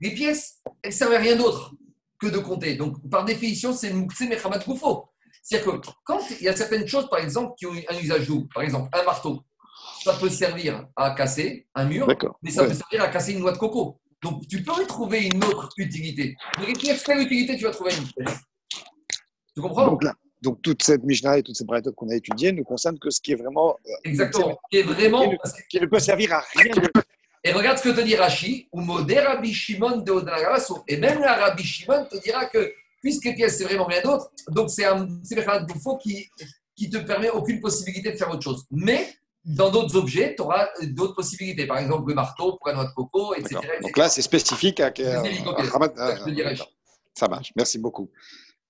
[0.01, 1.73] Les pièces, elles ne servent à rien d'autre
[2.19, 2.75] que de compter.
[2.75, 5.09] Donc, par définition, c'est mouktsé mechamat koufo.
[5.41, 8.47] C'est-à-dire que quand il y a certaines choses, par exemple, qui ont un usage double,
[8.53, 9.43] par exemple, un marteau,
[10.03, 12.07] ça peut servir à casser un mur,
[12.41, 13.99] mais ça peut servir à casser une noix de coco.
[14.25, 16.35] Donc, tu peux y trouver une autre utilité.
[16.59, 18.25] Mais quelle utilité tu vas trouver une
[19.53, 19.85] Tu comprends?
[19.85, 22.97] Donc, là, donc, toute cette Mishnah et toutes ces braillettes qu'on a étudiées ne concernent
[22.97, 23.77] que ce qui est vraiment.
[23.85, 24.57] Euh, Exactement.
[24.71, 25.31] Qui est vraiment.
[25.69, 26.73] Qui ne, peut servir à rien.
[27.43, 30.13] Et regarde ce que te dit Rashi, ou Modé Rabbi Shimon de
[30.87, 32.73] Et même la Rabbi Shimon te dira que,
[33.03, 35.05] puisque pièce, c'est vraiment rien d'autre, donc c'est un
[35.65, 36.27] défaut qui,
[36.75, 38.65] qui te permet aucune possibilité de faire autre chose.
[38.71, 39.07] Mais
[39.45, 41.67] dans d'autres objets, tu auras d'autres possibilités.
[41.67, 43.59] Par exemple, le marteau pour la noix de coco, etc.
[43.81, 44.91] Donc là, c'est spécifique à.
[47.13, 47.53] Ça marche.
[47.55, 48.09] Merci beaucoup.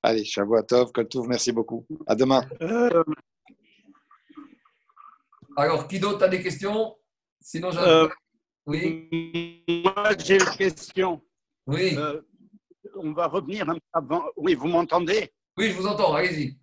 [0.04, 1.86] Allez, Shavuatov, Koltouf, merci beaucoup.
[2.06, 2.44] À demain.
[2.62, 3.04] Euh,
[5.56, 6.96] Alors, qui d'autre a des questions?
[7.40, 7.80] Sinon, j'ai.
[7.80, 8.08] Euh,
[8.68, 9.64] oui.
[9.84, 11.22] Moi, j'ai une question.
[11.66, 11.96] Oui.
[11.98, 12.22] Euh,
[12.98, 14.26] on va revenir un peu avant.
[14.36, 15.32] Oui, vous m'entendez?
[15.58, 16.14] Oui, je vous entends.
[16.14, 16.58] Allez-y.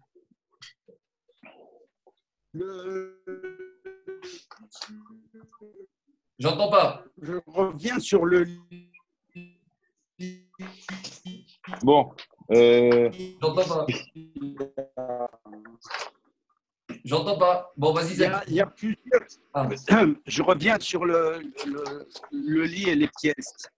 [6.39, 7.05] J'entends pas.
[7.21, 8.47] Je reviens sur le.
[11.83, 12.13] Bon.
[12.51, 13.11] Euh...
[13.41, 13.87] J'entends pas.
[17.05, 17.73] J'entends pas.
[17.77, 18.15] Bon, vas-y,
[18.49, 19.23] Il y a, plusieurs.
[19.55, 19.69] Ah.
[20.27, 23.69] Je reviens sur le, le, le, lit et les pièces.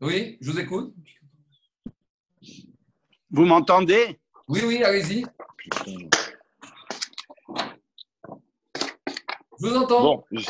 [0.00, 0.94] Oui, je vous écoute.
[3.30, 4.18] Vous m'entendez?
[4.48, 5.24] Oui, oui, allez-y.
[9.60, 10.02] Je vous entends.
[10.02, 10.46] Bon, je,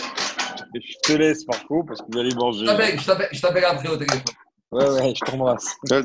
[1.03, 2.67] te laisse, Marco, parce que vous allez manger.
[2.67, 4.23] Je t'appelle après au téléphone.
[4.71, 5.77] Ouais, ouais, je t'embrasse.
[5.89, 6.03] Ciao,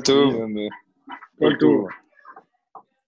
[1.58, 1.88] tout.